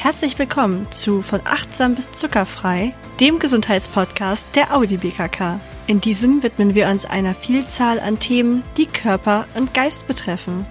Herzlich 0.00 0.38
willkommen 0.38 0.86
zu 0.92 1.22
Von 1.22 1.40
achtsam 1.44 1.96
bis 1.96 2.12
zuckerfrei, 2.12 2.94
dem 3.18 3.40
Gesundheitspodcast 3.40 4.46
der 4.54 4.72
Audi 4.72 4.96
BKK. 4.96 5.58
In 5.88 6.00
diesem 6.00 6.44
widmen 6.44 6.76
wir 6.76 6.86
uns 6.86 7.04
einer 7.04 7.34
Vielzahl 7.34 7.98
an 7.98 8.20
Themen, 8.20 8.62
die 8.76 8.86
Körper 8.86 9.48
und 9.56 9.74
Geist 9.74 10.06
betreffen. 10.06 10.64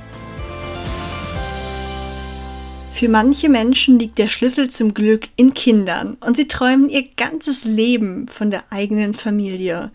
Für 2.93 3.09
manche 3.09 3.49
Menschen 3.49 3.99
liegt 3.99 4.17
der 4.17 4.29
Schlüssel 4.29 4.69
zum 4.69 4.93
Glück 4.93 5.27
in 5.35 5.53
Kindern 5.53 6.15
und 6.21 6.37
sie 6.37 6.47
träumen 6.47 6.89
ihr 6.89 7.03
ganzes 7.17 7.65
Leben 7.65 8.29
von 8.29 8.49
der 8.49 8.71
eigenen 8.71 9.13
Familie. 9.13 9.91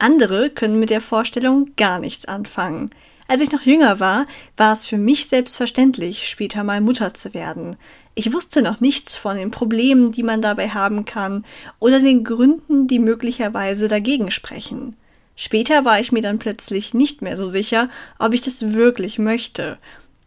Andere 0.00 0.50
können 0.50 0.80
mit 0.80 0.90
der 0.90 1.00
Vorstellung 1.00 1.70
gar 1.76 2.00
nichts 2.00 2.24
anfangen. 2.24 2.90
Als 3.28 3.40
ich 3.40 3.52
noch 3.52 3.62
jünger 3.62 4.00
war, 4.00 4.26
war 4.56 4.72
es 4.72 4.84
für 4.84 4.98
mich 4.98 5.28
selbstverständlich, 5.28 6.28
später 6.28 6.64
mal 6.64 6.80
Mutter 6.80 7.14
zu 7.14 7.32
werden. 7.32 7.76
Ich 8.14 8.32
wusste 8.32 8.60
noch 8.62 8.80
nichts 8.80 9.16
von 9.16 9.36
den 9.36 9.50
Problemen, 9.50 10.12
die 10.12 10.22
man 10.22 10.42
dabei 10.42 10.68
haben 10.68 11.04
kann, 11.04 11.44
oder 11.78 11.98
den 12.00 12.24
Gründen, 12.24 12.86
die 12.86 12.98
möglicherweise 12.98 13.88
dagegen 13.88 14.30
sprechen. 14.30 14.96
Später 15.34 15.84
war 15.84 15.98
ich 15.98 16.12
mir 16.12 16.20
dann 16.20 16.38
plötzlich 16.38 16.92
nicht 16.92 17.22
mehr 17.22 17.36
so 17.36 17.48
sicher, 17.48 17.88
ob 18.18 18.34
ich 18.34 18.42
das 18.42 18.74
wirklich 18.74 19.18
möchte. 19.18 19.78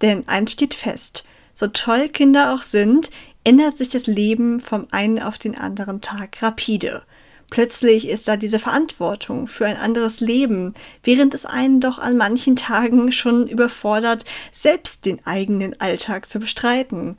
Denn 0.01 0.27
eins 0.27 0.53
steht 0.53 0.73
fest, 0.73 1.25
so 1.53 1.67
toll 1.67 2.09
Kinder 2.09 2.53
auch 2.53 2.63
sind, 2.63 3.11
ändert 3.43 3.77
sich 3.77 3.89
das 3.89 4.07
Leben 4.07 4.59
vom 4.59 4.87
einen 4.91 5.21
auf 5.21 5.37
den 5.37 5.57
anderen 5.57 6.01
Tag 6.01 6.41
rapide. 6.41 7.03
Plötzlich 7.51 8.07
ist 8.07 8.27
da 8.27 8.37
diese 8.37 8.57
Verantwortung 8.57 9.47
für 9.47 9.67
ein 9.67 9.77
anderes 9.77 10.19
Leben, 10.19 10.73
während 11.03 11.35
es 11.35 11.45
einen 11.45 11.79
doch 11.79 11.99
an 11.99 12.17
manchen 12.17 12.55
Tagen 12.55 13.11
schon 13.11 13.47
überfordert, 13.47 14.25
selbst 14.51 15.05
den 15.05 15.25
eigenen 15.25 15.79
Alltag 15.79 16.29
zu 16.29 16.39
bestreiten. 16.39 17.17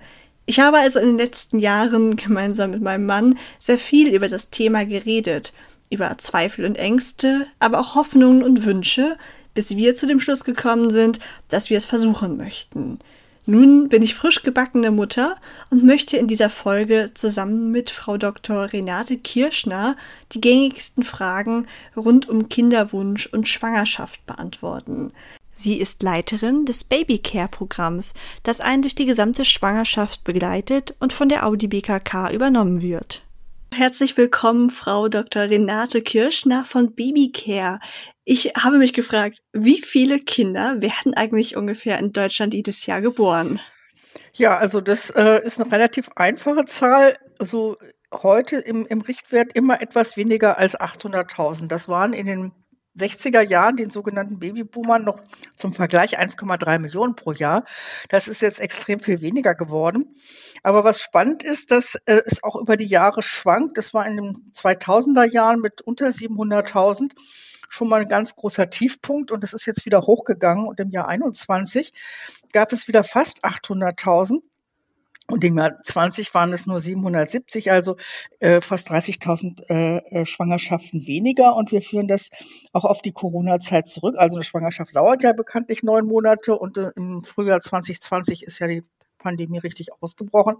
Ich 0.48 0.60
habe 0.60 0.78
also 0.78 1.00
in 1.00 1.08
den 1.08 1.18
letzten 1.18 1.58
Jahren 1.58 2.14
gemeinsam 2.16 2.70
mit 2.70 2.80
meinem 2.80 3.04
Mann 3.04 3.38
sehr 3.58 3.78
viel 3.78 4.14
über 4.14 4.28
das 4.28 4.50
Thema 4.50 4.86
geredet, 4.86 5.52
über 5.90 6.16
Zweifel 6.18 6.64
und 6.64 6.78
Ängste, 6.78 7.48
aber 7.58 7.80
auch 7.80 7.96
Hoffnungen 7.96 8.44
und 8.44 8.64
Wünsche, 8.64 9.18
bis 9.54 9.76
wir 9.76 9.96
zu 9.96 10.06
dem 10.06 10.20
Schluss 10.20 10.44
gekommen 10.44 10.90
sind, 10.90 11.18
dass 11.48 11.68
wir 11.68 11.76
es 11.76 11.84
versuchen 11.84 12.36
möchten. 12.36 13.00
Nun 13.48 13.88
bin 13.88 14.02
ich 14.02 14.16
frisch 14.16 14.42
gebackene 14.42 14.90
Mutter 14.90 15.36
und 15.70 15.84
möchte 15.84 16.16
in 16.16 16.26
dieser 16.26 16.50
Folge 16.50 17.12
zusammen 17.14 17.70
mit 17.70 17.90
Frau 17.90 18.16
Dr. 18.16 18.72
Renate 18.72 19.16
Kirschner 19.16 19.96
die 20.32 20.40
gängigsten 20.40 21.04
Fragen 21.04 21.66
rund 21.96 22.28
um 22.28 22.48
Kinderwunsch 22.48 23.26
und 23.26 23.46
Schwangerschaft 23.46 24.26
beantworten. 24.26 25.12
Sie 25.58 25.80
ist 25.80 26.02
Leiterin 26.02 26.66
des 26.66 26.84
Babycare-Programms, 26.84 28.12
das 28.42 28.60
einen 28.60 28.82
durch 28.82 28.94
die 28.94 29.06
gesamte 29.06 29.46
Schwangerschaft 29.46 30.22
begleitet 30.22 30.94
und 31.00 31.14
von 31.14 31.30
der 31.30 31.46
Audi 31.46 31.66
BKK 31.66 32.30
übernommen 32.30 32.82
wird. 32.82 33.22
Herzlich 33.74 34.16
willkommen, 34.18 34.68
Frau 34.68 35.08
Dr. 35.08 35.44
Renate 35.44 36.02
Kirschner 36.02 36.66
von 36.66 36.94
Babycare. 36.94 37.80
Ich 38.24 38.52
habe 38.56 38.76
mich 38.76 38.92
gefragt, 38.92 39.38
wie 39.54 39.80
viele 39.80 40.20
Kinder 40.20 40.82
werden 40.82 41.14
eigentlich 41.14 41.56
ungefähr 41.56 41.98
in 41.98 42.12
Deutschland 42.12 42.52
jedes 42.52 42.84
Jahr 42.84 43.00
geboren? 43.00 43.58
Ja, 44.34 44.58
also 44.58 44.82
das 44.82 45.08
äh, 45.10 45.42
ist 45.42 45.58
eine 45.58 45.72
relativ 45.72 46.10
einfache 46.16 46.66
Zahl. 46.66 47.16
Also 47.38 47.76
heute 48.12 48.56
im, 48.56 48.84
im 48.86 49.00
Richtwert 49.00 49.54
immer 49.54 49.80
etwas 49.80 50.18
weniger 50.18 50.58
als 50.58 50.78
800.000. 50.78 51.68
Das 51.68 51.88
waren 51.88 52.12
in 52.12 52.26
den 52.26 52.52
60er 52.96 53.40
Jahren, 53.40 53.76
den 53.76 53.90
sogenannten 53.90 54.38
Babyboomern, 54.38 55.04
noch 55.04 55.20
zum 55.56 55.72
Vergleich 55.72 56.18
1,3 56.18 56.78
Millionen 56.78 57.16
pro 57.16 57.32
Jahr. 57.32 57.64
Das 58.08 58.28
ist 58.28 58.42
jetzt 58.42 58.60
extrem 58.60 59.00
viel 59.00 59.20
weniger 59.20 59.54
geworden. 59.54 60.16
Aber 60.62 60.84
was 60.84 61.00
spannend 61.00 61.42
ist, 61.42 61.70
dass 61.70 61.96
äh, 62.06 62.22
es 62.24 62.42
auch 62.42 62.56
über 62.56 62.76
die 62.76 62.86
Jahre 62.86 63.22
schwankt. 63.22 63.78
Das 63.78 63.94
war 63.94 64.06
in 64.06 64.16
den 64.16 64.46
2000er 64.52 65.24
Jahren 65.24 65.60
mit 65.60 65.82
unter 65.82 66.06
700.000 66.06 67.12
schon 67.68 67.88
mal 67.88 68.02
ein 68.02 68.08
ganz 68.08 68.34
großer 68.34 68.70
Tiefpunkt 68.70 69.32
und 69.32 69.42
das 69.42 69.52
ist 69.52 69.66
jetzt 69.66 69.86
wieder 69.86 70.02
hochgegangen 70.02 70.68
und 70.68 70.78
im 70.80 70.90
Jahr 70.90 71.08
21 71.08 71.92
gab 72.52 72.72
es 72.72 72.88
wieder 72.88 73.04
fast 73.04 73.44
800.000 73.44 74.40
und 75.28 75.42
im 75.42 75.58
Jahr 75.58 75.82
20 75.82 76.32
waren 76.34 76.52
es 76.52 76.66
nur 76.66 76.80
770, 76.80 77.72
also 77.72 77.96
äh, 78.38 78.60
fast 78.60 78.90
30.000 78.90 79.68
äh, 79.68 79.96
äh, 80.20 80.26
Schwangerschaften 80.26 81.06
weniger. 81.06 81.56
Und 81.56 81.72
wir 81.72 81.82
führen 81.82 82.06
das 82.06 82.28
auch 82.72 82.84
auf 82.84 83.02
die 83.02 83.12
Corona-Zeit 83.12 83.88
zurück. 83.88 84.14
Also 84.18 84.36
eine 84.36 84.44
Schwangerschaft 84.44 84.94
dauert 84.94 85.24
ja 85.24 85.32
bekanntlich 85.32 85.82
neun 85.82 86.06
Monate 86.06 86.54
und 86.54 86.78
äh, 86.78 86.90
im 86.94 87.24
Frühjahr 87.24 87.60
2020 87.60 88.44
ist 88.44 88.60
ja 88.60 88.68
die 88.68 88.84
Pandemie 89.18 89.58
richtig 89.58 89.88
ausgebrochen, 90.00 90.56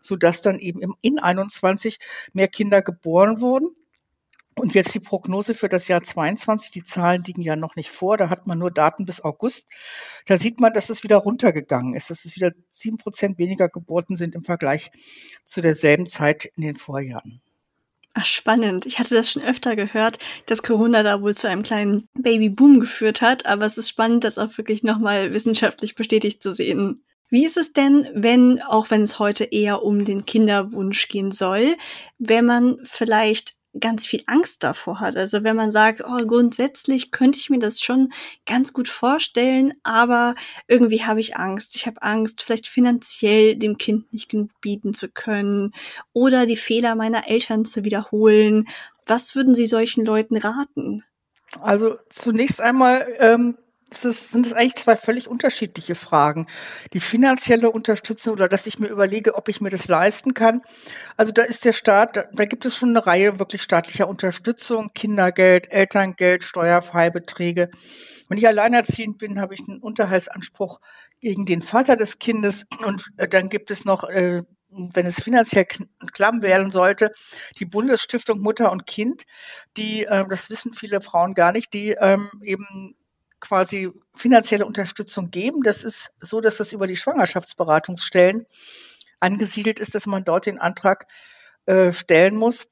sodass 0.00 0.40
dann 0.40 0.60
eben 0.60 0.80
im, 0.80 0.94
in 1.02 1.18
21 1.18 1.98
mehr 2.32 2.48
Kinder 2.48 2.82
geboren 2.82 3.40
wurden. 3.40 3.74
Und 4.58 4.74
jetzt 4.74 4.94
die 4.94 5.00
Prognose 5.00 5.54
für 5.54 5.68
das 5.68 5.86
Jahr 5.86 6.02
22. 6.02 6.70
Die 6.70 6.82
Zahlen 6.82 7.22
liegen 7.22 7.42
ja 7.42 7.56
noch 7.56 7.76
nicht 7.76 7.90
vor. 7.90 8.16
Da 8.16 8.30
hat 8.30 8.46
man 8.46 8.58
nur 8.58 8.70
Daten 8.70 9.04
bis 9.04 9.20
August. 9.20 9.66
Da 10.24 10.38
sieht 10.38 10.60
man, 10.60 10.72
dass 10.72 10.88
es 10.88 11.02
wieder 11.02 11.18
runtergegangen 11.18 11.94
ist, 11.94 12.08
dass 12.08 12.24
es 12.24 12.36
wieder 12.36 12.52
sieben 12.70 12.96
Prozent 12.96 13.38
weniger 13.38 13.68
Geburten 13.68 14.16
sind 14.16 14.34
im 14.34 14.42
Vergleich 14.42 14.90
zu 15.44 15.60
derselben 15.60 16.06
Zeit 16.06 16.46
in 16.56 16.62
den 16.62 16.74
Vorjahren. 16.74 17.42
Ach, 18.14 18.24
spannend. 18.24 18.86
Ich 18.86 18.98
hatte 18.98 19.14
das 19.14 19.30
schon 19.30 19.42
öfter 19.42 19.76
gehört, 19.76 20.18
dass 20.46 20.62
Corona 20.62 21.02
da 21.02 21.20
wohl 21.20 21.34
zu 21.34 21.48
einem 21.48 21.62
kleinen 21.62 22.08
Babyboom 22.14 22.80
geführt 22.80 23.20
hat. 23.20 23.44
Aber 23.44 23.66
es 23.66 23.76
ist 23.76 23.90
spannend, 23.90 24.24
das 24.24 24.38
auch 24.38 24.56
wirklich 24.56 24.82
nochmal 24.82 25.34
wissenschaftlich 25.34 25.94
bestätigt 25.94 26.42
zu 26.42 26.52
sehen. 26.52 27.04
Wie 27.28 27.44
ist 27.44 27.58
es 27.58 27.74
denn, 27.74 28.08
wenn, 28.14 28.62
auch 28.62 28.90
wenn 28.90 29.02
es 29.02 29.18
heute 29.18 29.44
eher 29.44 29.82
um 29.82 30.06
den 30.06 30.24
Kinderwunsch 30.24 31.08
gehen 31.08 31.30
soll, 31.30 31.76
wenn 32.18 32.46
man 32.46 32.78
vielleicht 32.84 33.56
ganz 33.80 34.06
viel 34.06 34.22
Angst 34.26 34.64
davor 34.64 35.00
hat. 35.00 35.16
Also 35.16 35.44
wenn 35.44 35.56
man 35.56 35.72
sagt, 35.72 36.02
oh, 36.04 36.26
grundsätzlich 36.26 37.10
könnte 37.10 37.38
ich 37.38 37.50
mir 37.50 37.58
das 37.58 37.80
schon 37.80 38.12
ganz 38.46 38.72
gut 38.72 38.88
vorstellen, 38.88 39.74
aber 39.82 40.34
irgendwie 40.68 41.04
habe 41.04 41.20
ich 41.20 41.36
Angst. 41.36 41.76
Ich 41.76 41.86
habe 41.86 42.02
Angst, 42.02 42.42
vielleicht 42.42 42.68
finanziell 42.68 43.56
dem 43.56 43.78
Kind 43.78 44.12
nicht 44.12 44.28
genug 44.28 44.50
bieten 44.60 44.94
zu 44.94 45.08
können 45.08 45.72
oder 46.12 46.46
die 46.46 46.56
Fehler 46.56 46.94
meiner 46.94 47.28
Eltern 47.28 47.64
zu 47.64 47.84
wiederholen. 47.84 48.68
Was 49.06 49.34
würden 49.34 49.54
Sie 49.54 49.66
solchen 49.66 50.04
Leuten 50.04 50.36
raten? 50.36 51.04
Also 51.60 51.96
zunächst 52.10 52.60
einmal 52.60 53.06
ähm, 53.18 53.56
das 53.90 54.30
sind 54.30 54.46
das 54.46 54.52
eigentlich 54.52 54.74
zwei 54.74 54.96
völlig 54.96 55.28
unterschiedliche 55.28 55.94
Fragen. 55.94 56.46
Die 56.92 57.00
finanzielle 57.00 57.70
Unterstützung 57.70 58.32
oder 58.32 58.48
dass 58.48 58.66
ich 58.66 58.80
mir 58.80 58.88
überlege, 58.88 59.36
ob 59.36 59.48
ich 59.48 59.60
mir 59.60 59.70
das 59.70 59.86
leisten 59.86 60.34
kann. 60.34 60.62
Also 61.16 61.30
da 61.30 61.42
ist 61.42 61.64
der 61.64 61.72
Staat, 61.72 62.16
da, 62.32 62.44
gibt 62.46 62.66
es 62.66 62.76
schon 62.76 62.90
eine 62.90 63.06
Reihe 63.06 63.38
wirklich 63.38 63.62
staatlicher 63.62 64.08
Unterstützung, 64.08 64.90
Kindergeld, 64.92 65.70
Elterngeld, 65.70 66.42
Steuerfreibeträge. 66.42 67.70
Wenn 68.28 68.38
ich 68.38 68.48
alleinerziehend 68.48 69.18
bin, 69.18 69.40
habe 69.40 69.54
ich 69.54 69.60
einen 69.68 69.78
Unterhaltsanspruch 69.78 70.80
gegen 71.20 71.46
den 71.46 71.62
Vater 71.62 71.96
des 71.96 72.18
Kindes 72.18 72.64
und 72.84 73.06
äh, 73.18 73.28
dann 73.28 73.48
gibt 73.48 73.70
es 73.70 73.84
noch 73.84 74.04
äh, 74.08 74.42
wenn 74.68 75.06
es 75.06 75.22
finanziell 75.22 75.66
klamm 76.12 76.42
werden 76.42 76.70
sollte, 76.70 77.12
die 77.58 77.64
Bundesstiftung 77.64 78.40
Mutter 78.40 78.70
und 78.72 78.86
Kind, 78.86 79.22
die, 79.76 80.04
äh, 80.04 80.26
das 80.28 80.50
wissen 80.50 80.74
viele 80.74 81.00
Frauen 81.00 81.34
gar 81.34 81.52
nicht, 81.52 81.72
die 81.72 81.92
ähm, 81.92 82.28
eben 82.42 82.94
quasi 83.46 83.90
finanzielle 84.16 84.66
Unterstützung 84.66 85.30
geben. 85.30 85.62
Das 85.62 85.84
ist 85.84 86.10
so, 86.18 86.40
dass 86.40 86.56
das 86.56 86.72
über 86.72 86.86
die 86.86 86.96
Schwangerschaftsberatungsstellen 86.96 88.46
angesiedelt 89.20 89.78
ist, 89.78 89.94
dass 89.94 90.06
man 90.06 90.24
dort 90.24 90.46
den 90.46 90.58
Antrag 90.58 91.06
äh, 91.66 91.92
stellen 91.92 92.36
muss, 92.36 92.66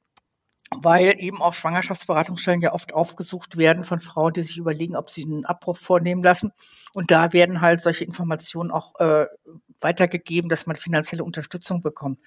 weil 0.75 1.15
eben 1.19 1.41
auch 1.41 1.55
Schwangerschaftsberatungsstellen 1.55 2.61
ja 2.61 2.73
oft 2.73 2.93
aufgesucht 2.93 3.57
werden 3.57 3.85
von 3.85 4.01
Frauen, 4.01 4.33
die 4.33 4.43
sich 4.43 4.59
überlegen, 4.59 4.97
ob 4.97 5.11
sie 5.11 5.25
einen 5.25 5.45
Abbruch 5.45 5.79
vornehmen 5.79 6.25
lassen. 6.25 6.53
Und 6.93 7.11
da 7.13 7.33
werden 7.33 7.61
halt 7.61 7.81
solche 7.81 8.05
Informationen 8.05 8.73
auch 8.73 8.99
äh, 8.99 9.27
weitergegeben, 9.81 10.49
dass 10.49 10.67
man 10.67 10.75
finanzielle 10.75 11.23
Unterstützung 11.23 11.83
bekommt. 11.83 12.19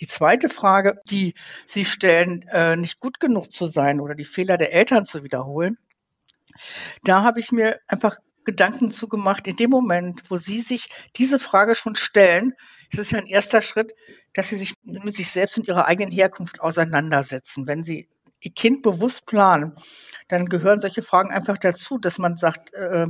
Die 0.00 0.06
zweite 0.06 0.48
Frage, 0.48 1.00
die 1.10 1.34
Sie 1.66 1.84
stellen, 1.84 2.42
äh, 2.52 2.76
nicht 2.76 3.00
gut 3.00 3.18
genug 3.18 3.50
zu 3.52 3.66
sein 3.66 4.00
oder 4.00 4.14
die 4.14 4.24
Fehler 4.24 4.56
der 4.56 4.72
Eltern 4.72 5.04
zu 5.06 5.24
wiederholen, 5.24 5.76
da 7.04 7.22
habe 7.22 7.40
ich 7.40 7.52
mir 7.52 7.78
einfach 7.88 8.16
Gedanken 8.44 8.90
zugemacht. 8.90 9.46
In 9.46 9.56
dem 9.56 9.70
Moment, 9.70 10.22
wo 10.30 10.38
Sie 10.38 10.60
sich 10.60 10.88
diese 11.16 11.38
Frage 11.38 11.74
schon 11.74 11.94
stellen, 11.94 12.54
ist 12.90 12.98
es 12.98 13.10
ja 13.10 13.18
ein 13.18 13.26
erster 13.26 13.62
Schritt, 13.62 13.94
dass 14.34 14.48
Sie 14.48 14.56
sich 14.56 14.74
mit 14.82 15.14
sich 15.14 15.30
selbst 15.30 15.58
und 15.58 15.68
Ihrer 15.68 15.86
eigenen 15.86 16.10
Herkunft 16.10 16.60
auseinandersetzen. 16.60 17.66
Wenn 17.66 17.84
Sie 17.84 18.08
Ihr 18.40 18.52
Kind 18.52 18.82
bewusst 18.82 19.26
planen, 19.26 19.76
dann 20.28 20.46
gehören 20.46 20.80
solche 20.80 21.02
Fragen 21.02 21.30
einfach 21.30 21.58
dazu, 21.58 21.98
dass 21.98 22.18
man 22.18 22.36
sagt, 22.38 22.72
äh, 22.72 23.06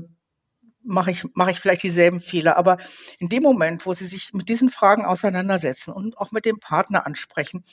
mache 0.82 1.11
ich, 1.11 1.25
mache 1.35 1.52
ich 1.52 1.61
vielleicht 1.61 1.82
dieselben 1.82 2.20
Fehler. 2.20 2.56
Aber 2.56 2.79
in 3.19 3.29
dem 3.29 3.43
Moment, 3.43 3.87
wo 3.87 3.94
Sie 3.94 4.06
sich 4.06 4.32
mit 4.32 4.49
diesen 4.49 4.70
Fragen 4.70 5.05
auseinandersetzen 5.05 5.93
und 5.93 6.19
auch 6.19 6.32
mit 6.32 6.44
dem 6.44 6.58
Partner 6.58 7.06
ansprechen, 7.06 7.64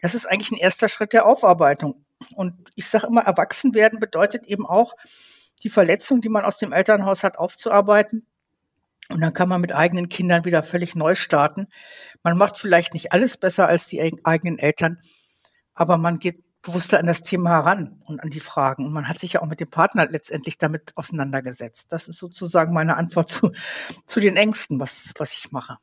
das 0.00 0.14
ist 0.14 0.26
eigentlich 0.26 0.52
ein 0.52 0.58
erster 0.58 0.88
Schritt 0.88 1.12
der 1.12 1.26
Aufarbeitung. 1.26 2.04
Und 2.34 2.70
ich 2.74 2.88
sage 2.88 3.06
immer, 3.06 3.22
erwachsen 3.22 3.74
werden 3.74 4.00
bedeutet 4.00 4.46
eben 4.46 4.66
auch, 4.66 4.94
die 5.62 5.68
Verletzung, 5.68 6.20
die 6.20 6.28
man 6.28 6.44
aus 6.44 6.58
dem 6.58 6.72
Elternhaus 6.72 7.22
hat, 7.22 7.38
aufzuarbeiten 7.38 8.26
Und 9.08 9.20
dann 9.20 9.32
kann 9.32 9.48
man 9.48 9.60
mit 9.60 9.72
eigenen 9.72 10.08
Kindern 10.08 10.44
wieder 10.44 10.62
völlig 10.62 10.94
neu 10.94 11.14
starten. 11.14 11.68
Man 12.22 12.36
macht 12.38 12.56
vielleicht 12.58 12.94
nicht 12.94 13.12
alles 13.12 13.36
besser 13.36 13.68
als 13.68 13.86
die 13.86 14.20
eigenen 14.24 14.58
Eltern, 14.58 14.98
aber 15.74 15.98
man 15.98 16.18
geht 16.18 16.42
bewusster 16.62 16.98
an 16.98 17.06
das 17.06 17.22
Thema 17.22 17.50
heran 17.50 18.00
und 18.06 18.22
an 18.22 18.30
die 18.30 18.40
Fragen. 18.40 18.86
Und 18.86 18.92
man 18.92 19.08
hat 19.08 19.18
sich 19.18 19.34
ja 19.34 19.42
auch 19.42 19.46
mit 19.46 19.60
dem 19.60 19.70
Partner 19.70 20.06
letztendlich 20.08 20.58
damit 20.58 20.92
auseinandergesetzt. 20.96 21.90
Das 21.90 22.08
ist 22.08 22.18
sozusagen 22.18 22.72
meine 22.72 22.96
Antwort 22.96 23.30
zu, 23.30 23.50
zu 24.06 24.20
den 24.20 24.36
Ängsten, 24.36 24.78
was, 24.80 25.12
was 25.18 25.32
ich 25.32 25.50
mache. 25.50 25.78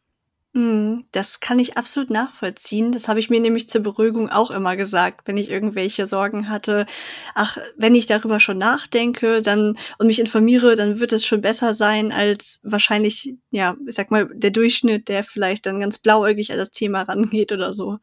Mm, 0.54 1.02
das 1.12 1.42
kann 1.42 1.60
ich 1.60 1.78
absolut 1.78 2.10
nachvollziehen. 2.10 2.92
Das 2.92 3.08
habe 3.08 3.20
ich 3.20 3.30
mir 3.30 3.40
nämlich 3.40 3.70
zur 3.70 3.84
Beruhigung 3.84 4.30
auch 4.30 4.50
immer 4.50 4.76
gesagt, 4.76 5.28
wenn 5.28 5.38
ich 5.38 5.52
irgendwelche 5.52 6.08
Sorgen 6.08 6.50
hatte. 6.50 6.88
Ach, 7.36 7.58
wenn 7.78 7.94
ich 7.94 8.08
darüber 8.08 8.40
schon 8.40 8.58
nachdenke, 8.58 9.44
dann 9.44 9.78
und 10.00 10.08
mich 10.08 10.20
informiere, 10.20 10.76
dann 10.76 11.00
wird 11.00 11.14
es 11.14 11.24
schon 11.24 11.42
besser 11.42 11.76
sein 11.76 12.12
als 12.12 12.62
wahrscheinlich, 12.64 13.36
ja, 13.52 13.76
ich 13.88 13.94
sag 13.94 14.10
mal, 14.10 14.28
der 14.34 14.50
Durchschnitt, 14.50 15.08
der 15.08 15.24
vielleicht 15.24 15.68
dann 15.68 15.80
ganz 15.80 16.00
blauäugig 16.00 16.52
an 16.52 16.58
das 16.58 16.72
Thema 16.72 17.04
rangeht 17.04 17.52
oder 17.52 17.72
so. 17.72 18.00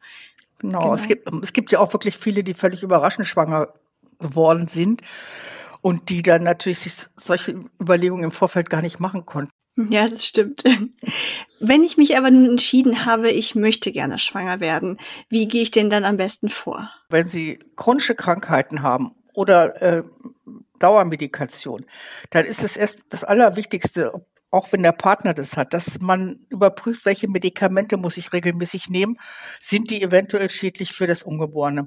Genau, 0.59 0.79
genau. 0.79 0.95
Es, 0.95 1.07
gibt, 1.07 1.27
es 1.43 1.51
gibt 1.51 1.71
ja 1.71 1.79
auch 1.79 1.91
wirklich 1.91 2.17
viele, 2.17 2.45
die 2.45 2.53
völlig 2.53 2.81
überraschend 2.81 3.27
schwanger 3.27 3.73
geworden 4.19 4.69
sind 4.69 5.01
und 5.81 6.09
die 6.09 6.21
dann 6.21 6.43
natürlich 6.43 6.79
sich 6.79 7.07
solche 7.17 7.59
Überlegungen 7.81 8.23
im 8.23 8.31
Vorfeld 8.31 8.69
gar 8.69 8.81
nicht 8.81 9.01
machen 9.01 9.25
konnten. 9.25 9.51
Ja, 9.77 10.07
das 10.07 10.25
stimmt. 10.25 10.63
Wenn 11.59 11.83
ich 11.83 11.97
mich 11.97 12.17
aber 12.17 12.31
nun 12.31 12.49
entschieden 12.49 13.05
habe, 13.05 13.29
ich 13.29 13.53
möchte 13.53 13.91
gerne 13.91 14.17
schwanger 14.17 14.59
werden, 14.59 14.97
wie 15.29 15.47
gehe 15.47 15.61
ich 15.61 15.71
denn 15.71 15.89
dann 15.89 16.03
am 16.03 16.17
besten 16.17 16.49
vor? 16.49 16.89
Wenn 17.09 17.29
Sie 17.29 17.59
chronische 17.75 18.15
Krankheiten 18.15 18.81
haben 18.81 19.15
oder 19.33 19.81
äh, 19.81 20.03
Dauermedikation, 20.79 21.85
dann 22.31 22.45
ist 22.45 22.63
es 22.63 22.75
erst 22.75 22.99
das 23.09 23.23
Allerwichtigste, 23.23 24.13
auch 24.49 24.71
wenn 24.71 24.81
der 24.81 24.93
Partner 24.93 25.35
das 25.35 25.57
hat, 25.57 25.73
dass 25.73 25.99
man 25.99 26.39
überprüft, 26.49 27.05
welche 27.05 27.27
Medikamente 27.27 27.97
muss 27.97 28.17
ich 28.17 28.33
regelmäßig 28.33 28.89
nehmen, 28.89 29.19
sind 29.59 29.91
die 29.91 30.01
eventuell 30.01 30.49
schädlich 30.49 30.93
für 30.93 31.05
das 31.05 31.21
Ungeborene. 31.21 31.85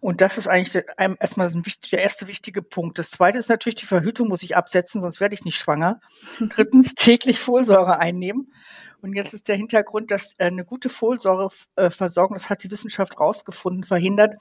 Und 0.00 0.20
das 0.20 0.38
ist 0.38 0.48
eigentlich 0.48 0.84
erstmal 0.96 1.50
der 1.50 2.02
erste 2.02 2.28
wichtige 2.28 2.62
Punkt. 2.62 2.98
Das 2.98 3.10
zweite 3.10 3.38
ist 3.38 3.48
natürlich, 3.48 3.76
die 3.76 3.86
Verhütung 3.86 4.28
muss 4.28 4.42
ich 4.42 4.56
absetzen, 4.56 5.02
sonst 5.02 5.20
werde 5.20 5.34
ich 5.34 5.44
nicht 5.44 5.58
schwanger. 5.58 6.00
Drittens, 6.40 6.94
täglich 6.94 7.38
Folsäure 7.40 7.98
einnehmen. 7.98 8.52
Und 9.00 9.14
jetzt 9.14 9.32
ist 9.32 9.48
der 9.48 9.56
Hintergrund, 9.56 10.10
dass 10.10 10.34
äh, 10.38 10.46
eine 10.46 10.64
gute 10.64 10.88
Folsäureversorgung, 10.88 12.34
das 12.34 12.50
hat 12.50 12.62
die 12.64 12.70
Wissenschaft 12.70 13.18
rausgefunden, 13.18 13.84
verhindert 13.84 14.36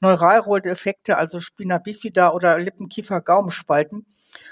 Neuralrohrdefekte, 0.00 1.16
also 1.16 1.40
Spina 1.40 1.78
bifida 1.78 2.32
oder 2.32 2.58
Lippenkiefer-Gaumenspalten. 2.58 4.06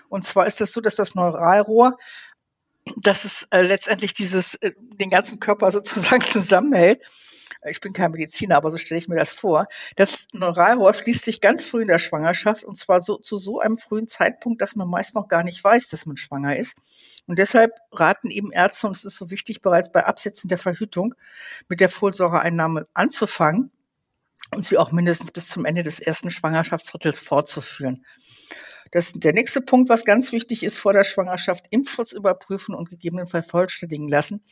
Und 0.08 0.24
zwar 0.24 0.46
ist 0.46 0.60
das 0.60 0.72
so, 0.72 0.80
dass 0.80 0.96
das 0.96 1.14
Neuralrohr, 1.14 1.98
dass 2.96 3.24
es 3.24 3.46
äh, 3.50 3.62
letztendlich 3.62 4.14
dieses, 4.14 4.54
äh, 4.56 4.72
den 4.78 5.10
ganzen 5.10 5.40
Körper 5.40 5.70
sozusagen 5.72 6.22
zusammenhält 6.22 7.02
ich 7.66 7.80
bin 7.80 7.92
kein 7.92 8.10
Mediziner, 8.10 8.56
aber 8.56 8.70
so 8.70 8.76
stelle 8.76 8.98
ich 8.98 9.08
mir 9.08 9.16
das 9.16 9.32
vor. 9.32 9.66
Das 9.96 10.26
Neuralrohr 10.32 10.94
schließt 10.94 11.24
sich 11.24 11.40
ganz 11.40 11.64
früh 11.64 11.82
in 11.82 11.88
der 11.88 11.98
Schwangerschaft 11.98 12.64
und 12.64 12.78
zwar 12.78 13.00
so, 13.00 13.16
zu 13.16 13.38
so 13.38 13.60
einem 13.60 13.76
frühen 13.76 14.08
Zeitpunkt, 14.08 14.62
dass 14.62 14.76
man 14.76 14.88
meist 14.88 15.14
noch 15.14 15.28
gar 15.28 15.42
nicht 15.42 15.62
weiß, 15.62 15.88
dass 15.88 16.06
man 16.06 16.16
schwanger 16.16 16.56
ist. 16.56 16.74
Und 17.26 17.38
deshalb 17.38 17.72
raten 17.92 18.30
eben 18.30 18.52
Ärzte, 18.52 18.86
und 18.86 18.96
es 18.96 19.04
ist 19.04 19.16
so 19.16 19.30
wichtig, 19.30 19.60
bereits 19.60 19.92
bei 19.92 20.04
Absetzen 20.04 20.48
der 20.48 20.58
Verhütung 20.58 21.14
mit 21.68 21.80
der 21.80 21.88
Folsäureeinnahme 21.88 22.86
anzufangen 22.94 23.70
und 24.54 24.64
sie 24.64 24.78
auch 24.78 24.92
mindestens 24.92 25.30
bis 25.30 25.48
zum 25.48 25.64
Ende 25.64 25.82
des 25.82 26.00
ersten 26.00 26.30
Schwangerschaftsdrittels 26.30 27.20
fortzuführen. 27.20 28.04
Das, 28.90 29.12
der 29.12 29.34
nächste 29.34 29.60
Punkt, 29.60 29.90
was 29.90 30.04
ganz 30.04 30.32
wichtig 30.32 30.62
ist 30.62 30.78
vor 30.78 30.94
der 30.94 31.04
Schwangerschaft, 31.04 31.66
Impfschutz 31.70 32.12
überprüfen 32.12 32.74
und 32.74 32.88
gegebenenfalls 32.88 33.46
vollständigen 33.46 34.08
lassen, 34.08 34.42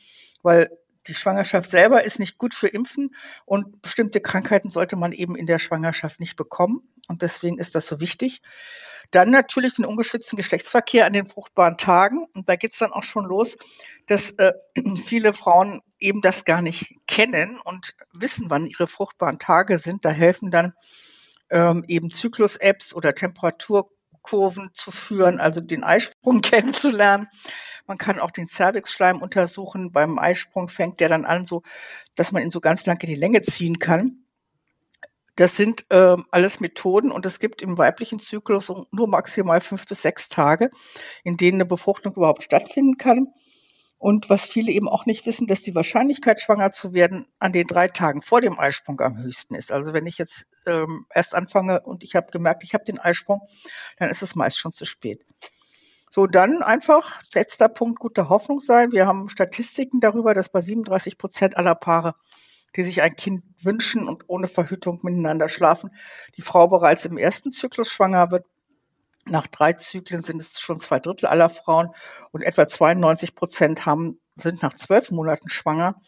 weil 0.42 0.70
die 1.08 1.14
Schwangerschaft 1.14 1.70
selber 1.70 2.04
ist 2.04 2.18
nicht 2.18 2.38
gut 2.38 2.54
für 2.54 2.68
Impfen 2.68 3.14
und 3.44 3.82
bestimmte 3.82 4.20
Krankheiten 4.20 4.70
sollte 4.70 4.96
man 4.96 5.12
eben 5.12 5.36
in 5.36 5.46
der 5.46 5.58
Schwangerschaft 5.58 6.20
nicht 6.20 6.36
bekommen. 6.36 6.82
Und 7.08 7.22
deswegen 7.22 7.58
ist 7.58 7.74
das 7.74 7.86
so 7.86 8.00
wichtig. 8.00 8.42
Dann 9.10 9.30
natürlich 9.30 9.74
den 9.74 9.84
ungeschützten 9.84 10.36
Geschlechtsverkehr 10.36 11.06
an 11.06 11.12
den 11.12 11.26
fruchtbaren 11.26 11.78
Tagen. 11.78 12.26
Und 12.34 12.48
da 12.48 12.56
geht's 12.56 12.78
dann 12.78 12.92
auch 12.92 13.04
schon 13.04 13.24
los, 13.24 13.56
dass 14.06 14.32
äh, 14.32 14.52
viele 15.04 15.32
Frauen 15.32 15.80
eben 15.98 16.20
das 16.20 16.44
gar 16.44 16.62
nicht 16.62 16.94
kennen 17.06 17.58
und 17.64 17.94
wissen, 18.12 18.50
wann 18.50 18.66
ihre 18.66 18.86
fruchtbaren 18.86 19.38
Tage 19.38 19.78
sind. 19.78 20.04
Da 20.04 20.10
helfen 20.10 20.50
dann 20.50 20.72
ähm, 21.50 21.84
eben 21.86 22.10
Zyklus-Apps 22.10 22.94
oder 22.94 23.12
Temperaturkurven 24.26 24.70
zu 24.74 24.90
führen, 24.90 25.40
also 25.40 25.60
den 25.60 25.84
Eisprung 25.84 26.40
kennenzulernen. 26.42 27.28
Man 27.86 27.98
kann 27.98 28.18
auch 28.18 28.30
den 28.30 28.48
Cervixschleim 28.48 29.22
untersuchen. 29.22 29.92
Beim 29.92 30.18
Eisprung 30.18 30.68
fängt 30.68 31.00
der 31.00 31.08
dann 31.08 31.24
an, 31.24 31.44
so, 31.44 31.62
dass 32.16 32.32
man 32.32 32.42
ihn 32.42 32.50
so 32.50 32.60
ganz 32.60 32.84
lange 32.84 33.00
in 33.02 33.08
die 33.08 33.14
Länge 33.14 33.42
ziehen 33.42 33.78
kann. 33.78 34.24
Das 35.36 35.56
sind 35.56 35.84
äh, 35.90 36.16
alles 36.30 36.60
Methoden 36.60 37.12
und 37.12 37.26
es 37.26 37.38
gibt 37.38 37.62
im 37.62 37.76
weiblichen 37.76 38.18
Zyklus 38.18 38.72
nur 38.90 39.06
maximal 39.06 39.60
fünf 39.60 39.86
bis 39.86 40.00
sechs 40.00 40.28
Tage, 40.28 40.70
in 41.24 41.36
denen 41.36 41.58
eine 41.58 41.66
Befruchtung 41.66 42.14
überhaupt 42.14 42.42
stattfinden 42.42 42.96
kann. 42.96 43.28
Und 44.06 44.30
was 44.30 44.46
viele 44.46 44.70
eben 44.70 44.88
auch 44.88 45.04
nicht 45.04 45.26
wissen, 45.26 45.48
dass 45.48 45.62
die 45.62 45.74
Wahrscheinlichkeit, 45.74 46.40
schwanger 46.40 46.70
zu 46.70 46.92
werden, 46.92 47.26
an 47.40 47.50
den 47.50 47.66
drei 47.66 47.88
Tagen 47.88 48.22
vor 48.22 48.40
dem 48.40 48.56
Eisprung 48.56 49.00
am 49.00 49.18
höchsten 49.18 49.56
ist. 49.56 49.72
Also 49.72 49.92
wenn 49.94 50.06
ich 50.06 50.16
jetzt 50.16 50.46
ähm, 50.64 51.06
erst 51.12 51.34
anfange 51.34 51.80
und 51.80 52.04
ich 52.04 52.14
habe 52.14 52.30
gemerkt, 52.30 52.62
ich 52.62 52.72
habe 52.72 52.84
den 52.84 53.00
Eisprung, 53.00 53.40
dann 53.98 54.08
ist 54.08 54.22
es 54.22 54.36
meist 54.36 54.58
schon 54.58 54.72
zu 54.72 54.84
spät. 54.84 55.26
So, 56.08 56.28
dann 56.28 56.62
einfach 56.62 57.20
letzter 57.34 57.68
Punkt 57.68 57.98
gute 57.98 58.28
Hoffnung 58.28 58.60
sein. 58.60 58.92
Wir 58.92 59.08
haben 59.08 59.28
Statistiken 59.28 59.98
darüber, 59.98 60.34
dass 60.34 60.50
bei 60.50 60.60
37 60.60 61.18
Prozent 61.18 61.56
aller 61.56 61.74
Paare, 61.74 62.14
die 62.76 62.84
sich 62.84 63.02
ein 63.02 63.16
Kind 63.16 63.42
wünschen 63.60 64.06
und 64.06 64.22
ohne 64.28 64.46
Verhütung 64.46 65.00
miteinander 65.02 65.48
schlafen, 65.48 65.90
die 66.36 66.42
Frau 66.42 66.68
bereits 66.68 67.06
im 67.06 67.18
ersten 67.18 67.50
Zyklus 67.50 67.88
schwanger 67.88 68.30
wird. 68.30 68.46
Nach 69.28 69.46
drei 69.46 69.72
Zyklen 69.72 70.22
sind 70.22 70.40
es 70.40 70.60
schon 70.60 70.80
zwei 70.80 71.00
Drittel 71.00 71.26
aller 71.26 71.50
Frauen 71.50 71.90
und 72.32 72.42
etwa 72.42 72.66
92 72.66 73.34
Prozent 73.34 73.86
haben, 73.86 74.20
sind 74.36 74.62
nach 74.62 74.74
zwölf 74.74 75.10
Monaten 75.10 75.48
schwanger. 75.48 76.00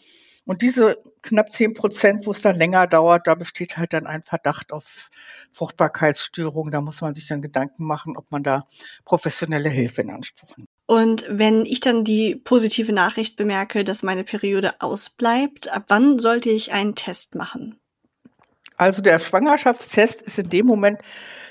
Und 0.49 0.62
diese 0.62 0.97
knapp 1.20 1.53
zehn 1.53 1.75
Prozent, 1.75 2.25
wo 2.25 2.31
es 2.31 2.41
dann 2.41 2.56
länger 2.56 2.87
dauert, 2.87 3.26
da 3.26 3.35
besteht 3.35 3.76
halt 3.76 3.93
dann 3.93 4.06
ein 4.06 4.23
Verdacht 4.23 4.73
auf 4.73 5.11
Fruchtbarkeitsstörungen. 5.53 6.73
Da 6.73 6.81
muss 6.81 7.03
man 7.03 7.15
sich 7.15 7.29
dann 7.29 7.43
Gedanken 7.43 7.85
machen, 7.85 8.17
ob 8.17 8.31
man 8.31 8.43
da 8.43 8.67
professionelle 9.05 9.69
Hilfe 9.69 10.00
in 10.00 10.11
Anspruch 10.11 10.56
nimmt. 10.56 10.70
Und 10.87 11.26
wenn 11.29 11.67
ich 11.67 11.81
dann 11.81 12.03
die 12.03 12.35
positive 12.35 12.94
Nachricht 12.94 13.37
bemerke, 13.37 13.84
dass 13.84 14.03
meine 14.03 14.25
Periode 14.25 14.81
ausbleibt, 14.81 15.70
ab 15.70 15.84
wann 15.89 16.19
sollte 16.19 16.48
ich 16.48 16.72
einen 16.72 16.94
Test 16.94 17.34
machen? 17.34 17.79
Also 18.79 19.03
der 19.03 19.19
Schwangerschaftstest 19.19 20.22
ist 20.22 20.39
in 20.39 20.48
dem 20.48 20.65
Moment 20.65 21.03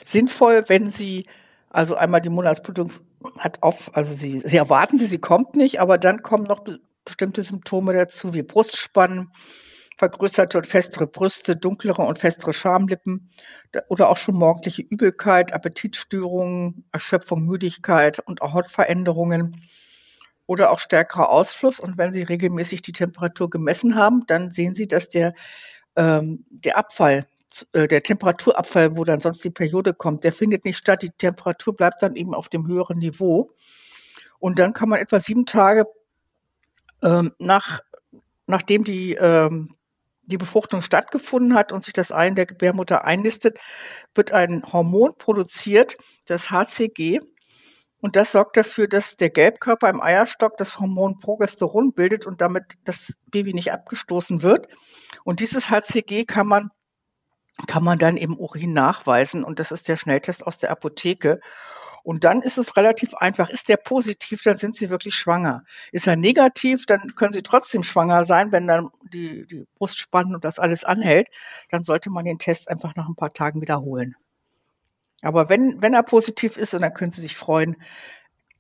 sinnvoll, 0.05 0.63
wenn 0.69 0.89
Sie 0.89 1.27
also 1.69 1.95
einmal 1.95 2.21
die 2.21 2.29
Monatsblutung 2.29 2.91
hat 3.37 3.61
auf, 3.61 3.91
also 3.95 4.13
Sie, 4.13 4.39
Sie 4.39 4.57
erwarten 4.57 4.97
sie, 4.97 5.05
sie 5.05 5.19
kommt 5.19 5.55
nicht, 5.55 5.79
aber 5.79 5.97
dann 5.97 6.21
kommen 6.21 6.45
noch 6.45 6.63
bestimmte 7.03 7.41
Symptome 7.41 7.93
dazu, 7.93 8.33
wie 8.33 8.43
Brustspannen, 8.43 9.31
vergrößerte 9.97 10.59
und 10.59 10.67
festere 10.67 11.07
Brüste, 11.07 11.55
dunklere 11.55 12.03
und 12.03 12.19
festere 12.19 12.53
Schamlippen 12.53 13.29
oder 13.89 14.09
auch 14.09 14.17
schon 14.17 14.35
morgendliche 14.35 14.83
Übelkeit, 14.83 15.53
Appetitstörungen, 15.53 16.85
Erschöpfung, 16.91 17.43
Müdigkeit 17.43 18.19
und 18.19 18.41
auch 18.41 18.53
Hautveränderungen 18.53 19.61
oder 20.45 20.71
auch 20.71 20.79
stärkerer 20.79 21.29
Ausfluss. 21.29 21.79
Und 21.79 21.97
wenn 21.97 22.13
Sie 22.13 22.21
regelmäßig 22.21 22.83
die 22.83 22.91
Temperatur 22.91 23.49
gemessen 23.49 23.95
haben, 23.95 24.23
dann 24.27 24.51
sehen 24.51 24.75
Sie, 24.75 24.87
dass 24.87 25.09
der, 25.09 25.33
ähm, 25.95 26.45
der 26.49 26.77
Abfall, 26.77 27.25
äh, 27.73 27.87
der 27.87 28.03
Temperaturabfall, 28.03 28.97
wo 28.97 29.03
dann 29.03 29.21
sonst 29.21 29.43
die 29.43 29.49
Periode 29.49 29.93
kommt, 29.93 30.23
der 30.23 30.33
findet 30.33 30.65
nicht 30.65 30.77
statt. 30.77 31.01
Die 31.01 31.11
Temperatur 31.11 31.75
bleibt 31.75 32.01
dann 32.01 32.15
eben 32.15 32.33
auf 32.33 32.49
dem 32.49 32.67
höheren 32.67 32.99
Niveau. 32.99 33.51
Und 34.39 34.59
dann 34.59 34.73
kann 34.73 34.89
man 34.89 34.99
etwa 34.99 35.19
sieben 35.19 35.45
Tage 35.45 35.85
ähm, 37.01 37.33
nach, 37.39 37.79
nachdem 38.45 38.83
die, 38.83 39.13
ähm, 39.13 39.71
die 40.23 40.37
Befruchtung 40.37 40.81
stattgefunden 40.81 41.53
hat 41.53 41.71
und 41.71 41.83
sich 41.83 41.93
das 41.93 42.11
Ei 42.11 42.27
in 42.27 42.35
der 42.35 42.45
Gebärmutter 42.45 43.05
einlistet, 43.05 43.59
wird 44.13 44.31
ein 44.31 44.63
Hormon 44.71 45.17
produziert, 45.17 45.97
das 46.25 46.51
HCG. 46.51 47.19
Und 47.99 48.15
das 48.15 48.33
sorgt 48.33 48.57
dafür, 48.57 48.87
dass 48.87 49.17
der 49.17 49.31
Gelbkörper 49.31 49.89
im 49.89 50.01
Eierstock 50.01 50.57
das 50.57 50.79
Hormon 50.79 51.19
Progesteron 51.19 51.93
bildet 51.93 52.27
und 52.27 52.41
damit 52.41 52.75
das 52.83 53.13
Baby 53.31 53.53
nicht 53.53 53.71
abgestoßen 53.71 54.43
wird. 54.43 54.67
Und 55.23 55.39
dieses 55.39 55.69
HCG 55.71 56.25
kann 56.25 56.47
man 56.47 56.71
kann 57.65 57.83
man 57.83 57.97
dann 57.97 58.17
im 58.17 58.37
Urin 58.37 58.73
nachweisen 58.73 59.43
und 59.43 59.59
das 59.59 59.71
ist 59.71 59.87
der 59.87 59.97
Schnelltest 59.97 60.45
aus 60.45 60.57
der 60.57 60.71
Apotheke. 60.71 61.39
Und 62.03 62.23
dann 62.23 62.41
ist 62.41 62.57
es 62.57 62.77
relativ 62.77 63.15
einfach. 63.15 63.49
Ist 63.49 63.67
der 63.67 63.75
positiv, 63.75 64.41
dann 64.43 64.57
sind 64.57 64.77
sie 64.77 64.89
wirklich 64.89 65.15
schwanger. 65.15 65.63
Ist 65.91 66.07
er 66.07 66.15
negativ, 66.15 66.85
dann 66.85 67.15
können 67.15 67.33
sie 67.33 67.41
trotzdem 67.41 67.83
schwanger 67.83 68.23
sein, 68.23 68.53
wenn 68.53 68.65
dann 68.65 68.89
die, 69.11 69.45
die 69.45 69.65
Brust 69.75 69.99
spannen 69.99 70.33
und 70.33 70.45
das 70.45 70.57
alles 70.57 70.85
anhält. 70.85 71.27
Dann 71.69 71.83
sollte 71.83 72.09
man 72.09 72.23
den 72.23 72.39
Test 72.39 72.69
einfach 72.69 72.95
nach 72.95 73.09
ein 73.09 73.15
paar 73.15 73.33
Tagen 73.33 73.59
wiederholen. 73.61 74.15
Aber 75.21 75.49
wenn, 75.49 75.81
wenn 75.81 75.93
er 75.93 76.03
positiv 76.03 76.55
ist, 76.55 76.73
dann 76.73 76.93
können 76.93 77.11
Sie 77.11 77.19
sich 77.21 77.35
freuen, 77.35 77.75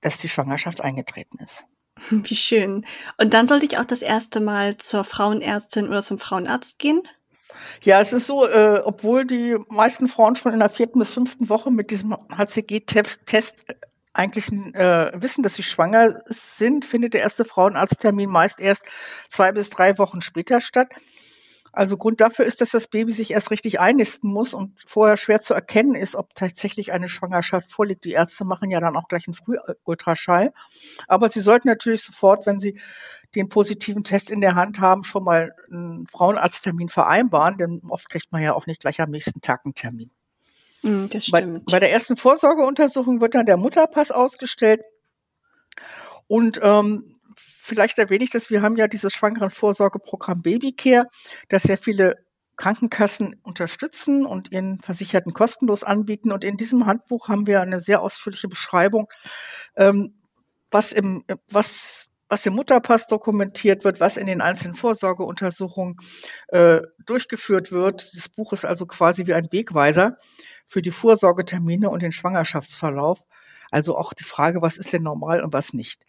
dass 0.01 0.17
die 0.17 0.27
Schwangerschaft 0.29 0.81
eingetreten 0.81 1.39
ist. 1.39 1.65
Wie 2.09 2.35
schön. 2.35 2.85
Und 3.17 3.33
dann 3.33 3.47
sollte 3.47 3.65
ich 3.65 3.77
auch 3.77 3.85
das 3.85 4.01
erste 4.01 4.39
Mal 4.39 4.77
zur 4.77 5.03
Frauenärztin 5.03 5.87
oder 5.87 6.03
zum 6.03 6.19
Frauenarzt 6.19 6.79
gehen? 6.79 7.01
Ja, 7.81 8.01
es 8.01 8.13
ist 8.13 8.27
so, 8.27 8.47
äh, 8.47 8.81
obwohl 8.83 9.25
die 9.25 9.57
meisten 9.69 10.07
Frauen 10.07 10.35
schon 10.35 10.53
in 10.53 10.59
der 10.59 10.69
vierten 10.69 10.99
bis 10.99 11.13
fünften 11.13 11.49
Woche 11.49 11.71
mit 11.71 11.91
diesem 11.91 12.15
HCG-Test 12.35 13.65
eigentlich 14.13 14.51
äh, 14.51 15.11
wissen, 15.21 15.43
dass 15.43 15.55
sie 15.55 15.63
schwanger 15.63 16.21
sind, 16.25 16.85
findet 16.85 17.13
der 17.13 17.21
erste 17.21 17.45
Frauenarzttermin 17.45 18.29
meist 18.29 18.59
erst 18.59 18.83
zwei 19.29 19.51
bis 19.51 19.69
drei 19.69 19.97
Wochen 19.97 20.21
später 20.21 20.59
statt. 20.59 20.89
Also 21.77 21.95
Grund 21.95 22.21
dafür 22.21 22.45
ist, 22.45 22.59
dass 22.59 22.71
das 22.71 22.87
Baby 22.87 23.11
sich 23.11 23.29
erst 23.29 23.51
richtig 23.51 23.79
einnisten 23.79 24.31
muss 24.31 24.55
und 24.55 24.73
vorher 24.83 25.15
schwer 25.15 25.41
zu 25.41 25.53
erkennen 25.53 25.93
ist, 25.93 26.15
ob 26.15 26.33
tatsächlich 26.33 26.91
eine 26.91 27.07
Schwangerschaft 27.07 27.71
vorliegt. 27.71 28.03
Die 28.03 28.13
Ärzte 28.13 28.45
machen 28.45 28.71
ja 28.71 28.79
dann 28.79 28.97
auch 28.97 29.07
gleich 29.07 29.27
einen 29.27 29.35
Frühultraschall. 29.35 30.53
Aber 31.07 31.29
sie 31.29 31.41
sollten 31.41 31.67
natürlich 31.67 32.01
sofort, 32.01 32.47
wenn 32.47 32.59
sie 32.59 32.79
den 33.35 33.47
positiven 33.47 34.03
Test 34.03 34.31
in 34.31 34.41
der 34.41 34.55
Hand 34.55 34.79
haben, 34.79 35.03
schon 35.03 35.23
mal 35.23 35.53
einen 35.71 36.07
Frauenarzttermin 36.07 36.89
vereinbaren, 36.89 37.59
denn 37.59 37.81
oft 37.87 38.09
kriegt 38.09 38.31
man 38.31 38.41
ja 38.41 38.53
auch 38.53 38.65
nicht 38.65 38.81
gleich 38.81 38.99
am 38.99 39.11
nächsten 39.11 39.41
Tag 39.41 39.61
einen 39.63 39.75
Termin. 39.75 40.09
Mm, 40.81 41.05
das 41.09 41.27
stimmt. 41.27 41.65
Bei, 41.67 41.73
bei 41.73 41.79
der 41.79 41.91
ersten 41.91 42.15
Vorsorgeuntersuchung 42.15 43.21
wird 43.21 43.35
dann 43.35 43.45
der 43.45 43.57
Mutterpass 43.57 44.09
ausgestellt. 44.09 44.81
Und 46.25 46.59
ähm, 46.63 47.16
vielleicht 47.67 47.97
erwähne 47.99 48.23
ich 48.23 48.29
das, 48.29 48.49
wir 48.49 48.61
haben 48.61 48.77
ja 48.77 48.87
dieses 48.87 49.13
Schwangerenvorsorgeprogramm 49.13 50.41
Babycare, 50.41 51.05
das 51.49 51.63
sehr 51.63 51.77
viele 51.77 52.15
Krankenkassen 52.55 53.35
unterstützen 53.43 54.25
und 54.25 54.51
ihren 54.51 54.79
Versicherten 54.79 55.33
kostenlos 55.33 55.83
anbieten. 55.83 56.31
Und 56.31 56.43
in 56.43 56.57
diesem 56.57 56.87
Handbuch 56.87 57.29
haben 57.29 57.45
wir 57.45 57.61
eine 57.61 57.79
sehr 57.79 58.01
ausführliche 58.01 58.47
Beschreibung, 58.47 59.07
ähm, 59.75 60.19
was 60.71 60.91
im, 60.91 61.23
was, 61.51 62.07
was 62.27 62.45
im 62.45 62.55
Mutterpass 62.55 63.05
dokumentiert 63.07 63.83
wird, 63.83 63.99
was 63.99 64.17
in 64.17 64.25
den 64.25 64.41
einzelnen 64.41 64.75
Vorsorgeuntersuchungen 64.75 65.97
äh, 66.47 66.81
durchgeführt 67.05 67.71
wird. 67.71 68.15
Das 68.15 68.27
Buch 68.27 68.53
ist 68.53 68.65
also 68.65 68.87
quasi 68.87 69.27
wie 69.27 69.35
ein 69.35 69.47
Wegweiser 69.51 70.17
für 70.65 70.81
die 70.81 70.91
Vorsorgetermine 70.91 71.89
und 71.89 72.01
den 72.01 72.11
Schwangerschaftsverlauf. 72.11 73.21
Also 73.69 73.97
auch 73.97 74.13
die 74.13 74.23
Frage, 74.23 74.61
was 74.61 74.77
ist 74.77 74.93
denn 74.93 75.03
normal 75.03 75.43
und 75.43 75.53
was 75.53 75.73
nicht 75.73 76.05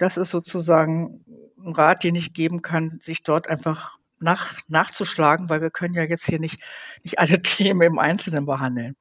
das 0.00 0.16
ist 0.16 0.30
sozusagen 0.30 1.24
ein 1.62 1.74
Rat, 1.74 2.04
den 2.04 2.14
ich 2.14 2.32
geben 2.32 2.62
kann, 2.62 2.98
sich 3.02 3.22
dort 3.22 3.48
einfach 3.48 3.98
nach, 4.18 4.58
nachzuschlagen, 4.68 5.48
weil 5.48 5.60
wir 5.60 5.70
können 5.70 5.94
ja 5.94 6.04
jetzt 6.04 6.26
hier 6.26 6.40
nicht, 6.40 6.60
nicht 7.02 7.18
alle 7.18 7.42
Themen 7.42 7.82
im 7.82 7.98
Einzelnen 7.98 8.46
behandeln. 8.46 8.96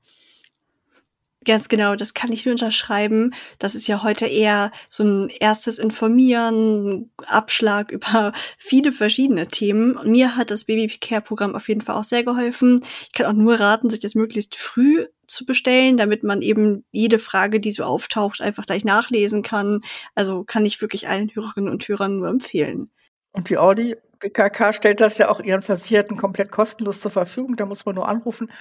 Ganz 1.45 1.69
genau, 1.69 1.95
das 1.95 2.13
kann 2.13 2.33
ich 2.33 2.45
nur 2.45 2.51
unterschreiben. 2.51 3.33
Das 3.59 3.73
ist 3.73 3.87
ja 3.87 4.03
heute 4.03 4.25
eher 4.25 4.71
so 4.89 5.05
ein 5.05 5.29
erstes 5.29 5.79
Informieren, 5.79 7.11
Abschlag 7.27 7.91
über 7.91 8.33
viele 8.57 8.91
verschiedene 8.91 9.47
Themen. 9.47 9.97
Mir 10.03 10.35
hat 10.35 10.51
das 10.51 10.65
Baby 10.65 10.87
Care 10.99 11.21
Programm 11.21 11.55
auf 11.55 11.69
jeden 11.69 11.81
Fall 11.81 11.95
auch 11.95 12.03
sehr 12.03 12.25
geholfen. 12.25 12.81
Ich 13.03 13.13
kann 13.13 13.25
auch 13.25 13.33
nur 13.33 13.57
raten, 13.57 13.89
sich 13.89 14.01
das 14.01 14.15
möglichst 14.15 14.55
früh 14.55 15.05
zu 15.29 15.45
bestellen, 15.45 15.97
damit 15.97 16.23
man 16.23 16.41
eben 16.41 16.85
jede 16.91 17.19
Frage, 17.19 17.59
die 17.59 17.71
so 17.71 17.83
auftaucht, 17.83 18.41
einfach 18.41 18.65
gleich 18.65 18.85
nachlesen 18.85 19.43
kann. 19.43 19.81
Also 20.15 20.43
kann 20.43 20.65
ich 20.65 20.81
wirklich 20.81 21.07
allen 21.07 21.33
Hörerinnen 21.33 21.71
und 21.71 21.87
Hörern 21.87 22.17
nur 22.17 22.27
empfehlen. 22.27 22.91
Und 23.31 23.49
die 23.49 23.57
Audi 23.57 23.95
BKK 24.19 24.73
stellt 24.73 24.99
das 24.99 25.17
ja 25.17 25.29
auch 25.29 25.39
ihren 25.39 25.61
Versicherten 25.61 26.17
komplett 26.17 26.51
kostenlos 26.51 26.99
zur 26.99 27.11
Verfügung. 27.11 27.55
Da 27.55 27.65
muss 27.65 27.85
man 27.85 27.95
nur 27.95 28.07
anrufen 28.07 28.51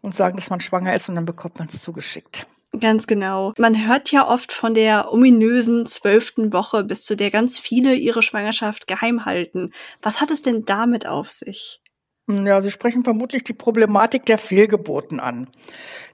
und 0.00 0.14
sagen, 0.14 0.36
dass 0.36 0.50
man 0.50 0.60
schwanger 0.60 0.94
ist 0.94 1.08
und 1.08 1.16
dann 1.16 1.26
bekommt 1.26 1.58
man 1.58 1.68
es 1.68 1.80
zugeschickt. 1.80 2.46
Ganz 2.80 3.06
genau. 3.06 3.52
Man 3.58 3.86
hört 3.86 4.10
ja 4.12 4.26
oft 4.26 4.50
von 4.50 4.72
der 4.72 5.12
ominösen 5.12 5.84
zwölften 5.84 6.54
Woche, 6.54 6.84
bis 6.84 7.02
zu 7.02 7.16
der 7.16 7.30
ganz 7.30 7.58
viele 7.58 7.94
ihre 7.94 8.22
Schwangerschaft 8.22 8.86
geheim 8.86 9.26
halten. 9.26 9.72
Was 10.00 10.22
hat 10.22 10.30
es 10.30 10.40
denn 10.40 10.64
damit 10.64 11.06
auf 11.06 11.28
sich? 11.28 11.81
Ja, 12.28 12.60
Sie 12.60 12.70
sprechen 12.70 13.02
vermutlich 13.02 13.42
die 13.42 13.52
Problematik 13.52 14.24
der 14.26 14.38
Fehlgeburten 14.38 15.18
an. 15.18 15.48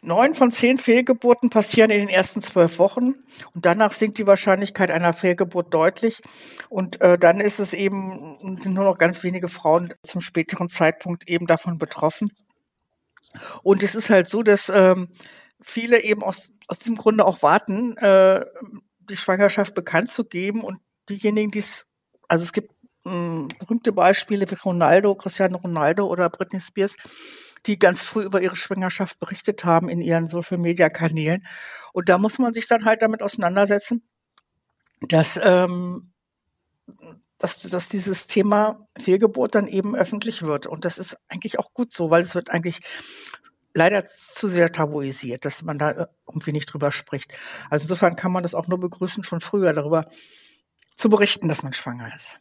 Neun 0.01 0.35
von 0.35 0.51
zehn 0.51 0.79
Fehlgeburten 0.79 1.51
passieren 1.51 1.91
in 1.91 1.99
den 1.99 2.09
ersten 2.09 2.41
zwölf 2.41 2.79
Wochen 2.79 3.15
und 3.55 3.67
danach 3.67 3.93
sinkt 3.93 4.17
die 4.17 4.27
Wahrscheinlichkeit 4.27 4.91
einer 4.91 5.13
Fehlgeburt 5.13 5.75
deutlich. 5.75 6.23
Und 6.71 7.01
äh, 7.03 7.19
dann 7.19 7.41
ist 7.41 7.61
es 7.61 7.75
eben, 7.75 8.57
sind 8.59 8.73
nur 8.73 8.85
noch 8.85 8.97
ganz 8.97 9.23
wenige 9.23 9.49
Frauen 9.49 9.93
zum 10.03 10.23
späteren 10.23 10.71
Zeitpunkt 10.71 11.29
eben 11.29 11.47
davon 11.47 11.77
betroffen. 11.77 12.31
Und 13.63 13.83
es 13.83 13.95
ist 13.95 14.09
halt 14.09 14.29
so, 14.29 14.43
dass 14.43 14.73
ähm, 14.75 15.09
viele 15.61 16.03
eben 16.03 16.23
aus, 16.23 16.51
aus 16.69 16.79
diesem 16.79 16.97
Grunde 16.97 17.27
auch 17.27 17.43
warten, 17.43 17.99
äh, 17.99 18.47
die 19.11 19.17
Schwangerschaft 19.17 19.75
bekannt 19.75 20.11
zu 20.11 20.25
geben 20.25 20.65
und 20.65 20.81
diejenigen, 21.11 21.51
die 21.51 21.59
es, 21.59 21.85
also 22.29 22.45
es 22.45 22.53
gibt 22.53 22.71
berühmte 23.59 23.93
Beispiele 23.93 24.51
wie 24.51 24.55
Ronaldo, 24.55 25.15
Cristiano 25.15 25.59
Ronaldo 25.59 26.07
oder 26.07 26.29
Britney 26.31 26.61
Spears, 26.61 26.97
die 27.67 27.79
ganz 27.79 28.03
früh 28.03 28.23
über 28.23 28.41
ihre 28.43 28.57
Schwangerschaft 28.57 29.19
berichtet 29.19 29.65
haben 29.65 29.89
in 29.89 30.01
ihren 30.01 30.29
Social-Media-Kanälen. 30.29 31.47
Und 31.93 32.09
da 32.09 32.19
muss 32.19 32.39
man 32.39 32.55
sich 32.55 32.67
dann 32.67 32.85
halt 32.85 33.03
damit 33.03 33.23
auseinandersetzen, 33.23 34.03
dass, 35.01 35.39
ähm, 35.43 36.13
dass, 37.39 37.61
dass 37.61 37.89
dieses 37.89 38.27
Thema 38.27 38.87
Fehlgeburt 38.99 39.55
dann 39.55 39.67
eben 39.67 39.95
öffentlich 39.95 40.43
wird. 40.43 40.67
Und 40.67 40.85
das 40.85 40.99
ist 40.99 41.17
eigentlich 41.29 41.59
auch 41.59 41.73
gut 41.75 41.93
so, 41.93 42.11
weil 42.11 42.23
es 42.23 42.35
wird 42.35 42.51
eigentlich 42.51 42.81
leider 43.75 44.07
zu 44.07 44.49
sehr 44.49 44.73
tabuisiert, 44.73 45.45
dass 45.45 45.63
man 45.63 45.79
da 45.79 46.09
irgendwie 46.27 46.53
nicht 46.53 46.73
drüber 46.73 46.91
spricht. 46.91 47.33
Also 47.71 47.85
insofern 47.85 48.17
kann 48.17 48.33
man 48.33 48.43
das 48.43 48.55
auch 48.55 48.67
nur 48.67 48.81
begrüßen, 48.81 49.25
schon 49.25 49.41
früher 49.41 49.73
darüber 49.73 50.07
zu 50.97 51.09
berichten, 51.09 51.49
dass 51.49 51.63
man 51.63 51.73
schwanger 51.73 52.15
ist. 52.15 52.39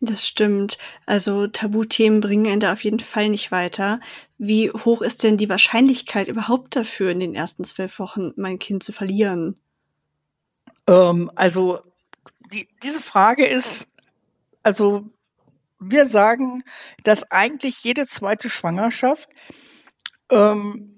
Das 0.00 0.26
stimmt. 0.26 0.78
Also 1.06 1.48
Tabuthemen 1.48 2.20
bringen 2.20 2.46
einen 2.46 2.60
da 2.60 2.72
auf 2.72 2.84
jeden 2.84 3.00
Fall 3.00 3.28
nicht 3.28 3.50
weiter. 3.50 4.00
Wie 4.38 4.70
hoch 4.70 5.02
ist 5.02 5.24
denn 5.24 5.36
die 5.36 5.48
Wahrscheinlichkeit 5.48 6.28
überhaupt 6.28 6.76
dafür, 6.76 7.10
in 7.10 7.18
den 7.18 7.34
ersten 7.34 7.64
zwölf 7.64 7.98
Wochen 7.98 8.32
mein 8.36 8.60
Kind 8.60 8.84
zu 8.84 8.92
verlieren? 8.92 9.56
Ähm, 10.86 11.32
also 11.34 11.80
die, 12.52 12.68
diese 12.82 13.00
Frage 13.00 13.44
ist, 13.44 13.88
also 14.62 15.04
wir 15.80 16.06
sagen, 16.06 16.62
dass 17.02 17.30
eigentlich 17.30 17.82
jede 17.82 18.06
zweite 18.06 18.50
Schwangerschaft 18.50 19.28
ähm, 20.30 20.96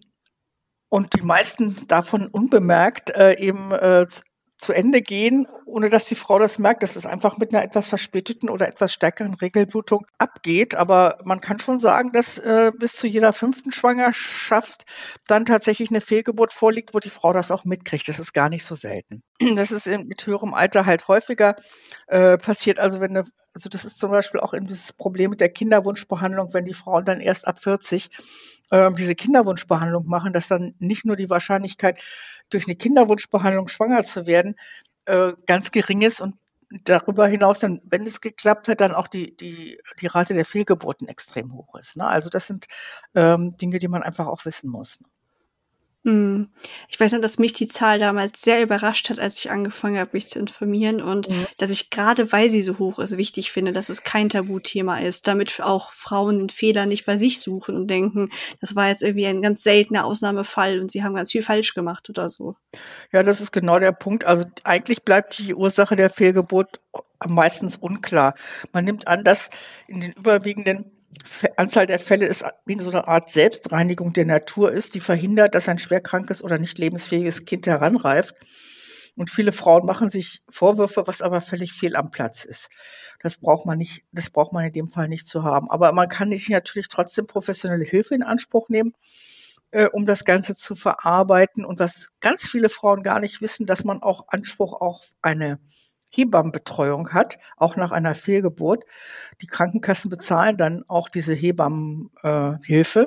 und 0.90 1.16
die 1.16 1.22
meisten 1.22 1.76
davon 1.88 2.26
unbemerkt 2.28 3.10
äh, 3.10 3.38
eben 3.38 3.72
äh, 3.72 4.06
zu 4.58 4.72
Ende 4.72 5.00
gehen, 5.00 5.46
ohne 5.70 5.88
dass 5.88 6.04
die 6.04 6.14
Frau 6.14 6.38
das 6.38 6.58
merkt, 6.58 6.82
dass 6.82 6.96
es 6.96 7.06
einfach 7.06 7.38
mit 7.38 7.54
einer 7.54 7.64
etwas 7.64 7.88
verspäteten 7.88 8.50
oder 8.50 8.68
etwas 8.68 8.92
stärkeren 8.92 9.34
Regelblutung 9.34 10.06
abgeht. 10.18 10.74
Aber 10.74 11.18
man 11.24 11.40
kann 11.40 11.58
schon 11.58 11.80
sagen, 11.80 12.12
dass 12.12 12.38
äh, 12.38 12.72
bis 12.76 12.96
zu 12.96 13.06
jeder 13.06 13.32
fünften 13.32 13.72
Schwangerschaft 13.72 14.84
dann 15.26 15.46
tatsächlich 15.46 15.90
eine 15.90 16.00
Fehlgeburt 16.00 16.52
vorliegt, 16.52 16.94
wo 16.94 16.98
die 16.98 17.10
Frau 17.10 17.32
das 17.32 17.50
auch 17.50 17.64
mitkriegt. 17.64 18.08
Das 18.08 18.18
ist 18.18 18.32
gar 18.32 18.48
nicht 18.48 18.64
so 18.64 18.74
selten. 18.74 19.22
Das 19.56 19.70
ist 19.70 19.86
mit 19.86 20.26
höherem 20.26 20.54
Alter 20.54 20.86
halt 20.86 21.08
häufiger 21.08 21.56
äh, 22.08 22.36
passiert. 22.36 22.78
Also 22.78 23.00
wenn 23.00 23.10
eine, 23.10 23.24
also 23.54 23.68
das 23.68 23.84
ist 23.84 23.98
zum 23.98 24.10
Beispiel 24.10 24.40
auch 24.40 24.54
eben 24.54 24.66
dieses 24.66 24.92
Problem 24.92 25.30
mit 25.30 25.40
der 25.40 25.48
Kinderwunschbehandlung, 25.48 26.52
wenn 26.52 26.64
die 26.64 26.74
Frauen 26.74 27.04
dann 27.04 27.20
erst 27.20 27.46
ab 27.46 27.62
40 27.62 28.10
äh, 28.70 28.90
diese 28.92 29.14
Kinderwunschbehandlung 29.14 30.06
machen, 30.06 30.32
dass 30.32 30.48
dann 30.48 30.74
nicht 30.78 31.04
nur 31.04 31.16
die 31.16 31.30
Wahrscheinlichkeit 31.30 32.00
durch 32.50 32.66
eine 32.66 32.76
Kinderwunschbehandlung 32.76 33.68
schwanger 33.68 34.04
zu 34.04 34.26
werden, 34.26 34.56
äh, 35.06 35.32
ganz 35.46 35.70
gering 35.70 36.02
ist 36.02 36.20
und 36.20 36.36
darüber 36.84 37.26
hinaus 37.26 37.58
dann, 37.58 37.80
wenn 37.84 38.06
es 38.06 38.20
geklappt 38.20 38.68
hat, 38.68 38.80
dann 38.80 38.94
auch 38.94 39.08
die, 39.08 39.36
die, 39.36 39.80
die 40.00 40.06
Rate 40.06 40.34
der 40.34 40.44
Fehlgeburten 40.44 41.08
extrem 41.08 41.52
hoch 41.52 41.74
ist. 41.74 41.96
Ne? 41.96 42.06
Also 42.06 42.30
das 42.30 42.46
sind 42.46 42.66
ähm, 43.14 43.56
Dinge, 43.56 43.78
die 43.78 43.88
man 43.88 44.02
einfach 44.02 44.26
auch 44.26 44.44
wissen 44.44 44.70
muss. 44.70 45.00
Hm. 46.04 46.48
Ich 46.88 46.98
weiß 46.98 47.12
noch, 47.12 47.20
dass 47.20 47.38
mich 47.38 47.52
die 47.52 47.68
Zahl 47.68 47.98
damals 47.98 48.40
sehr 48.40 48.62
überrascht 48.62 49.10
hat, 49.10 49.18
als 49.18 49.36
ich 49.38 49.50
angefangen 49.50 49.98
habe, 49.98 50.10
mich 50.14 50.28
zu 50.28 50.38
informieren 50.38 51.02
und 51.02 51.28
mhm. 51.28 51.46
dass 51.58 51.68
ich 51.68 51.90
gerade, 51.90 52.32
weil 52.32 52.48
sie 52.48 52.62
so 52.62 52.78
hoch 52.78 52.98
ist, 52.98 53.18
wichtig 53.18 53.52
finde, 53.52 53.72
dass 53.72 53.90
es 53.90 54.02
kein 54.02 54.30
Tabuthema 54.30 55.00
ist, 55.00 55.28
damit 55.28 55.60
auch 55.60 55.92
Frauen 55.92 56.38
den 56.38 56.48
Fehler 56.48 56.86
nicht 56.86 57.04
bei 57.04 57.18
sich 57.18 57.40
suchen 57.40 57.76
und 57.76 57.88
denken, 57.88 58.30
das 58.62 58.76
war 58.76 58.88
jetzt 58.88 59.02
irgendwie 59.02 59.26
ein 59.26 59.42
ganz 59.42 59.62
seltener 59.62 60.06
Ausnahmefall 60.06 60.80
und 60.80 60.90
sie 60.90 61.04
haben 61.04 61.14
ganz 61.14 61.32
viel 61.32 61.42
falsch 61.42 61.74
gemacht 61.74 62.08
oder 62.08 62.30
so. 62.30 62.56
Ja, 63.12 63.22
das 63.22 63.42
ist 63.42 63.52
genau 63.52 63.78
der 63.78 63.92
Punkt. 63.92 64.24
Also 64.24 64.44
eigentlich 64.64 65.02
bleibt 65.02 65.38
die 65.38 65.54
Ursache 65.54 65.96
der 65.96 66.08
Fehlgeburt 66.08 66.80
meistens 67.28 67.76
unklar. 67.76 68.34
Man 68.72 68.86
nimmt 68.86 69.06
an, 69.06 69.22
dass 69.22 69.50
in 69.86 70.00
den 70.00 70.12
überwiegenden 70.12 70.90
Anzahl 71.56 71.86
der 71.86 71.98
Fälle 71.98 72.26
ist 72.26 72.44
wie 72.66 72.78
so 72.80 72.90
eine 72.90 73.08
Art 73.08 73.30
Selbstreinigung 73.30 74.12
der 74.12 74.26
Natur 74.26 74.72
ist, 74.72 74.94
die 74.94 75.00
verhindert, 75.00 75.54
dass 75.54 75.68
ein 75.68 75.78
schwerkrankes 75.78 76.42
oder 76.42 76.58
nicht 76.58 76.78
lebensfähiges 76.78 77.44
Kind 77.44 77.66
heranreift. 77.66 78.34
Und 79.16 79.30
viele 79.30 79.52
Frauen 79.52 79.84
machen 79.84 80.08
sich 80.08 80.40
Vorwürfe, 80.48 81.06
was 81.06 81.20
aber 81.20 81.40
völlig 81.40 81.72
fehl 81.72 81.96
am 81.96 82.10
Platz 82.10 82.44
ist. 82.44 82.68
Das 83.18 83.36
braucht 83.36 83.66
man 83.66 83.76
nicht, 83.76 84.02
das 84.12 84.30
braucht 84.30 84.52
man 84.52 84.64
in 84.64 84.72
dem 84.72 84.88
Fall 84.88 85.08
nicht 85.08 85.26
zu 85.26 85.42
haben. 85.42 85.70
Aber 85.70 85.92
man 85.92 86.08
kann 86.08 86.28
nicht 86.28 86.48
natürlich 86.48 86.88
trotzdem 86.88 87.26
professionelle 87.26 87.84
Hilfe 87.84 88.14
in 88.14 88.22
Anspruch 88.22 88.68
nehmen, 88.68 88.92
äh, 89.72 89.86
um 89.86 90.06
das 90.06 90.24
Ganze 90.24 90.54
zu 90.54 90.74
verarbeiten. 90.74 91.64
Und 91.64 91.80
was 91.80 92.08
ganz 92.20 92.48
viele 92.48 92.68
Frauen 92.68 93.02
gar 93.02 93.20
nicht 93.20 93.42
wissen, 93.42 93.66
dass 93.66 93.84
man 93.84 94.00
auch 94.02 94.26
Anspruch 94.28 94.80
auf 94.80 95.10
eine 95.22 95.58
Hebammenbetreuung 96.10 97.12
hat, 97.12 97.38
auch 97.56 97.76
nach 97.76 97.92
einer 97.92 98.14
Fehlgeburt. 98.14 98.84
Die 99.40 99.46
Krankenkassen 99.46 100.10
bezahlen 100.10 100.56
dann 100.56 100.84
auch 100.88 101.08
diese 101.08 101.34
Hebammenhilfe. 101.34 103.00
Äh, 103.00 103.06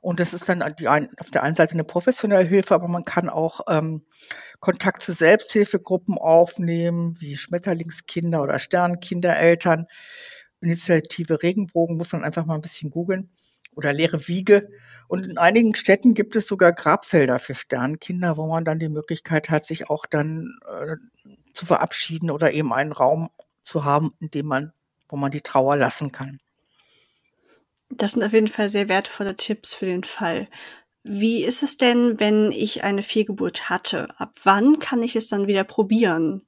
und 0.00 0.20
das 0.20 0.34
ist 0.34 0.48
dann 0.48 0.62
ein, 0.62 1.08
auf 1.18 1.30
der 1.30 1.42
einen 1.42 1.54
Seite 1.54 1.72
eine 1.72 1.84
professionelle 1.84 2.46
Hilfe, 2.46 2.74
aber 2.74 2.88
man 2.88 3.04
kann 3.04 3.28
auch 3.28 3.60
ähm, 3.68 4.04
Kontakt 4.60 5.02
zu 5.02 5.12
Selbsthilfegruppen 5.12 6.18
aufnehmen, 6.18 7.16
wie 7.20 7.36
Schmetterlingskinder 7.36 8.42
oder 8.42 8.58
Sternenkindereltern. 8.58 9.86
Initiative 10.60 11.42
Regenbogen 11.42 11.96
muss 11.96 12.12
man 12.12 12.24
einfach 12.24 12.44
mal 12.46 12.54
ein 12.54 12.60
bisschen 12.60 12.90
googeln 12.90 13.30
oder 13.74 13.92
leere 13.92 14.28
Wiege. 14.28 14.68
Und 15.08 15.26
in 15.26 15.38
einigen 15.38 15.74
Städten 15.74 16.14
gibt 16.14 16.36
es 16.36 16.46
sogar 16.46 16.72
Grabfelder 16.72 17.38
für 17.38 17.54
Sternenkinder, 17.54 18.36
wo 18.36 18.46
man 18.46 18.64
dann 18.64 18.78
die 18.78 18.88
Möglichkeit 18.88 19.50
hat, 19.50 19.66
sich 19.66 19.90
auch 19.90 20.06
dann 20.06 20.58
äh, 20.66 20.96
zu 21.54 21.66
verabschieden 21.66 22.30
oder 22.30 22.52
eben 22.52 22.72
einen 22.72 22.92
Raum 22.92 23.30
zu 23.62 23.84
haben, 23.84 24.12
in 24.20 24.30
dem 24.30 24.46
man, 24.46 24.72
wo 25.08 25.16
man 25.16 25.30
die 25.30 25.40
Trauer 25.40 25.76
lassen 25.76 26.12
kann. 26.12 26.40
Das 27.88 28.12
sind 28.12 28.22
auf 28.22 28.32
jeden 28.32 28.48
Fall 28.48 28.68
sehr 28.68 28.88
wertvolle 28.88 29.36
Tipps 29.36 29.72
für 29.72 29.86
den 29.86 30.04
Fall. 30.04 30.48
Wie 31.02 31.44
ist 31.44 31.62
es 31.62 31.76
denn, 31.76 32.20
wenn 32.20 32.50
ich 32.50 32.84
eine 32.84 33.02
Fehlgeburt 33.02 33.70
hatte? 33.70 34.08
Ab 34.18 34.32
wann 34.42 34.78
kann 34.78 35.02
ich 35.02 35.16
es 35.16 35.28
dann 35.28 35.46
wieder 35.46 35.64
probieren? 35.64 36.46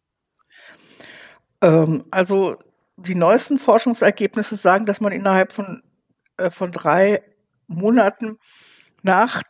Ähm, 1.63 2.05
also 2.11 2.57
die 2.97 3.15
neuesten 3.15 3.59
Forschungsergebnisse 3.59 4.57
sagen, 4.57 4.87
dass 4.87 5.01
man 5.01 5.13
innerhalb 5.13 5.53
von 5.53 5.83
äh, 6.37 6.51
von 6.51 6.73
drei 6.73 7.23
Monaten 7.67 8.37
nach, 9.03 9.43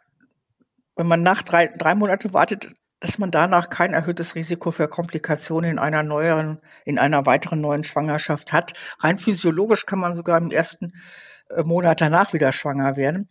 wenn 0.94 1.06
man 1.06 1.22
nach 1.22 1.42
drei, 1.42 1.66
drei 1.66 1.94
Monate 1.94 2.32
wartet, 2.32 2.74
dass 3.00 3.18
man 3.18 3.30
danach 3.30 3.70
kein 3.70 3.92
erhöhtes 3.92 4.34
Risiko 4.34 4.70
für 4.70 4.88
Komplikationen 4.88 5.72
in 5.72 5.78
einer 5.78 6.02
neueren, 6.02 6.60
in 6.84 6.98
einer 6.98 7.26
weiteren 7.26 7.60
neuen 7.60 7.84
Schwangerschaft 7.84 8.52
hat. 8.52 8.72
Rein 9.00 9.18
physiologisch 9.18 9.86
kann 9.86 9.98
man 9.98 10.14
sogar 10.14 10.38
im 10.38 10.50
ersten 10.50 10.92
äh, 11.50 11.62
Monat 11.62 12.00
danach 12.00 12.32
wieder 12.32 12.52
schwanger 12.52 12.96
werden. 12.96 13.28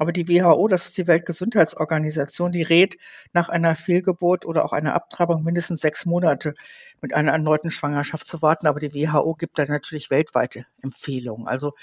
Aber 0.00 0.10
die 0.10 0.28
WHO, 0.28 0.66
das 0.66 0.86
ist 0.86 0.98
die 0.98 1.06
Weltgesundheitsorganisation, 1.06 2.50
die 2.50 2.62
rät 2.62 2.96
nach 3.32 3.48
einer 3.48 3.76
Fehlgeburt 3.76 4.44
oder 4.44 4.64
auch 4.64 4.72
einer 4.72 4.94
Abtreibung 4.94 5.44
mindestens 5.44 5.80
sechs 5.82 6.04
Monate 6.04 6.54
mit 7.00 7.14
einer 7.14 7.30
erneuten 7.32 7.70
Schwangerschaft 7.70 8.26
zu 8.26 8.42
warten. 8.42 8.66
Aber 8.66 8.80
die 8.80 8.92
WHO 8.92 9.34
gibt 9.34 9.58
da 9.58 9.64
natürlich 9.66 10.10
weltweite 10.10 10.66
Empfehlungen. 10.82 11.46
Also 11.46 11.74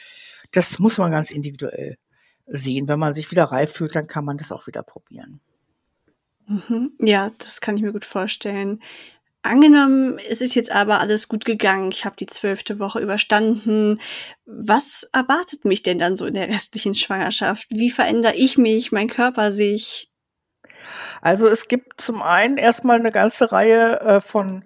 das 0.51 0.77
muss 0.79 0.97
man 0.97 1.11
ganz 1.11 1.31
individuell 1.31 1.97
sehen. 2.47 2.89
Wenn 2.89 2.99
man 2.99 3.13
sich 3.13 3.31
wieder 3.31 3.45
reif 3.45 3.71
fühlt, 3.71 3.95
dann 3.95 4.07
kann 4.07 4.25
man 4.25 4.37
das 4.37 4.51
auch 4.51 4.67
wieder 4.67 4.83
probieren. 4.83 5.39
Mhm. 6.47 6.93
Ja, 6.99 7.31
das 7.37 7.61
kann 7.61 7.75
ich 7.75 7.81
mir 7.81 7.93
gut 7.93 8.05
vorstellen. 8.05 8.81
Angenommen, 9.43 10.19
es 10.29 10.39
ist 10.41 10.53
jetzt 10.53 10.71
aber 10.71 10.99
alles 10.99 11.27
gut 11.27 11.45
gegangen, 11.45 11.91
ich 11.91 12.05
habe 12.05 12.15
die 12.15 12.27
zwölfte 12.27 12.77
Woche 12.77 12.99
überstanden. 12.99 13.99
Was 14.45 15.09
erwartet 15.13 15.65
mich 15.65 15.81
denn 15.81 15.97
dann 15.97 16.15
so 16.15 16.27
in 16.27 16.35
der 16.35 16.47
restlichen 16.47 16.93
Schwangerschaft? 16.93 17.65
Wie 17.71 17.89
verändere 17.89 18.35
ich 18.35 18.59
mich, 18.59 18.91
mein 18.91 19.07
Körper 19.07 19.51
sich? 19.51 20.11
Also 21.21 21.47
es 21.47 21.67
gibt 21.67 21.99
zum 22.01 22.21
einen 22.21 22.57
erstmal 22.57 22.99
eine 22.99 23.11
ganze 23.11 23.51
Reihe 23.51 23.99
äh, 24.01 24.21
von 24.21 24.63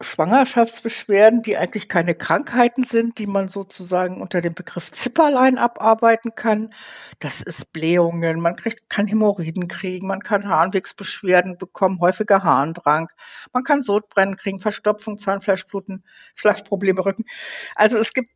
Schwangerschaftsbeschwerden, 0.00 1.42
die 1.42 1.56
eigentlich 1.56 1.88
keine 1.88 2.14
Krankheiten 2.14 2.84
sind, 2.84 3.18
die 3.18 3.26
man 3.26 3.48
sozusagen 3.48 4.22
unter 4.22 4.40
dem 4.40 4.54
Begriff 4.54 4.90
Zipperlein 4.90 5.58
abarbeiten 5.58 6.34
kann. 6.34 6.72
Das 7.18 7.42
ist 7.42 7.72
Blähungen, 7.72 8.40
man 8.40 8.56
kriegt, 8.56 8.88
kann 8.88 9.06
Hämorrhoiden 9.06 9.68
kriegen, 9.68 10.06
man 10.06 10.20
kann 10.20 10.48
Harnwegsbeschwerden 10.48 11.58
bekommen, 11.58 12.00
häufiger 12.00 12.42
Harndrang, 12.42 13.08
man 13.52 13.62
kann 13.64 13.82
Sodbrennen 13.82 14.36
kriegen, 14.36 14.58
Verstopfung, 14.58 15.18
Zahnfleischbluten, 15.18 16.04
Schlafprobleme, 16.34 17.04
Rücken. 17.04 17.24
Also 17.74 17.98
es 17.98 18.14
gibt 18.14 18.30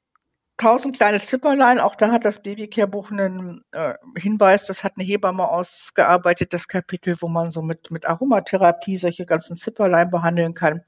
tausend 0.57 0.97
kleine 0.97 1.21
Zipperlein. 1.21 1.81
Auch 1.81 1.95
da 1.97 2.11
hat 2.12 2.25
das 2.25 2.43
Babycare-Buch 2.43 3.11
einen 3.11 3.62
äh, 3.73 3.95
Hinweis, 4.17 4.67
das 4.67 4.85
hat 4.85 4.95
eine 4.97 5.05
Hebamme 5.05 5.49
ausgearbeitet, 5.49 6.53
das 6.53 6.69
Kapitel, 6.69 7.17
wo 7.21 7.29
man 7.29 7.51
so 7.51 7.62
mit, 7.62 7.91
mit 7.91 8.07
Aromatherapie 8.07 8.97
solche 8.97 9.27
ganzen 9.27 9.57
Zipperlein 9.57 10.11
behandeln 10.11 10.55
kann. 10.55 10.83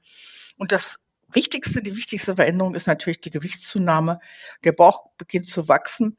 Und 0.57 0.71
das 0.71 0.97
Wichtigste, 1.31 1.81
die 1.81 1.95
wichtigste 1.95 2.35
Veränderung 2.35 2.75
ist 2.75 2.87
natürlich 2.87 3.21
die 3.21 3.31
Gewichtszunahme. 3.31 4.19
Der 4.63 4.71
Bauch 4.71 5.09
beginnt 5.17 5.45
zu 5.45 5.67
wachsen, 5.67 6.17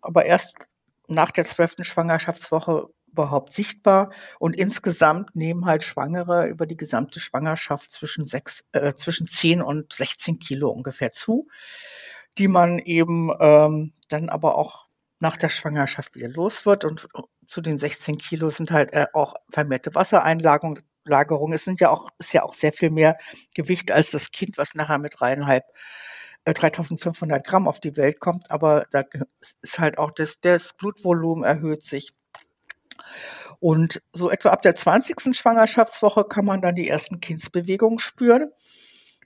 aber 0.00 0.24
erst 0.24 0.68
nach 1.08 1.30
der 1.30 1.46
zwölften 1.46 1.84
Schwangerschaftswoche 1.84 2.88
überhaupt 3.16 3.52
sichtbar. 3.52 4.12
Und 4.38 4.54
insgesamt 4.56 5.34
nehmen 5.34 5.64
halt 5.64 5.84
Schwangere 5.84 6.46
über 6.46 6.66
die 6.66 6.76
gesamte 6.76 7.18
Schwangerschaft 7.18 7.90
zwischen 7.90 8.26
sechs, 8.26 8.64
äh, 8.72 8.94
zwischen 8.94 9.26
zehn 9.26 9.62
und 9.62 9.92
16 9.92 10.38
Kilo 10.38 10.68
ungefähr 10.70 11.12
zu, 11.12 11.48
die 12.38 12.48
man 12.48 12.78
eben 12.78 13.30
ähm, 13.40 13.94
dann 14.08 14.28
aber 14.28 14.56
auch 14.56 14.88
nach 15.18 15.36
der 15.36 15.48
Schwangerschaft 15.48 16.14
wieder 16.14 16.28
los 16.28 16.66
wird. 16.66 16.84
Und 16.84 17.08
zu 17.46 17.60
den 17.60 17.78
16 17.78 18.18
Kilo 18.18 18.50
sind 18.50 18.70
halt 18.70 18.92
äh, 18.92 19.06
auch 19.12 19.34
vermehrte 19.48 19.94
Wassereinlagerungen 19.94 20.82
Lagerung. 21.06 21.52
Es 21.52 21.64
sind 21.64 21.80
ja 21.80 21.90
auch, 21.90 22.10
ist 22.18 22.32
ja 22.32 22.42
auch 22.42 22.54
sehr 22.54 22.72
viel 22.72 22.90
mehr 22.90 23.16
Gewicht 23.54 23.92
als 23.92 24.10
das 24.10 24.30
Kind, 24.30 24.58
was 24.58 24.74
nachher 24.74 24.98
mit 24.98 25.14
dreieinhalb, 25.18 25.64
äh, 26.44 26.54
3500 26.54 27.44
Gramm 27.46 27.68
auf 27.68 27.80
die 27.80 27.96
Welt 27.96 28.20
kommt. 28.20 28.50
Aber 28.50 28.86
da 28.90 29.04
ist 29.62 29.78
halt 29.78 29.98
auch 29.98 30.10
das, 30.10 30.40
das 30.40 30.74
Blutvolumen 30.74 31.44
erhöht 31.44 31.82
sich. 31.82 32.12
Und 33.58 34.02
so 34.12 34.30
etwa 34.30 34.50
ab 34.50 34.62
der 34.62 34.74
20. 34.74 35.34
Schwangerschaftswoche 35.34 36.24
kann 36.24 36.44
man 36.44 36.60
dann 36.60 36.74
die 36.74 36.88
ersten 36.88 37.20
Kindsbewegungen 37.20 37.98
spüren. 37.98 38.50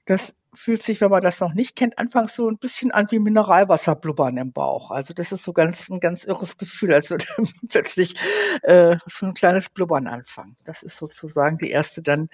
Das 0.06 0.34
fühlt 0.54 0.82
sich, 0.82 1.00
wenn 1.00 1.10
man 1.10 1.22
das 1.22 1.40
noch 1.40 1.54
nicht 1.54 1.76
kennt, 1.76 1.98
anfangs 1.98 2.34
so 2.34 2.48
ein 2.48 2.58
bisschen 2.58 2.90
an 2.90 3.06
wie 3.10 3.18
Mineralwasser 3.18 3.94
blubbern 3.94 4.36
im 4.36 4.52
Bauch. 4.52 4.90
Also 4.90 5.14
das 5.14 5.32
ist 5.32 5.44
so 5.44 5.52
ganz 5.52 5.88
ein 5.88 6.00
ganz 6.00 6.24
irres 6.24 6.58
Gefühl, 6.58 6.92
als 6.92 7.10
würde 7.10 7.26
plötzlich 7.68 8.16
äh, 8.62 8.96
so 9.06 9.26
ein 9.26 9.34
kleines 9.34 9.70
Blubbern 9.70 10.06
anfangen. 10.06 10.56
Das 10.64 10.82
ist 10.82 10.96
sozusagen 10.96 11.58
die 11.58 11.70
erste 11.70 12.02
dann, 12.02 12.28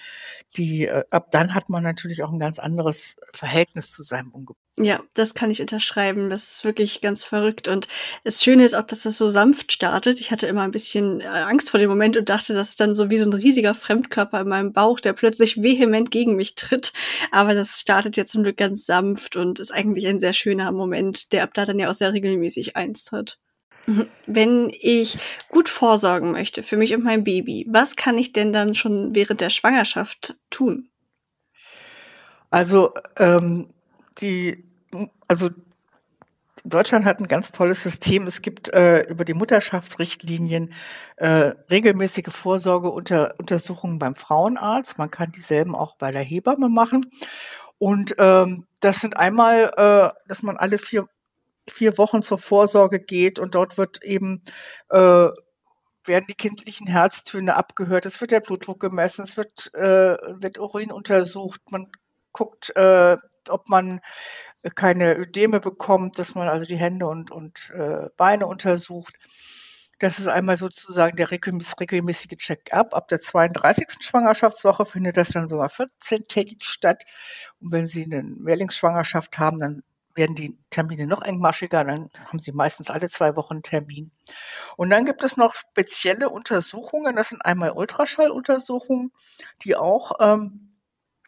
die 0.56 0.86
äh, 0.86 1.04
ab 1.10 1.30
dann 1.30 1.54
hat 1.54 1.68
man 1.68 1.82
natürlich 1.82 2.22
auch 2.22 2.32
ein 2.32 2.38
ganz 2.38 2.58
anderes 2.58 3.16
Verhältnis 3.32 3.90
zu 3.90 4.02
seinem. 4.02 4.32
Ja, 4.78 5.00
das 5.14 5.32
kann 5.32 5.50
ich 5.50 5.62
unterschreiben. 5.62 6.28
Das 6.28 6.50
ist 6.50 6.64
wirklich 6.64 7.00
ganz 7.00 7.24
verrückt. 7.24 7.66
Und 7.66 7.88
das 8.24 8.44
Schöne 8.44 8.62
ist 8.62 8.74
auch, 8.74 8.82
dass 8.82 9.06
es 9.06 9.16
so 9.16 9.30
sanft 9.30 9.72
startet. 9.72 10.20
Ich 10.20 10.30
hatte 10.30 10.46
immer 10.46 10.62
ein 10.62 10.70
bisschen 10.70 11.22
äh, 11.22 11.24
Angst 11.24 11.70
vor 11.70 11.80
dem 11.80 11.88
Moment 11.88 12.18
und 12.18 12.28
dachte, 12.28 12.52
das 12.52 12.70
ist 12.70 12.80
dann 12.80 12.94
so 12.94 13.08
wie 13.08 13.16
so 13.16 13.24
ein 13.24 13.32
riesiger 13.32 13.74
Fremdkörper 13.74 14.42
in 14.42 14.48
meinem 14.48 14.72
Bauch, 14.74 15.00
der 15.00 15.14
plötzlich 15.14 15.62
vehement 15.62 16.10
gegen 16.10 16.36
mich 16.36 16.56
tritt. 16.56 16.92
Aber 17.30 17.54
das 17.54 17.80
startet 17.80 18.18
jetzt 18.18 18.32
zum 18.32 18.42
Glück 18.42 18.58
ganz 18.58 18.84
sanft 18.84 19.36
und 19.36 19.60
ist 19.60 19.72
eigentlich 19.72 20.06
ein 20.06 20.20
sehr 20.20 20.34
schöner 20.34 20.70
Moment, 20.72 21.32
der 21.32 21.44
ab 21.44 21.54
da 21.54 21.64
dann 21.64 21.78
ja 21.78 21.88
auch 21.88 21.94
sehr 21.94 22.12
regelmäßig 22.12 22.76
eintritt. 22.76 23.38
Wenn 24.26 24.70
ich 24.78 25.16
gut 25.48 25.70
vorsorgen 25.70 26.32
möchte 26.32 26.62
für 26.62 26.76
mich 26.76 26.94
und 26.94 27.02
mein 27.02 27.24
Baby, 27.24 27.66
was 27.70 27.96
kann 27.96 28.18
ich 28.18 28.32
denn 28.32 28.52
dann 28.52 28.74
schon 28.74 29.14
während 29.14 29.40
der 29.40 29.50
Schwangerschaft 29.50 30.34
tun? 30.50 30.90
Also 32.50 32.92
ähm, 33.16 33.68
die 34.20 34.65
also 35.28 35.50
Deutschland 36.64 37.04
hat 37.04 37.20
ein 37.20 37.28
ganz 37.28 37.52
tolles 37.52 37.82
System. 37.82 38.26
Es 38.26 38.42
gibt 38.42 38.72
äh, 38.72 39.02
über 39.02 39.24
die 39.24 39.34
Mutterschaftsrichtlinien 39.34 40.72
äh, 41.16 41.52
regelmäßige 41.70 42.28
Vorsorgeuntersuchungen 42.30 43.98
beim 43.98 44.14
Frauenarzt. 44.14 44.98
Man 44.98 45.10
kann 45.10 45.30
dieselben 45.32 45.76
auch 45.76 45.96
bei 45.96 46.10
der 46.10 46.22
Hebamme 46.22 46.68
machen. 46.68 47.06
Und 47.78 48.16
ähm, 48.18 48.66
das 48.80 49.00
sind 49.00 49.16
einmal, 49.16 49.72
äh, 49.76 50.28
dass 50.28 50.42
man 50.42 50.56
alle 50.56 50.78
vier, 50.78 51.06
vier 51.68 51.98
Wochen 51.98 52.22
zur 52.22 52.38
Vorsorge 52.38 52.98
geht 53.00 53.38
und 53.38 53.54
dort 53.54 53.78
wird 53.78 54.02
eben 54.02 54.42
äh, 54.90 55.28
werden 56.04 56.26
die 56.28 56.34
kindlichen 56.34 56.86
Herztöne 56.86 57.56
abgehört, 57.56 58.06
es 58.06 58.20
wird 58.20 58.30
der 58.30 58.40
Blutdruck 58.40 58.80
gemessen, 58.80 59.22
es 59.22 59.36
wird, 59.36 59.74
äh, 59.74 60.16
wird 60.40 60.58
Urin 60.58 60.92
untersucht, 60.92 61.60
man 61.70 61.90
guckt, 62.32 62.74
äh, 62.76 63.16
ob 63.48 63.68
man 63.68 64.00
keine 64.74 65.16
Ödeme 65.16 65.60
bekommt, 65.60 66.18
dass 66.18 66.34
man 66.34 66.48
also 66.48 66.66
die 66.66 66.76
Hände 66.76 67.06
und, 67.06 67.30
und 67.30 67.70
äh, 67.74 68.08
Beine 68.16 68.46
untersucht. 68.46 69.14
Das 69.98 70.18
ist 70.18 70.28
einmal 70.28 70.58
sozusagen 70.58 71.16
der 71.16 71.30
regelmäßige 71.30 72.36
Check-up. 72.36 72.94
Ab 72.94 73.08
der 73.08 73.20
32. 73.20 73.86
Schwangerschaftswoche 74.00 74.84
findet 74.84 75.16
das 75.16 75.30
dann 75.30 75.48
sogar 75.48 75.68
14-tägig 75.68 76.62
statt. 76.64 77.04
Und 77.60 77.72
wenn 77.72 77.86
Sie 77.86 78.04
eine 78.04 78.22
Mehrlingsschwangerschaft 78.22 79.38
haben, 79.38 79.58
dann 79.58 79.82
werden 80.16 80.34
die 80.34 80.58
Termine 80.70 81.06
noch 81.06 81.22
engmaschiger, 81.22 81.84
dann 81.84 82.08
haben 82.24 82.38
sie 82.38 82.52
meistens 82.52 82.90
alle 82.90 83.08
zwei 83.08 83.36
Wochen 83.36 83.54
einen 83.54 83.62
Termin. 83.62 84.10
Und 84.76 84.90
dann 84.90 85.04
gibt 85.04 85.22
es 85.22 85.36
noch 85.36 85.54
spezielle 85.54 86.30
Untersuchungen, 86.30 87.16
das 87.16 87.28
sind 87.28 87.44
einmal 87.44 87.72
Ultraschalluntersuchungen, 87.72 89.12
die 89.62 89.76
auch 89.76 90.12
ähm, 90.20 90.65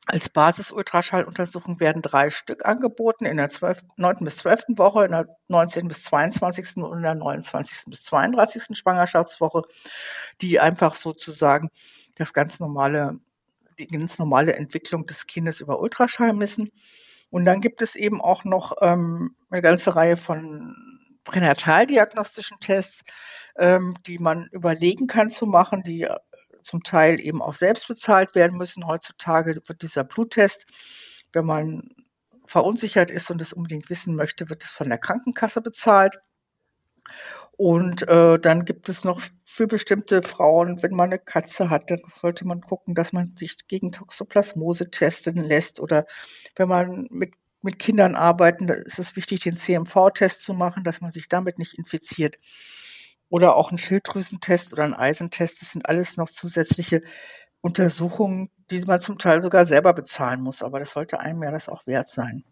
als 0.09 0.31
Basis-Ultraschalluntersuchung 0.31 1.81
werden 1.81 2.03
drei 2.03 2.31
Stück 2.31 2.65
angeboten 2.65 3.27
in 3.27 3.37
der 3.37 3.51
12, 3.51 3.83
9. 3.97 4.17
bis 4.21 4.39
12. 4.39 4.65
Woche, 4.71 5.05
in 5.05 5.13
der 5.13 5.29
19. 5.49 5.87
bis 5.87 6.03
22. 6.05 6.79
und 6.79 6.97
in 6.97 7.03
der 7.03 7.15
29. 7.15 7.85
bis 7.87 8.05
32. 8.05 8.77
Schwangerschaftswoche, 8.77 9.63
die 10.41 10.61
einfach 10.61 10.95
sozusagen 10.95 11.69
das 12.17 12.33
ganz 12.33 12.59
normale 12.59 13.21
die 13.79 13.87
ganz 13.87 14.19
normale 14.19 14.55
Entwicklung 14.57 15.07
des 15.07 15.27
Kindes 15.27 15.61
über 15.61 15.81
Ultraschall 15.81 16.33
messen. 16.33 16.71
Und 17.31 17.45
dann 17.45 17.61
gibt 17.61 17.83
es 17.83 17.95
eben 17.95 18.21
auch 18.21 18.45
noch 18.45 18.77
ähm, 18.81 19.37
eine 19.51 19.63
ganze 19.63 19.95
Reihe 19.95 20.17
von 20.17 20.75
pränataldiagnostischen 21.25 22.59
Tests, 22.61 23.03
ähm, 23.57 23.95
die 24.07 24.19
man 24.19 24.49
überlegen 24.51 25.07
kann 25.07 25.31
zu 25.31 25.47
machen, 25.47 25.83
die 25.83 26.09
zum 26.69 26.83
Teil 26.83 27.21
eben 27.21 27.41
auch 27.41 27.55
selbst 27.55 27.89
bezahlt 27.89 28.35
werden 28.35 28.59
müssen. 28.59 28.87
Heutzutage 28.87 29.57
wird 29.67 29.83
dieser 29.83 30.05
Bluttest, 30.05 30.67
wenn 31.33 31.47
man 31.47 31.95
verunsichert 32.47 33.11
ist 33.11 33.31
und 33.31 33.41
es 33.43 33.53
unbedingt 33.53 33.91
wissen 33.91 34.15
möchte, 34.15 34.51
wird 34.51 34.65
es 34.65 34.71
von 34.71 34.89
der 34.89 34.99
Krankenkasse 34.99 35.61
bezahlt. 35.61 36.19
Und 37.57 38.09
äh, 38.09 38.39
dann 38.39 38.65
gibt 38.65 38.89
es 38.89 39.05
noch 39.05 39.21
für 39.45 39.67
bestimmte 39.67 40.23
Frauen, 40.23 40.83
wenn 40.83 40.95
man 40.95 41.11
eine 41.11 41.19
Katze 41.19 41.71
hat, 41.71 41.91
dann 41.91 42.01
sollte 42.15 42.47
man 42.47 42.61
gucken, 42.61 42.95
dass 42.95 43.13
man 43.13 43.35
sich 43.37 43.57
gegen 43.67 43.91
Toxoplasmose 43.91 44.91
testen 44.91 45.37
lässt. 45.37 45.81
Oder 45.81 46.07
wenn 46.55 46.69
man 46.69 47.09
mit, 47.11 47.35
mit 47.63 47.79
Kindern 47.79 48.15
arbeitet, 48.15 48.71
ist 48.87 48.99
es 48.99 49.17
wichtig, 49.17 49.41
den 49.41 49.57
CMV-Test 49.57 50.43
zu 50.43 50.53
machen, 50.55 50.85
dass 50.85 51.01
man 51.01 51.13
sich 51.13 51.29
damit 51.29 51.59
nicht 51.59 51.75
infiziert. 51.77 52.39
Oder 53.31 53.57
auch 53.57 53.71
ein 53.71 53.79
Schilddrüsentest 53.79 54.73
oder 54.73 54.85
ein 54.85 54.95
Eisentest. 54.95 55.61
Das 55.61 55.71
sind 55.71 55.89
alles 55.89 56.17
noch 56.17 56.31
zusätzliche 56.31 57.03
Untersuchungen, 57.61 58.51
die 58.71 58.81
man 58.81 59.01
zum 59.01 59.19
Teil 59.19 59.41
sogar 59.41 59.67
selber 59.67 59.93
bezahlen 59.93 60.41
muss. 60.41 60.63
Aber 60.63 60.79
das 60.79 60.93
sollte 60.93 61.21
einem 61.21 61.43
ja 61.43 61.51
das 61.51 61.69
auch 61.69 61.87
wert 61.87 62.09
sein. 62.09 62.45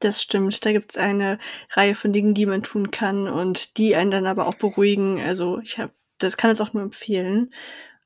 Das 0.00 0.20
stimmt. 0.22 0.64
Da 0.64 0.72
gibt's 0.72 0.96
eine 0.96 1.38
Reihe 1.70 1.94
von 1.94 2.12
Dingen, 2.12 2.34
die 2.34 2.46
man 2.46 2.62
tun 2.62 2.90
kann 2.90 3.28
und 3.28 3.78
die 3.78 3.96
einen 3.96 4.10
dann 4.10 4.26
aber 4.26 4.46
auch 4.46 4.54
beruhigen. 4.54 5.20
Also 5.20 5.58
ich 5.60 5.78
habe, 5.78 5.92
das 6.18 6.36
kann 6.36 6.50
es 6.50 6.60
auch 6.60 6.72
nur 6.72 6.82
empfehlen. 6.82 7.52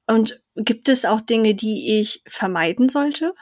Und 0.06 0.42
gibt 0.56 0.88
es 0.88 1.04
auch 1.04 1.20
Dinge, 1.20 1.54
die 1.54 2.00
ich 2.00 2.22
vermeiden 2.26 2.88
sollte? 2.88 3.34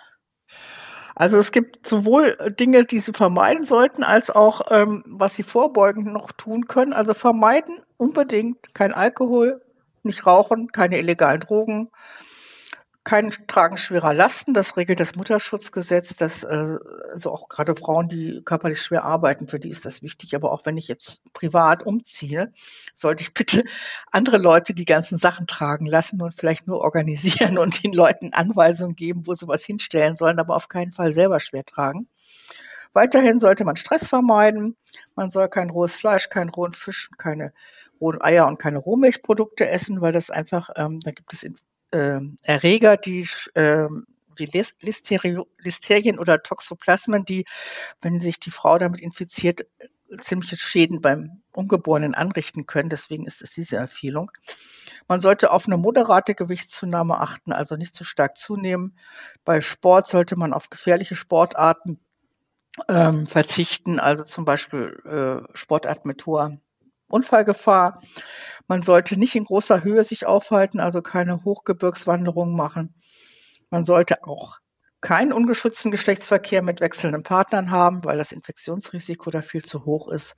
Also 1.19 1.37
es 1.37 1.51
gibt 1.51 1.85
sowohl 1.85 2.37
Dinge, 2.61 2.85
die 2.85 3.01
Sie 3.01 3.13
vermeiden 3.13 3.65
sollten, 3.65 4.05
als 4.05 4.31
auch 4.31 4.61
ähm, 4.71 5.03
was 5.05 5.35
Sie 5.35 5.43
vorbeugend 5.43 6.07
noch 6.07 6.31
tun 6.31 6.69
können. 6.69 6.93
Also 6.93 7.13
vermeiden 7.13 7.81
unbedingt 7.97 8.73
kein 8.73 8.95
Alkohol, 8.95 9.61
nicht 10.05 10.27
rauchen, 10.27 10.71
keine 10.71 10.97
illegalen 10.97 11.41
Drogen, 11.41 11.91
kein 13.09 13.31
Tragen 13.47 13.79
schwerer 13.79 14.13
Lasten, 14.13 14.53
das 14.53 14.77
regelt 14.77 15.01
das 15.01 15.17
Mutterschutzgesetz, 15.17 16.17
das 16.17 16.43
äh, 16.43 16.77
also 17.11 17.33
auch 17.33 17.49
gerade 17.49 17.75
Frauen, 17.75 18.07
die 18.07 18.43
körperlich 18.45 18.83
schwer 18.83 19.03
arbeiten, 19.03 19.49
für 19.49 19.59
die 19.59 19.71
ist 19.71 19.87
das 19.87 20.03
wichtig. 20.03 20.35
Aber 20.35 20.53
auch 20.53 20.67
wenn 20.67 20.77
ich 20.77 20.89
jetzt 20.89 21.23
privat 21.33 21.87
umziehe, 21.87 22.53
sollte 22.95 23.23
ich 23.23 23.33
bitte 23.35 23.65
andere 24.13 24.37
Leute 24.37 24.75
die 24.75 24.85
ganzen 24.85 25.17
Sachen 25.17 25.47
tragen 25.47 25.87
lassen 25.87 26.21
und 26.21 26.35
vielleicht 26.35 26.67
nur 26.67 26.83
organisieren 26.83 27.57
und 27.57 27.83
den 27.83 27.95
Leuten 27.95 28.35
Anweisungen 28.35 28.95
geben, 28.95 29.27
wo 29.27 29.35
sie 29.35 29.49
was 29.49 29.65
hinstellen 29.65 30.17
sollen, 30.17 30.39
aber 30.39 30.55
auf 30.55 30.69
keinen 30.69 30.93
Fall 30.93 31.15
selber 31.15 31.41
schwer 31.41 31.65
tragen. 31.65 32.09
Weiterhin 32.93 33.41
sollte 33.41 33.65
man 33.65 33.77
Stress 33.77 34.07
vermeiden. 34.07 34.77
Man 35.15 35.31
soll 35.31 35.49
kein 35.49 35.71
rohes 35.71 35.97
Fleisch, 35.97 36.29
keinen 36.29 36.51
rohen 36.51 36.75
Fisch, 36.75 37.09
keine 37.17 37.55
rohen 38.03 38.21
Eier 38.21 38.47
und 38.47 38.59
keine 38.59 38.77
Rohmilchprodukte 38.77 39.67
essen, 39.67 40.03
weil 40.03 40.13
das 40.13 40.29
einfach, 40.29 40.69
ähm, 40.77 41.01
da 41.01 41.11
gibt 41.11 41.33
es 41.33 41.43
äh, 41.91 42.21
Erreger, 42.43 42.97
die 42.97 43.29
äh, 43.55 43.87
Listerio, 44.37 45.47
Listerien 45.59 46.19
oder 46.19 46.43
Toxoplasmen, 46.43 47.25
die, 47.25 47.45
wenn 48.01 48.21
sich 48.21 48.39
die 48.39 48.51
Frau 48.51 48.79
damit 48.79 49.01
infiziert, 49.01 49.67
ziemliche 50.21 50.57
Schäden 50.57 51.01
beim 51.01 51.43
Ungeborenen 51.53 52.15
anrichten 52.15 52.67
können. 52.67 52.89
Deswegen 52.89 53.27
ist 53.27 53.43
es 53.43 53.51
diese 53.51 53.77
Empfehlung. 53.77 54.31
Man 55.07 55.21
sollte 55.21 55.51
auf 55.51 55.67
eine 55.67 55.77
moderate 55.77 56.35
Gewichtszunahme 56.35 57.21
achten, 57.21 57.53
also 57.53 57.77
nicht 57.77 57.95
zu 57.95 58.05
stark 58.05 58.37
zunehmen. 58.37 58.97
Bei 59.45 59.61
Sport 59.61 60.09
sollte 60.09 60.37
man 60.37 60.53
auf 60.53 60.71
gefährliche 60.71 61.15
Sportarten 61.15 61.99
ähm, 62.89 63.27
verzichten, 63.27 63.99
also 63.99 64.25
zum 64.25 64.45
Beispiel 64.45 65.01
äh, 65.05 65.57
Sportarten 65.57 66.09
mit 66.09 66.25
hoher 66.27 66.59
Unfallgefahr. 67.09 68.03
Man 68.67 68.83
sollte 68.83 69.19
nicht 69.19 69.35
in 69.35 69.45
großer 69.45 69.83
Höhe 69.83 70.05
sich 70.05 70.27
aufhalten, 70.27 70.79
also 70.79 71.01
keine 71.03 71.45
Hochgebirgswanderungen 71.45 72.55
machen. 72.55 72.95
Man 73.71 73.85
sollte 73.85 74.25
auch 74.25 74.59
keinen 75.01 75.33
ungeschützten 75.33 75.91
Geschlechtsverkehr 75.91 76.63
mit 76.63 76.81
wechselnden 76.81 77.23
Partnern 77.23 77.71
haben, 77.71 78.05
weil 78.05 78.19
das 78.19 78.33
Infektionsrisiko 78.33 79.31
da 79.31 79.43
viel 79.43 79.65
zu 79.65 79.85
hoch 79.85 80.09
ist. 80.09 80.35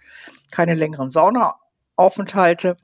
Keine 0.51 0.75
längeren 0.75 1.11
Saunaaufenthalte. 1.11 2.77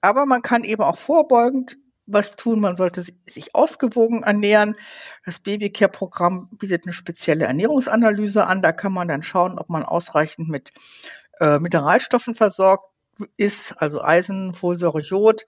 Aber 0.00 0.26
man 0.26 0.42
kann 0.42 0.64
eben 0.64 0.82
auch 0.82 0.98
vorbeugend 0.98 1.76
was 2.06 2.36
tun. 2.36 2.60
Man 2.60 2.76
sollte 2.76 3.02
sich 3.02 3.54
ausgewogen 3.54 4.24
ernähren. 4.24 4.76
Das 5.24 5.40
Babycare-Programm 5.40 6.50
bietet 6.58 6.84
eine 6.84 6.92
spezielle 6.92 7.46
Ernährungsanalyse 7.46 8.46
an. 8.46 8.60
Da 8.60 8.72
kann 8.72 8.92
man 8.92 9.08
dann 9.08 9.22
schauen, 9.22 9.58
ob 9.58 9.68
man 9.68 9.84
ausreichend 9.84 10.48
mit 10.48 10.72
äh, 11.40 11.58
Mineralstoffen 11.58 12.34
versorgt 12.34 12.91
ist, 13.36 13.72
also 13.80 14.02
Eisen, 14.02 14.54
Folsäure, 14.54 15.00
Jod, 15.00 15.46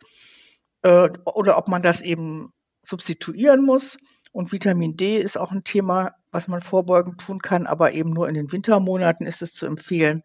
äh, 0.83 1.09
oder 1.25 1.59
ob 1.59 1.69
man 1.69 1.83
das 1.83 2.03
eben 2.03 2.53
substituieren 2.83 3.65
muss. 3.65 3.97
Und 4.33 4.53
Vitamin 4.53 4.97
D 4.97 5.17
ist 5.17 5.39
auch 5.39 5.53
ein 5.53 5.65
Thema, 5.65 6.13
was 6.31 6.49
man 6.49 6.61
vorbeugend 6.61 7.21
tun 7.21 7.41
kann, 7.41 7.67
aber 7.67 7.93
eben 7.93 8.11
nur 8.11 8.29
in 8.29 8.35
den 8.35 8.51
Wintermonaten 8.51 9.27
ist 9.27 9.43
es 9.43 9.53
zu 9.53 9.67
empfehlen. 9.67 10.23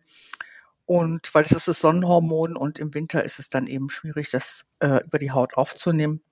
Und 0.85 1.33
weil 1.35 1.43
es 1.43 1.51
ist 1.51 1.67
das 1.67 1.79
Sonnenhormon 1.79 2.57
und 2.57 2.79
im 2.79 2.95
Winter 2.95 3.23
ist 3.23 3.37
es 3.37 3.49
dann 3.49 3.67
eben 3.67 3.89
schwierig, 3.89 4.31
das 4.31 4.65
äh, 4.79 5.03
über 5.05 5.19
die 5.19 5.31
Haut 5.31 5.55
aufzunehmen. 5.55 6.23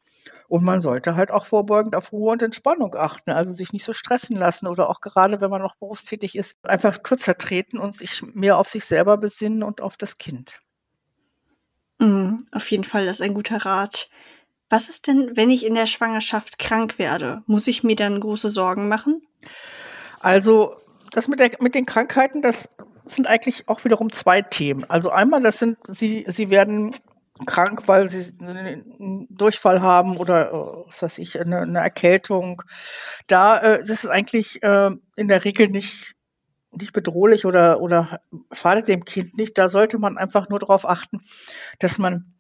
Und 0.48 0.64
man 0.64 0.82
sollte 0.82 1.16
halt 1.16 1.32
auch 1.32 1.46
vorbeugend 1.46 1.96
auf 1.96 2.12
Ruhe 2.12 2.32
und 2.32 2.42
Entspannung 2.42 2.96
achten, 2.96 3.32
also 3.32 3.54
sich 3.54 3.72
nicht 3.72 3.86
so 3.86 3.94
stressen 3.94 4.36
lassen 4.36 4.68
oder 4.68 4.90
auch 4.90 5.00
gerade, 5.00 5.42
wenn 5.42 5.52
man 5.52 5.62
noch 5.62 5.76
berufstätig 5.76 6.36
ist, 6.36 6.56
einfach 6.64 7.04
kürzer 7.04 7.38
treten 7.38 7.78
und 7.78 7.96
sich 7.96 8.24
mehr 8.24 8.58
auf 8.58 8.68
sich 8.68 8.86
selber 8.86 9.18
besinnen 9.18 9.64
und 9.64 9.82
auf 9.82 9.98
das 9.98 10.18
Kind. 10.18 10.60
Mhm, 12.00 12.46
auf 12.52 12.70
jeden 12.70 12.84
Fall, 12.84 13.06
das 13.06 13.18
ist 13.18 13.22
ein 13.22 13.34
guter 13.34 13.66
Rat. 13.66 14.10
Was 14.70 14.90
ist 14.90 15.08
denn, 15.08 15.32
wenn 15.36 15.50
ich 15.50 15.66
in 15.66 15.76
der 15.76 15.86
Schwangerschaft 15.86 16.60
krank 16.60 17.00
werde? 17.00 17.42
Muss 17.46 17.68
ich 17.68 17.84
mir 17.84 17.96
dann 17.96 18.20
große 18.20 18.50
Sorgen 18.50 18.88
machen? 18.88 19.22
Also, 20.20 20.76
das 21.12 21.28
mit, 21.28 21.40
der, 21.40 21.52
mit 21.62 21.74
den 21.74 21.86
Krankheiten, 21.86 22.42
das 22.42 22.70
sind 23.06 23.28
eigentlich 23.28 23.68
auch 23.70 23.86
wiederum 23.86 24.12
zwei 24.12 24.42
Themen. 24.42 24.84
Also 24.90 25.10
einmal, 25.10 25.42
das 25.42 25.60
sind, 25.60 25.78
sie, 25.88 26.26
sie 26.28 26.50
werden 26.50 26.94
krank, 27.46 27.88
weil 27.88 28.10
sie 28.10 28.34
einen 28.42 29.28
Durchfall 29.30 29.82
haben 29.82 30.18
oder 30.18 30.50
äh, 30.50 30.88
was 30.88 31.02
weiß 31.02 31.20
ich, 31.20 31.40
eine, 31.40 31.62
eine 31.62 31.80
Erkältung. 31.80 32.64
Da 33.28 33.60
äh, 33.60 33.80
das 33.80 34.04
ist 34.04 34.08
eigentlich 34.10 34.62
äh, 34.64 34.92
in 35.16 35.28
der 35.28 35.46
Regel 35.46 35.70
nicht 35.70 36.16
nicht 36.72 36.94
bedrohlich 36.94 37.46
oder, 37.46 37.82
oder 37.82 38.20
schadet 38.52 38.88
dem 38.88 39.06
Kind 39.06 39.38
nicht. 39.38 39.58
Da 39.58 39.70
sollte 39.70 39.98
man 39.98 40.18
einfach 40.18 40.50
nur 40.50 40.60
darauf 40.60 40.88
achten, 40.88 41.22
dass 41.80 41.98
man 41.98 42.38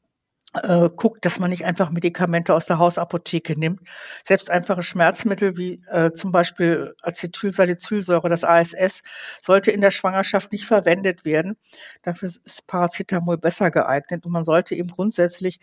äh, 0.53 0.89
guckt, 0.95 1.25
dass 1.25 1.39
man 1.39 1.49
nicht 1.49 1.65
einfach 1.65 1.89
Medikamente 1.89 2.53
aus 2.53 2.65
der 2.65 2.79
Hausapotheke 2.79 3.59
nimmt. 3.59 3.81
Selbst 4.23 4.49
einfache 4.49 4.83
Schmerzmittel 4.83 5.57
wie 5.57 5.81
äh, 5.89 6.11
zum 6.11 6.31
Beispiel 6.31 6.95
Acetylsalicylsäure, 7.01 8.29
das 8.29 8.43
ASS, 8.43 9.01
sollte 9.41 9.71
in 9.71 9.81
der 9.81 9.91
Schwangerschaft 9.91 10.51
nicht 10.51 10.65
verwendet 10.65 11.25
werden. 11.25 11.57
Dafür 12.01 12.29
ist 12.29 12.67
Paracetamol 12.67 13.37
besser 13.37 13.71
geeignet 13.71 14.25
und 14.25 14.31
man 14.31 14.45
sollte 14.45 14.75
eben 14.75 14.89
grundsätzlich 14.89 15.59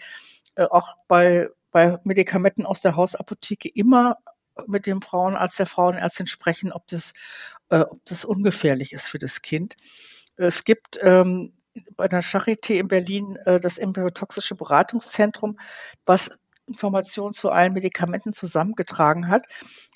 äh, 0.56 0.64
auch 0.64 0.96
bei, 1.08 1.48
bei 1.70 1.98
Medikamenten 2.04 2.66
aus 2.66 2.80
der 2.80 2.96
Hausapotheke 2.96 3.68
immer 3.68 4.18
mit 4.66 4.86
dem 4.86 5.02
Frauenarzt, 5.02 5.58
der 5.58 5.66
Frauenärztin 5.66 6.26
sprechen, 6.26 6.72
ob 6.72 6.86
das, 6.86 7.12
äh, 7.70 7.80
ob 7.80 8.04
das 8.06 8.24
ungefährlich 8.24 8.92
ist 8.92 9.08
für 9.08 9.18
das 9.18 9.42
Kind. 9.42 9.74
Es 10.36 10.64
gibt 10.64 10.98
ähm, 11.02 11.52
bei 11.96 12.08
der 12.08 12.22
Charité 12.22 12.74
in 12.74 12.88
Berlin 12.88 13.36
äh, 13.44 13.60
das 13.60 13.78
Embryotoxische 13.78 14.54
Beratungszentrum, 14.54 15.58
was 16.04 16.30
Informationen 16.66 17.34
zu 17.34 17.50
allen 17.50 17.72
Medikamenten 17.72 18.32
zusammengetragen 18.32 19.28
hat. 19.28 19.46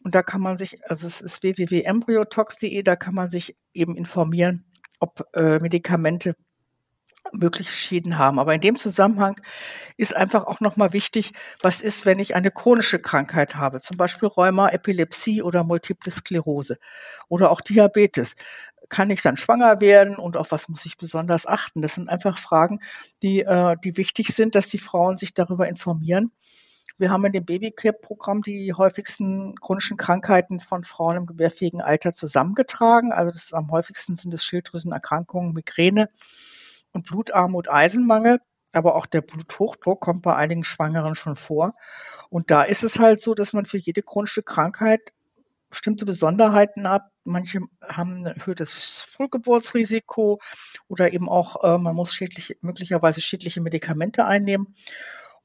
Und 0.05 0.15
da 0.15 0.23
kann 0.23 0.41
man 0.41 0.59
sich, 0.59 0.85
also 0.91 1.07
es 1.07 1.21
ist 1.21 1.43
www.embryotox.de, 1.43 2.83
da 2.83 2.97
kann 2.97 3.15
man 3.15 3.31
sich 3.31 3.57
eben 3.73 3.97
informieren, 3.97 4.65
ob 5.01 5.25
äh, 5.35 5.59
Medikamente 5.61 6.35
mögliche 7.33 7.73
Schäden 7.73 8.19
haben. 8.19 8.39
Aber 8.39 8.55
in 8.55 8.61
dem 8.61 8.77
Zusammenhang 8.77 9.41
ist 9.97 10.15
einfach 10.15 10.45
auch 10.45 10.61
nochmal 10.61 10.93
wichtig, 10.93 11.33
was 11.61 11.81
ist, 11.81 12.07
wenn 12.07 12.19
ich 12.19 12.35
eine 12.35 12.51
chronische 12.51 12.99
Krankheit 12.99 13.57
habe, 13.57 13.81
zum 13.81 13.97
Beispiel 13.97 14.29
Rheuma, 14.29 14.69
Epilepsie 14.71 15.43
oder 15.43 15.65
Multiple 15.65 16.13
Sklerose 16.13 16.79
oder 17.29 17.51
auch 17.51 17.61
Diabetes. 17.61 18.35
Kann 18.89 19.11
ich 19.11 19.23
dann 19.23 19.37
schwanger 19.37 19.81
werden 19.81 20.17
und 20.17 20.37
auf 20.37 20.51
was 20.51 20.69
muss 20.69 20.87
ich 20.87 20.97
besonders 20.97 21.47
achten? 21.47 21.83
Das 21.83 21.95
sind 21.95 22.09
einfach 22.09 22.39
Fragen, 22.39 22.81
die, 23.23 23.41
äh, 23.41 23.77
die 23.85 23.97
wichtig 23.97 24.29
sind, 24.29 24.55
dass 24.55 24.69
die 24.69 24.79
Frauen 24.79 25.19
sich 25.19 25.35
darüber 25.35 25.69
informieren. 25.69 26.33
Wir 26.99 27.11
haben 27.11 27.25
in 27.27 27.33
dem 27.33 27.45
Babycare-Programm 27.45 28.43
die 28.43 28.75
häufigsten 28.75 29.55
chronischen 29.61 29.97
Krankheiten 29.97 30.59
von 30.59 30.83
Frauen 30.83 31.17
im 31.17 31.27
gebärfähigen 31.27 31.81
Alter 31.81 32.13
zusammengetragen. 32.13 33.13
Also 33.13 33.31
das 33.31 33.53
am 33.53 33.71
häufigsten 33.71 34.17
sind 34.17 34.35
es 34.35 34.43
Schilddrüsenerkrankungen, 34.43 35.53
Migräne, 35.53 36.11
und 36.93 37.07
Blutarmut, 37.07 37.69
Eisenmangel. 37.69 38.41
aber 38.73 38.97
auch 38.97 39.07
der 39.07 39.23
Bluthochdruck 39.23 40.01
kommt 40.01 40.23
bei 40.23 40.37
einigen 40.37 40.63
Schwangeren 40.65 41.15
schon 41.15 41.37
vor. 41.37 41.73
Und 42.29 42.51
da 42.51 42.63
ist 42.63 42.85
es 42.85 42.99
halt 42.99 43.21
so, 43.21 43.35
dass 43.35 43.53
man 43.55 43.65
für 43.65 43.79
jede 43.79 44.03
chronische 44.03 44.43
Krankheit 44.43 45.13
bestimmte 45.71 46.07
Besonderheiten 46.07 46.89
hat. 46.89 47.03
Manche 47.25 47.61
haben 47.83 48.25
ein 48.25 48.27
erhöhtes 48.27 49.01
Frühgeburtsrisiko 49.01 50.41
oder 50.89 51.13
eben 51.13 51.29
auch, 51.29 51.63
äh, 51.63 51.79
man 51.79 51.95
muss 51.95 52.15
schädliche, 52.15 52.57
möglicherweise 52.61 53.21
schädliche 53.21 53.61
Medikamente 53.61 54.25
einnehmen. 54.25 54.75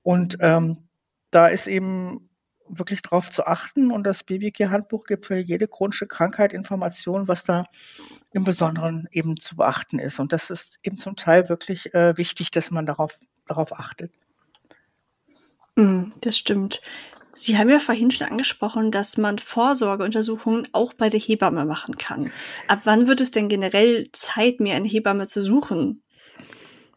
Und 0.02 0.38
ähm, 0.42 0.88
da 1.32 1.48
ist 1.48 1.68
eben 1.68 2.30
wirklich 2.68 3.02
darauf 3.02 3.30
zu 3.30 3.46
achten. 3.46 3.92
Und 3.92 4.06
das 4.06 4.24
Babycare-Handbuch 4.24 5.06
gibt 5.06 5.26
für 5.26 5.38
jede 5.38 5.68
chronische 5.68 6.08
Krankheit 6.08 6.54
Informationen, 6.54 7.28
was 7.28 7.44
da 7.44 7.66
im 8.32 8.44
Besonderen 8.44 9.08
eben 9.12 9.38
zu 9.38 9.56
beachten 9.56 10.00
ist. 10.00 10.20
Und 10.20 10.34
das 10.34 10.50
ist 10.50 10.80
eben 10.84 10.98
zum 10.98 11.16
Teil 11.16 11.50
wirklich 11.50 11.94
äh, 11.94 12.18
wichtig, 12.18 12.52
dass 12.52 12.72
man 12.72 12.86
darauf, 12.86 13.20
darauf 13.48 13.78
achtet. 13.78 14.12
Mm, 15.76 16.12
das 16.22 16.38
stimmt. 16.38 16.82
Sie 17.36 17.58
haben 17.58 17.70
ja 17.70 17.80
vorhin 17.80 18.12
schon 18.12 18.28
angesprochen, 18.28 18.92
dass 18.92 19.18
man 19.18 19.40
Vorsorgeuntersuchungen 19.40 20.68
auch 20.72 20.94
bei 20.94 21.10
der 21.10 21.20
Hebamme 21.20 21.66
machen 21.66 21.98
kann. 21.98 22.32
Ab 22.68 22.82
wann 22.84 23.08
wird 23.08 23.22
es 23.22 23.32
denn 23.32 23.50
generell 23.50 24.08
Zeit, 24.12 24.60
mir 24.60 24.76
eine 24.76 24.88
Hebamme 24.88 25.26
zu 25.26 25.42
suchen? 25.42 26.04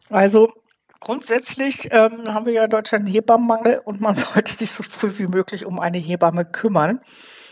Also 0.09 0.53
Grundsätzlich 0.99 1.89
ähm, 1.91 2.33
haben 2.33 2.45
wir 2.45 2.53
ja 2.53 2.63
in 2.65 2.69
Deutschland 2.69 3.05
einen 3.05 3.13
Hebammenmangel 3.13 3.81
und 3.85 4.01
man 4.01 4.15
sollte 4.15 4.53
sich 4.53 4.71
so 4.71 4.83
früh 4.83 5.17
wie 5.17 5.27
möglich 5.27 5.65
um 5.65 5.79
eine 5.79 5.97
Hebamme 5.97 6.45
kümmern. 6.45 7.01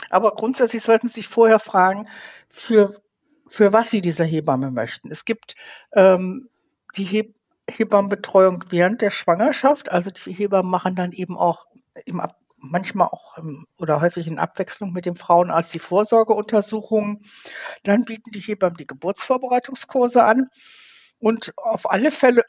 Aber 0.10 0.36
grundsätzlich 0.36 0.84
sollten 0.84 1.08
Sie 1.08 1.16
sich 1.16 1.28
vorher 1.28 1.60
fragen, 1.60 2.08
für, 2.50 3.02
für 3.48 3.74
was 3.74 3.92
Sie 3.92 4.02
diese 4.02 4.24
Hebamme 4.24 4.72
möchten. 4.72 5.12
Es 5.12 5.26
gibt 5.26 5.56
ähm, 5.94 6.50
die 6.96 7.06
Heb 7.06 7.36
Hebammenbetreuung 7.68 8.66
während 8.70 9.02
der 9.02 9.10
Schwangerschaft. 9.10 9.92
Also 9.92 10.12
die 10.12 10.34
Hebammen 10.34 10.70
machen 10.70 10.96
dann 10.96 11.12
eben 11.12 11.36
auch 11.36 11.66
im 12.06 12.20
Ab 12.20 12.38
manchmal 12.58 13.08
auch 13.08 13.38
im, 13.38 13.66
oder 13.80 14.02
häufig 14.02 14.28
in 14.28 14.40
Abwechslung 14.40 14.92
mit 14.92 15.06
dem 15.06 15.16
Frauenarzt 15.16 15.74
die 15.74 15.80
Vorsorgeuntersuchungen. 15.80 17.24
Dann 17.84 18.04
bieten 18.04 18.32
die 18.32 18.40
Hebammen 18.40 18.78
die 18.78 18.88
Geburtsvorbereitungskurse 18.88 20.24
an. 20.24 20.50
Und 21.20 21.54
auf 21.58 21.90
alle 21.90 22.12
Fälle 22.12 22.44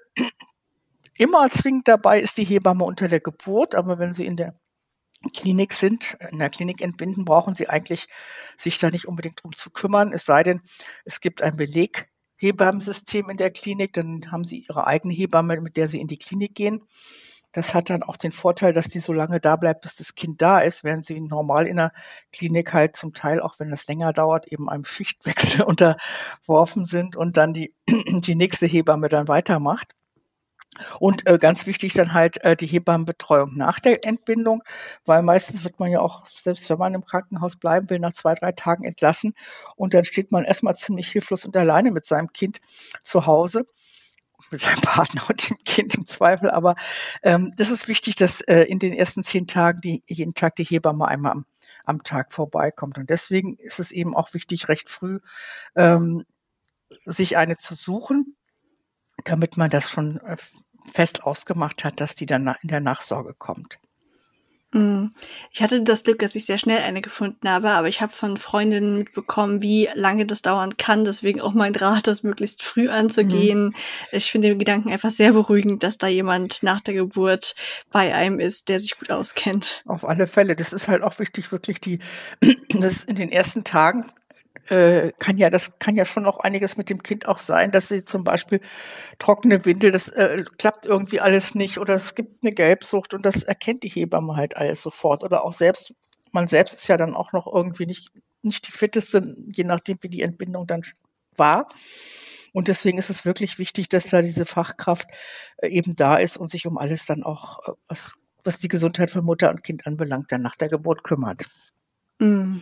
immer 1.18 1.50
zwingend 1.50 1.88
dabei 1.88 2.20
ist 2.20 2.38
die 2.38 2.44
Hebamme 2.44 2.84
unter 2.84 3.08
der 3.08 3.20
Geburt, 3.20 3.74
aber 3.74 3.98
wenn 3.98 4.12
Sie 4.12 4.26
in 4.26 4.36
der 4.36 4.58
Klinik 5.34 5.72
sind, 5.72 6.16
in 6.30 6.38
der 6.38 6.50
Klinik 6.50 6.80
entbinden, 6.80 7.24
brauchen 7.24 7.54
Sie 7.54 7.68
eigentlich 7.68 8.06
sich 8.56 8.78
da 8.78 8.90
nicht 8.90 9.06
unbedingt 9.06 9.42
drum 9.42 9.54
zu 9.54 9.70
kümmern, 9.70 10.12
es 10.12 10.24
sei 10.24 10.42
denn, 10.42 10.60
es 11.04 11.20
gibt 11.20 11.42
ein 11.42 11.56
Beleghebammensystem 11.56 13.30
in 13.30 13.36
der 13.36 13.50
Klinik, 13.50 13.92
dann 13.94 14.30
haben 14.30 14.44
Sie 14.44 14.66
Ihre 14.68 14.86
eigene 14.86 15.14
Hebamme, 15.14 15.60
mit 15.60 15.76
der 15.76 15.88
Sie 15.88 16.00
in 16.00 16.08
die 16.08 16.18
Klinik 16.18 16.54
gehen. 16.54 16.82
Das 17.56 17.72
hat 17.72 17.88
dann 17.88 18.02
auch 18.02 18.18
den 18.18 18.32
Vorteil, 18.32 18.74
dass 18.74 18.88
die 18.88 18.98
so 18.98 19.14
lange 19.14 19.40
da 19.40 19.56
bleibt, 19.56 19.80
bis 19.80 19.96
das 19.96 20.14
Kind 20.14 20.42
da 20.42 20.60
ist, 20.60 20.84
während 20.84 21.06
sie 21.06 21.18
normal 21.18 21.66
in 21.66 21.76
der 21.76 21.92
Klinik 22.30 22.74
halt 22.74 22.96
zum 22.96 23.14
Teil, 23.14 23.40
auch 23.40 23.58
wenn 23.58 23.70
das 23.70 23.86
länger 23.86 24.12
dauert, 24.12 24.46
eben 24.48 24.68
einem 24.68 24.84
Schichtwechsel 24.84 25.62
unterworfen 25.64 26.84
sind 26.84 27.16
und 27.16 27.38
dann 27.38 27.54
die, 27.54 27.74
die 27.88 28.34
nächste 28.34 28.66
Hebamme 28.66 29.08
dann 29.08 29.26
weitermacht. 29.26 29.95
Und 30.98 31.26
äh, 31.26 31.38
ganz 31.38 31.66
wichtig 31.66 31.94
dann 31.94 32.12
halt 32.12 32.42
äh, 32.44 32.56
die 32.56 32.66
Hebammenbetreuung 32.66 33.56
nach 33.56 33.80
der 33.80 34.04
Entbindung, 34.04 34.62
weil 35.04 35.22
meistens 35.22 35.64
wird 35.64 35.80
man 35.80 35.90
ja 35.90 36.00
auch, 36.00 36.26
selbst 36.26 36.68
wenn 36.70 36.78
man 36.78 36.94
im 36.94 37.04
Krankenhaus 37.04 37.56
bleiben 37.56 37.90
will, 37.90 37.98
nach 37.98 38.12
zwei, 38.12 38.34
drei 38.34 38.52
Tagen 38.52 38.84
entlassen. 38.84 39.34
Und 39.76 39.94
dann 39.94 40.04
steht 40.04 40.32
man 40.32 40.44
erstmal 40.44 40.76
ziemlich 40.76 41.08
hilflos 41.08 41.44
und 41.44 41.56
alleine 41.56 41.90
mit 41.90 42.06
seinem 42.06 42.32
Kind 42.32 42.60
zu 43.02 43.26
Hause 43.26 43.66
mit 44.50 44.60
seinem 44.60 44.80
Partner 44.82 45.22
und 45.28 45.48
dem 45.48 45.58
Kind 45.64 45.94
im 45.94 46.06
Zweifel. 46.06 46.50
Aber 46.50 46.76
ähm, 47.22 47.52
das 47.56 47.70
ist 47.70 47.88
wichtig, 47.88 48.16
dass 48.16 48.40
äh, 48.42 48.62
in 48.62 48.78
den 48.78 48.92
ersten 48.92 49.22
zehn 49.22 49.46
Tagen 49.46 49.80
die, 49.80 50.02
jeden 50.06 50.34
Tag 50.34 50.56
die 50.56 50.64
Hebamme 50.64 51.06
einmal 51.06 51.32
am, 51.32 51.46
am 51.84 52.02
Tag 52.02 52.32
vorbeikommt. 52.32 52.98
Und 52.98 53.10
deswegen 53.10 53.56
ist 53.56 53.80
es 53.80 53.92
eben 53.92 54.14
auch 54.14 54.34
wichtig, 54.34 54.68
recht 54.68 54.88
früh 54.88 55.20
ähm, 55.74 56.24
sich 57.04 57.36
eine 57.36 57.56
zu 57.56 57.74
suchen, 57.74 58.36
damit 59.24 59.56
man 59.56 59.70
das 59.70 59.90
schon 59.90 60.18
äh, 60.18 60.36
fest 60.92 61.24
ausgemacht 61.24 61.84
hat, 61.84 62.00
dass 62.00 62.14
die 62.14 62.26
dann 62.26 62.54
in 62.62 62.68
der 62.68 62.80
Nachsorge 62.80 63.34
kommt. 63.34 63.78
Mm. 64.72 65.06
Ich 65.52 65.62
hatte 65.62 65.80
das 65.82 66.04
Glück, 66.04 66.18
dass 66.18 66.34
ich 66.34 66.44
sehr 66.44 66.58
schnell 66.58 66.82
eine 66.82 67.00
gefunden 67.00 67.48
habe, 67.48 67.70
aber 67.70 67.88
ich 67.88 68.02
habe 68.02 68.12
von 68.12 68.36
Freundinnen 68.36 68.98
mitbekommen, 68.98 69.62
wie 69.62 69.88
lange 69.94 70.26
das 70.26 70.42
dauern 70.42 70.76
kann. 70.76 71.04
Deswegen 71.04 71.40
auch 71.40 71.54
mein 71.54 71.74
Rat, 71.74 72.06
das 72.06 72.22
möglichst 72.22 72.62
früh 72.62 72.88
anzugehen. 72.88 73.66
Mhm. 73.66 73.74
Ich 74.12 74.30
finde 74.30 74.48
den 74.48 74.58
Gedanken 74.58 74.90
einfach 74.90 75.10
sehr 75.10 75.32
beruhigend, 75.32 75.82
dass 75.82 75.98
da 75.98 76.08
jemand 76.08 76.62
nach 76.62 76.80
der 76.80 76.94
Geburt 76.94 77.54
bei 77.90 78.14
einem 78.14 78.40
ist, 78.40 78.68
der 78.68 78.80
sich 78.80 78.98
gut 78.98 79.10
auskennt. 79.10 79.82
Auf 79.86 80.04
alle 80.04 80.26
Fälle. 80.26 80.56
Das 80.56 80.72
ist 80.72 80.88
halt 80.88 81.02
auch 81.02 81.18
wichtig, 81.18 81.52
wirklich 81.52 81.80
die, 81.80 82.00
das 82.70 83.04
in 83.04 83.16
den 83.16 83.32
ersten 83.32 83.64
Tagen 83.64 84.06
äh, 84.70 85.12
kann 85.18 85.36
ja, 85.36 85.50
das 85.50 85.78
kann 85.78 85.96
ja 85.96 86.04
schon 86.04 86.24
noch 86.24 86.38
einiges 86.40 86.76
mit 86.76 86.90
dem 86.90 87.02
Kind 87.02 87.26
auch 87.26 87.38
sein, 87.38 87.70
dass 87.70 87.88
sie 87.88 88.04
zum 88.04 88.24
Beispiel 88.24 88.60
trockene 89.18 89.64
Windel, 89.64 89.90
das 89.90 90.08
äh, 90.08 90.44
klappt 90.58 90.86
irgendwie 90.86 91.20
alles 91.20 91.54
nicht 91.54 91.78
oder 91.78 91.94
es 91.94 92.14
gibt 92.14 92.42
eine 92.42 92.52
Gelbsucht 92.52 93.14
und 93.14 93.24
das 93.24 93.42
erkennt 93.42 93.82
die 93.82 93.88
Hebamme 93.88 94.36
halt 94.36 94.56
alles 94.56 94.82
sofort 94.82 95.22
oder 95.24 95.44
auch 95.44 95.52
selbst, 95.52 95.94
man 96.32 96.48
selbst 96.48 96.74
ist 96.74 96.88
ja 96.88 96.96
dann 96.96 97.14
auch 97.14 97.32
noch 97.32 97.46
irgendwie 97.46 97.86
nicht, 97.86 98.10
nicht 98.42 98.66
die 98.66 98.72
fitteste, 98.72 99.36
je 99.52 99.64
nachdem 99.64 99.98
wie 100.00 100.08
die 100.08 100.22
Entbindung 100.22 100.66
dann 100.66 100.82
war. 101.36 101.68
Und 102.52 102.68
deswegen 102.68 102.96
ist 102.96 103.10
es 103.10 103.26
wirklich 103.26 103.58
wichtig, 103.58 103.90
dass 103.90 104.08
da 104.08 104.22
diese 104.22 104.46
Fachkraft 104.46 105.10
äh, 105.58 105.68
eben 105.68 105.94
da 105.94 106.16
ist 106.16 106.38
und 106.38 106.50
sich 106.50 106.66
um 106.66 106.78
alles 106.78 107.04
dann 107.04 107.22
auch, 107.22 107.58
äh, 107.68 107.72
was, 107.86 108.14
was 108.44 108.58
die 108.58 108.68
Gesundheit 108.68 109.10
von 109.10 109.24
Mutter 109.24 109.50
und 109.50 109.62
Kind 109.62 109.86
anbelangt, 109.86 110.32
dann 110.32 110.40
nach 110.42 110.56
der 110.56 110.70
Geburt 110.70 111.04
kümmert. 111.04 111.50
Mm. 112.18 112.60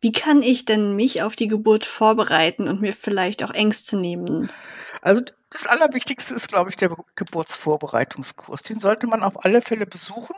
Wie 0.00 0.12
kann 0.12 0.42
ich 0.42 0.64
denn 0.64 0.96
mich 0.96 1.22
auf 1.22 1.36
die 1.36 1.48
Geburt 1.48 1.84
vorbereiten 1.84 2.68
und 2.68 2.80
mir 2.80 2.92
vielleicht 2.92 3.44
auch 3.44 3.50
Ängste 3.50 3.98
nehmen? 3.98 4.50
Also 5.02 5.22
das 5.50 5.66
Allerwichtigste 5.66 6.34
ist, 6.34 6.48
glaube 6.48 6.70
ich, 6.70 6.76
der 6.76 6.96
Geburtsvorbereitungskurs. 7.16 8.62
Den 8.62 8.78
sollte 8.78 9.06
man 9.06 9.22
auf 9.22 9.44
alle 9.44 9.60
Fälle 9.62 9.86
besuchen. 9.86 10.34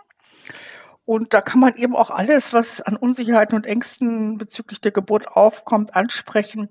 Und 1.05 1.35
da 1.35 1.41
kann 1.41 1.59
man 1.59 1.75
eben 1.75 1.97
auch 1.97 2.11
alles, 2.11 2.53
was 2.53 2.81
an 2.81 2.97
Unsicherheiten 2.97 3.57
und 3.57 3.67
Ängsten 3.67 4.39
bezüglich 4.39 4.81
der 4.81 4.93
Geburt 4.93 5.27
aufkommt, 5.27 5.97
ansprechen. 5.97 6.69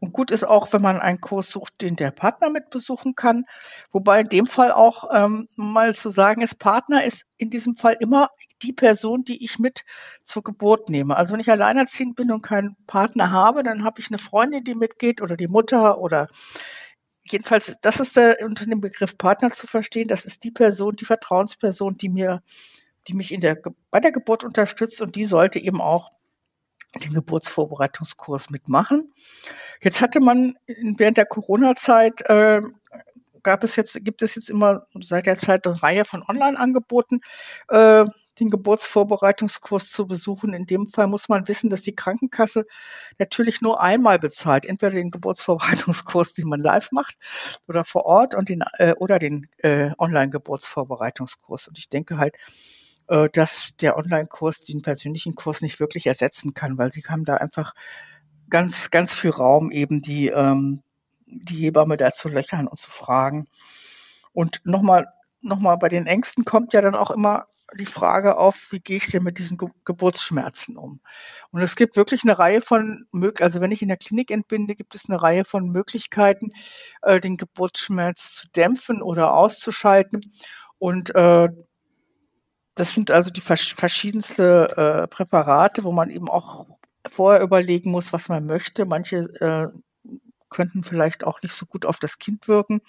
Und 0.00 0.12
gut 0.12 0.30
ist 0.30 0.44
auch, 0.44 0.72
wenn 0.72 0.80
man 0.80 0.98
einen 0.98 1.20
Kurs 1.20 1.50
sucht, 1.50 1.82
den 1.82 1.94
der 1.94 2.10
Partner 2.10 2.48
mit 2.48 2.70
besuchen 2.70 3.14
kann. 3.14 3.44
Wobei 3.92 4.20
in 4.20 4.28
dem 4.28 4.46
Fall 4.46 4.72
auch 4.72 5.10
ähm, 5.12 5.46
mal 5.56 5.94
zu 5.94 6.08
sagen 6.08 6.40
ist, 6.40 6.58
Partner 6.58 7.04
ist 7.04 7.24
in 7.36 7.50
diesem 7.50 7.74
Fall 7.74 7.98
immer 8.00 8.30
die 8.62 8.72
Person, 8.72 9.24
die 9.24 9.44
ich 9.44 9.58
mit 9.58 9.84
zur 10.22 10.42
Geburt 10.42 10.88
nehme. 10.88 11.14
Also 11.14 11.34
wenn 11.34 11.40
ich 11.40 11.50
alleinerziehend 11.50 12.16
bin 12.16 12.32
und 12.32 12.40
keinen 12.40 12.76
Partner 12.86 13.30
habe, 13.30 13.62
dann 13.62 13.84
habe 13.84 14.00
ich 14.00 14.08
eine 14.08 14.18
Freundin, 14.18 14.64
die 14.64 14.74
mitgeht 14.74 15.20
oder 15.20 15.36
die 15.36 15.48
Mutter 15.48 15.98
oder 15.98 16.28
jedenfalls, 17.24 17.76
das 17.82 18.00
ist 18.00 18.16
der 18.16 18.38
unter 18.42 18.64
dem 18.64 18.80
Begriff 18.80 19.18
Partner 19.18 19.50
zu 19.50 19.66
verstehen. 19.66 20.08
Das 20.08 20.24
ist 20.24 20.44
die 20.44 20.50
Person, 20.50 20.96
die 20.96 21.04
Vertrauensperson, 21.04 21.98
die 21.98 22.08
mir 22.08 22.42
die 23.08 23.14
mich 23.14 23.32
in 23.32 23.40
der, 23.40 23.58
bei 23.90 24.00
der 24.00 24.12
Geburt 24.12 24.44
unterstützt 24.44 25.00
und 25.00 25.16
die 25.16 25.24
sollte 25.24 25.58
eben 25.58 25.80
auch 25.80 26.10
den 27.02 27.12
Geburtsvorbereitungskurs 27.12 28.50
mitmachen. 28.50 29.12
Jetzt 29.82 30.00
hatte 30.00 30.20
man 30.20 30.54
während 30.66 31.18
der 31.18 31.26
Corona-Zeit 31.26 32.22
äh, 32.22 32.62
gab 33.46 33.62
es 33.62 33.76
jetzt, 33.76 34.04
gibt 34.04 34.22
es 34.22 34.34
jetzt 34.34 34.50
immer 34.50 34.86
seit 35.00 35.26
der 35.26 35.38
Zeit 35.38 35.66
eine 35.66 35.80
Reihe 35.80 36.04
von 36.04 36.24
Online-Angeboten, 36.26 37.20
äh, 37.68 38.04
den 38.40 38.50
Geburtsvorbereitungskurs 38.50 39.88
zu 39.88 40.06
besuchen. 40.06 40.52
In 40.52 40.66
dem 40.66 40.88
Fall 40.88 41.06
muss 41.06 41.28
man 41.28 41.46
wissen, 41.48 41.70
dass 41.70 41.80
die 41.80 41.94
Krankenkasse 41.94 42.66
natürlich 43.18 43.62
nur 43.62 43.80
einmal 43.80 44.18
bezahlt, 44.18 44.66
entweder 44.66 44.96
den 44.96 45.10
Geburtsvorbereitungskurs, 45.12 46.32
den 46.32 46.48
man 46.48 46.60
live 46.60 46.90
macht 46.90 47.16
oder 47.68 47.84
vor 47.84 48.04
Ort 48.04 48.34
und 48.34 48.48
den 48.48 48.64
äh, 48.78 48.94
oder 48.94 49.18
den 49.18 49.48
äh, 49.58 49.92
Online-Geburtsvorbereitungskurs. 49.96 51.68
Und 51.68 51.78
ich 51.78 51.88
denke 51.88 52.18
halt, 52.18 52.36
äh, 53.08 53.28
dass 53.32 53.76
der 53.80 53.96
Online-Kurs 53.96 54.62
den 54.62 54.82
persönlichen 54.82 55.34
Kurs 55.34 55.60
nicht 55.60 55.80
wirklich 55.80 56.06
ersetzen 56.06 56.54
kann, 56.54 56.78
weil 56.78 56.92
sie 56.92 57.02
haben 57.08 57.24
da 57.24 57.34
einfach 57.34 57.74
ganz, 58.50 58.90
ganz 58.90 59.14
viel 59.14 59.30
Raum, 59.30 59.70
eben 59.70 60.02
die, 60.02 60.28
ähm, 60.28 60.82
die 61.26 61.56
Hebamme 61.56 61.96
da 61.96 62.12
zu 62.12 62.28
löchern 62.28 62.68
und 62.68 62.78
zu 62.78 62.90
fragen. 62.90 63.46
Und 64.32 64.60
nochmal, 64.64 65.06
nochmal 65.40 65.78
bei 65.78 65.88
den 65.88 66.06
Ängsten 66.06 66.44
kommt 66.44 66.72
ja 66.72 66.80
dann 66.80 66.94
auch 66.94 67.10
immer 67.10 67.46
die 67.74 67.86
Frage 67.86 68.36
auf, 68.36 68.68
wie 68.70 68.80
gehe 68.80 68.98
ich 68.98 69.10
denn 69.10 69.24
mit 69.24 69.38
diesen 69.38 69.58
Ge 69.58 69.68
Geburtsschmerzen 69.84 70.76
um? 70.76 71.00
Und 71.50 71.62
es 71.62 71.74
gibt 71.74 71.96
wirklich 71.96 72.22
eine 72.22 72.38
Reihe 72.38 72.60
von 72.60 73.06
Möglichkeiten, 73.10 73.44
also 73.44 73.60
wenn 73.60 73.72
ich 73.72 73.82
in 73.82 73.88
der 73.88 73.96
Klinik 73.96 74.30
entbinde, 74.30 74.74
gibt 74.76 74.94
es 74.94 75.08
eine 75.08 75.20
Reihe 75.20 75.44
von 75.44 75.68
Möglichkeiten, 75.68 76.50
äh, 77.02 77.18
den 77.20 77.36
Geburtsschmerz 77.36 78.34
zu 78.36 78.48
dämpfen 78.54 79.02
oder 79.02 79.34
auszuschalten. 79.34 80.20
Und 80.78 81.14
äh, 81.14 81.48
das 82.76 82.94
sind 82.94 83.10
also 83.10 83.30
die 83.30 83.40
verschiedenste 83.40 84.76
äh, 84.76 85.08
Präparate, 85.08 85.82
wo 85.82 85.92
man 85.92 86.10
eben 86.10 86.28
auch 86.28 86.66
vorher 87.08 87.40
überlegen 87.42 87.90
muss, 87.90 88.12
was 88.12 88.28
man 88.28 88.46
möchte. 88.46 88.84
Manche 88.84 89.16
äh, 89.40 89.68
könnten 90.50 90.84
vielleicht 90.84 91.24
auch 91.24 91.42
nicht 91.42 91.54
so 91.54 91.66
gut 91.66 91.86
auf 91.86 91.98
das 91.98 92.18
Kind 92.18 92.48
wirken. 92.48 92.82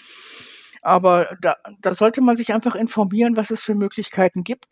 Aber 0.81 1.37
da, 1.41 1.55
da 1.79 1.95
sollte 1.95 2.21
man 2.21 2.37
sich 2.37 2.53
einfach 2.53 2.75
informieren, 2.75 3.37
was 3.37 3.49
es 3.49 3.61
für 3.61 3.75
Möglichkeiten 3.75 4.43
gibt. 4.43 4.65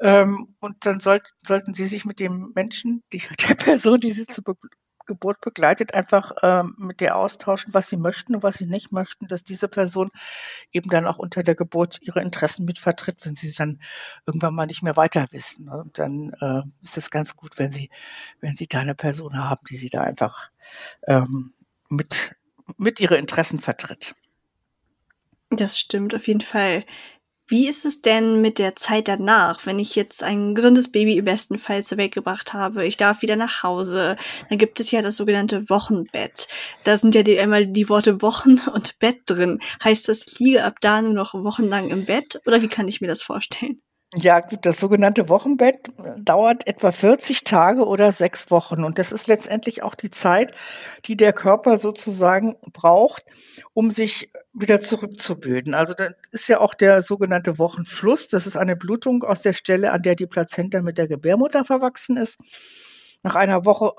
Ähm, 0.00 0.54
und 0.60 0.86
dann 0.86 1.00
soll, 1.00 1.20
sollten 1.46 1.74
Sie 1.74 1.86
sich 1.86 2.04
mit 2.04 2.18
dem 2.18 2.52
Menschen, 2.54 3.02
die, 3.12 3.22
der 3.48 3.54
Person, 3.54 4.00
die 4.00 4.12
Sie 4.12 4.26
zur 4.26 4.44
Be 4.44 4.54
Geburt 5.06 5.40
begleitet, 5.40 5.94
einfach 5.94 6.32
ähm, 6.42 6.74
mit 6.78 7.00
der 7.00 7.16
austauschen, 7.16 7.72
was 7.74 7.88
sie 7.88 7.96
möchten 7.96 8.34
und 8.34 8.42
was 8.42 8.56
sie 8.56 8.66
nicht 8.66 8.92
möchten, 8.92 9.26
dass 9.26 9.42
diese 9.44 9.68
Person 9.68 10.10
eben 10.72 10.90
dann 10.90 11.06
auch 11.06 11.18
unter 11.18 11.42
der 11.42 11.54
Geburt 11.54 11.98
ihre 12.02 12.20
Interessen 12.20 12.64
mit 12.64 12.78
vertritt, 12.78 13.24
wenn 13.24 13.34
sie 13.34 13.52
dann 13.52 13.80
irgendwann 14.26 14.54
mal 14.54 14.66
nicht 14.66 14.82
mehr 14.82 14.96
weiter 14.96 15.26
wissen. 15.30 15.66
Ne? 15.66 15.78
Und 15.78 15.98
dann 15.98 16.32
äh, 16.40 16.62
ist 16.82 16.96
es 16.96 17.10
ganz 17.10 17.36
gut, 17.36 17.58
wenn 17.58 17.72
sie, 17.72 17.90
wenn 18.40 18.56
sie 18.56 18.66
da 18.66 18.80
eine 18.80 18.94
Person 18.94 19.38
haben, 19.38 19.64
die 19.70 19.76
sie 19.76 19.88
da 19.88 20.02
einfach 20.02 20.50
ähm, 21.06 21.54
mit, 21.88 22.34
mit 22.76 23.00
ihre 23.00 23.16
Interessen 23.16 23.58
vertritt. 23.58 24.14
Das 25.50 25.78
stimmt 25.78 26.14
auf 26.14 26.26
jeden 26.26 26.40
Fall. 26.40 26.84
Wie 27.48 27.68
ist 27.68 27.84
es 27.84 28.02
denn 28.02 28.40
mit 28.40 28.58
der 28.58 28.74
Zeit 28.74 29.06
danach, 29.06 29.66
wenn 29.66 29.78
ich 29.78 29.94
jetzt 29.94 30.24
ein 30.24 30.56
gesundes 30.56 30.90
Baby 30.90 31.16
im 31.16 31.26
besten 31.26 31.58
Fall 31.58 31.84
zur 31.84 31.96
Welt 31.96 32.12
gebracht 32.12 32.52
habe? 32.52 32.84
Ich 32.84 32.96
darf 32.96 33.22
wieder 33.22 33.36
nach 33.36 33.62
Hause. 33.62 34.16
Dann 34.48 34.58
gibt 34.58 34.80
es 34.80 34.90
ja 34.90 35.00
das 35.00 35.14
sogenannte 35.14 35.70
Wochenbett. 35.70 36.48
Da 36.82 36.98
sind 36.98 37.14
ja 37.14 37.22
die, 37.22 37.38
einmal 37.38 37.68
die 37.68 37.88
Worte 37.88 38.20
Wochen 38.20 38.58
und 38.74 38.98
Bett 38.98 39.20
drin. 39.26 39.60
Heißt 39.84 40.08
das, 40.08 40.26
ich 40.26 40.40
liege 40.40 40.64
ab 40.64 40.80
da 40.80 41.00
nur 41.00 41.12
noch 41.12 41.34
wochenlang 41.34 41.90
im 41.90 42.04
Bett? 42.04 42.40
Oder 42.46 42.62
wie 42.62 42.68
kann 42.68 42.88
ich 42.88 43.00
mir 43.00 43.06
das 43.06 43.22
vorstellen? 43.22 43.80
Ja, 44.18 44.40
gut, 44.40 44.64
das 44.64 44.80
sogenannte 44.80 45.28
Wochenbett 45.28 45.90
dauert 46.18 46.66
etwa 46.66 46.90
40 46.90 47.44
Tage 47.44 47.84
oder 47.86 48.12
sechs 48.12 48.50
Wochen. 48.50 48.82
Und 48.82 48.98
das 48.98 49.12
ist 49.12 49.26
letztendlich 49.26 49.82
auch 49.82 49.94
die 49.94 50.08
Zeit, 50.10 50.54
die 51.04 51.18
der 51.18 51.34
Körper 51.34 51.76
sozusagen 51.76 52.56
braucht, 52.72 53.24
um 53.74 53.90
sich 53.90 54.30
wieder 54.54 54.80
zurückzubilden. 54.80 55.74
Also 55.74 55.92
da 55.92 56.08
ist 56.32 56.48
ja 56.48 56.60
auch 56.60 56.72
der 56.72 57.02
sogenannte 57.02 57.58
Wochenfluss. 57.58 58.28
Das 58.28 58.46
ist 58.46 58.56
eine 58.56 58.74
Blutung 58.74 59.22
aus 59.22 59.42
der 59.42 59.52
Stelle, 59.52 59.92
an 59.92 60.00
der 60.00 60.14
die 60.14 60.26
Plazenta 60.26 60.80
mit 60.80 60.96
der 60.96 61.08
Gebärmutter 61.08 61.66
verwachsen 61.66 62.16
ist. 62.16 62.38
Nach 63.22 63.34
einer 63.34 63.66
Woche 63.66 63.92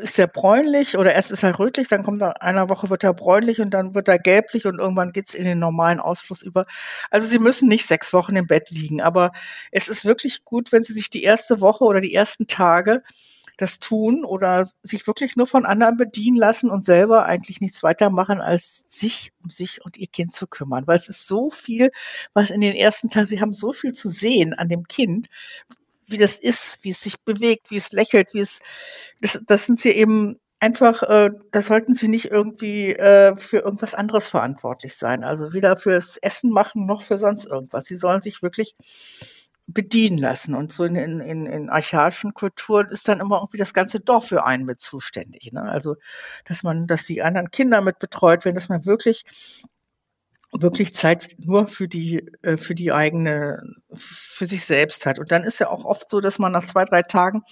ist 0.00 0.18
er 0.18 0.26
bräunlich 0.26 0.96
oder 0.96 1.12
erst 1.12 1.30
ist 1.30 1.42
er 1.42 1.58
rötlich, 1.58 1.88
dann 1.88 2.02
kommt 2.02 2.18
nach 2.18 2.36
einer 2.36 2.68
Woche 2.68 2.90
wird 2.90 3.04
er 3.04 3.12
bräunlich 3.12 3.60
und 3.60 3.70
dann 3.70 3.94
wird 3.94 4.08
er 4.08 4.18
gelblich 4.18 4.66
und 4.66 4.78
irgendwann 4.78 5.12
geht's 5.12 5.34
in 5.34 5.44
den 5.44 5.58
normalen 5.58 6.00
Ausfluss 6.00 6.42
über. 6.42 6.66
Also 7.10 7.26
Sie 7.26 7.38
müssen 7.38 7.68
nicht 7.68 7.86
sechs 7.86 8.12
Wochen 8.12 8.36
im 8.36 8.46
Bett 8.46 8.70
liegen, 8.70 9.00
aber 9.00 9.32
es 9.70 9.88
ist 9.88 10.04
wirklich 10.04 10.44
gut, 10.44 10.72
wenn 10.72 10.82
Sie 10.82 10.92
sich 10.94 11.10
die 11.10 11.22
erste 11.22 11.60
Woche 11.60 11.84
oder 11.84 12.00
die 12.00 12.14
ersten 12.14 12.46
Tage 12.46 13.02
das 13.56 13.78
tun 13.78 14.24
oder 14.24 14.68
sich 14.82 15.06
wirklich 15.06 15.36
nur 15.36 15.46
von 15.46 15.64
anderen 15.64 15.96
bedienen 15.96 16.36
lassen 16.36 16.70
und 16.70 16.84
selber 16.84 17.26
eigentlich 17.26 17.60
nichts 17.60 17.82
weiter 17.82 18.10
machen, 18.10 18.40
als 18.40 18.84
sich 18.88 19.32
um 19.42 19.50
sich 19.50 19.84
und 19.84 19.96
ihr 19.96 20.08
Kind 20.08 20.34
zu 20.34 20.46
kümmern. 20.46 20.86
Weil 20.86 20.96
es 20.98 21.08
ist 21.08 21.26
so 21.26 21.50
viel, 21.50 21.92
was 22.32 22.50
in 22.50 22.60
den 22.60 22.74
ersten 22.74 23.08
Tagen, 23.08 23.26
sie 23.26 23.40
haben 23.40 23.52
so 23.52 23.72
viel 23.72 23.92
zu 23.92 24.08
sehen 24.08 24.54
an 24.54 24.68
dem 24.68 24.88
Kind, 24.88 25.28
wie 26.08 26.18
das 26.18 26.38
ist, 26.38 26.78
wie 26.82 26.90
es 26.90 27.00
sich 27.00 27.20
bewegt, 27.20 27.70
wie 27.70 27.76
es 27.76 27.92
lächelt, 27.92 28.34
wie 28.34 28.40
es, 28.40 28.60
das, 29.20 29.40
das 29.46 29.66
sind 29.66 29.80
sie 29.80 29.90
eben 29.90 30.38
einfach, 30.60 31.02
äh, 31.02 31.30
da 31.52 31.62
sollten 31.62 31.94
sie 31.94 32.08
nicht 32.08 32.30
irgendwie 32.30 32.90
äh, 32.94 33.36
für 33.36 33.58
irgendwas 33.58 33.94
anderes 33.94 34.28
verantwortlich 34.28 34.96
sein. 34.96 35.22
Also 35.22 35.52
weder 35.52 35.76
fürs 35.76 36.16
Essen 36.16 36.50
machen 36.50 36.86
noch 36.86 37.02
für 37.02 37.18
sonst 37.18 37.46
irgendwas. 37.46 37.84
Sie 37.84 37.96
sollen 37.96 38.22
sich 38.22 38.42
wirklich 38.42 38.74
bedienen 39.66 40.18
lassen. 40.18 40.54
Und 40.54 40.72
so 40.72 40.84
in, 40.84 40.96
in, 40.96 41.46
in, 41.46 41.70
archaischen 41.70 42.34
Kulturen 42.34 42.88
ist 42.88 43.08
dann 43.08 43.20
immer 43.20 43.38
irgendwie 43.38 43.58
das 43.58 43.74
ganze 43.74 44.00
Dorf 44.00 44.28
für 44.28 44.44
einen 44.44 44.64
mit 44.64 44.80
zuständig. 44.80 45.52
Ne? 45.52 45.62
Also, 45.62 45.96
dass 46.44 46.62
man, 46.62 46.86
dass 46.86 47.04
die 47.04 47.22
anderen 47.22 47.50
Kinder 47.50 47.80
mit 47.80 47.98
betreut 47.98 48.44
werden, 48.44 48.56
dass 48.56 48.68
man 48.68 48.84
wirklich 48.84 49.24
wirklich 50.62 50.94
Zeit 50.94 51.34
nur 51.38 51.66
für 51.66 51.88
die, 51.88 52.30
äh, 52.42 52.56
für 52.56 52.74
die 52.74 52.92
eigene, 52.92 53.62
für 53.92 54.46
sich 54.46 54.64
selbst 54.64 55.06
hat. 55.06 55.18
Und 55.18 55.32
dann 55.32 55.44
ist 55.44 55.60
ja 55.60 55.68
auch 55.68 55.84
oft 55.84 56.08
so, 56.08 56.20
dass 56.20 56.38
man 56.38 56.52
nach 56.52 56.64
zwei, 56.64 56.84
drei 56.84 57.02
Tagen 57.02 57.42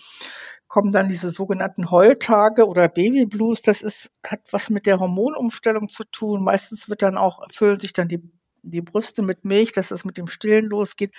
kommen 0.69 0.91
dann 0.91 1.11
diese 1.11 1.31
sogenannten 1.31 1.91
Heultage 1.91 2.67
oder 2.67 2.89
Babyblues. 2.89 3.61
Das 3.61 3.83
ist, 3.83 4.11
hat 4.25 4.41
was 4.53 4.71
mit 4.71 4.87
der 4.87 5.01
Hormonumstellung 5.01 5.91
zu 5.91 6.05
tun. 6.05 6.43
Meistens 6.43 6.89
wird 6.89 7.03
dann 7.03 7.19
auch, 7.19 7.43
füllen 7.53 7.77
sich 7.77 7.93
dann 7.93 8.09
die, 8.09 8.23
die 8.63 8.81
Brüste 8.81 9.21
mit 9.21 9.45
Milch, 9.45 9.73
dass 9.73 9.91
es 9.91 10.07
mit 10.07 10.17
dem 10.17 10.29
Stillen 10.29 10.65
losgeht. 10.65 11.15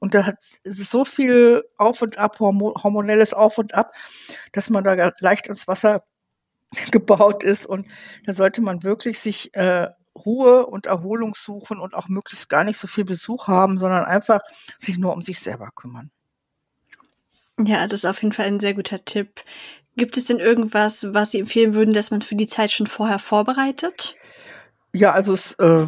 Und 0.00 0.14
da 0.14 0.26
hat 0.26 0.38
es 0.64 0.90
so 0.90 1.04
viel 1.04 1.62
Auf 1.76 2.02
und 2.02 2.18
Ab, 2.18 2.40
hormonelles 2.40 3.34
Auf 3.34 3.58
und 3.58 3.72
Ab, 3.72 3.92
dass 4.50 4.68
man 4.68 4.82
da 4.82 5.12
leicht 5.20 5.46
ins 5.46 5.68
Wasser 5.68 6.02
gebaut 6.90 7.44
ist. 7.44 7.66
Und 7.66 7.86
da 8.26 8.32
sollte 8.32 8.62
man 8.62 8.82
wirklich 8.82 9.20
sich 9.20 9.54
äh, 9.54 9.88
Ruhe 10.18 10.66
und 10.66 10.86
Erholung 10.86 11.34
suchen 11.34 11.78
und 11.78 11.94
auch 11.94 12.08
möglichst 12.08 12.48
gar 12.48 12.64
nicht 12.64 12.78
so 12.78 12.86
viel 12.86 13.04
Besuch 13.04 13.48
haben, 13.48 13.78
sondern 13.78 14.04
einfach 14.04 14.40
sich 14.78 14.98
nur 14.98 15.12
um 15.12 15.22
sich 15.22 15.40
selber 15.40 15.70
kümmern. 15.74 16.10
Ja, 17.58 17.86
das 17.86 18.04
ist 18.04 18.10
auf 18.10 18.22
jeden 18.22 18.32
Fall 18.32 18.46
ein 18.46 18.60
sehr 18.60 18.74
guter 18.74 19.04
Tipp. 19.04 19.42
Gibt 19.96 20.16
es 20.16 20.26
denn 20.26 20.38
irgendwas, 20.38 21.12
was 21.12 21.32
Sie 21.32 21.40
empfehlen 21.40 21.74
würden, 21.74 21.92
dass 21.92 22.12
man 22.12 22.22
für 22.22 22.36
die 22.36 22.46
Zeit 22.46 22.70
schon 22.70 22.86
vorher 22.86 23.18
vorbereitet? 23.18 24.16
Ja, 24.94 25.12
also 25.12 25.34
es 25.34 25.52
äh, 25.58 25.86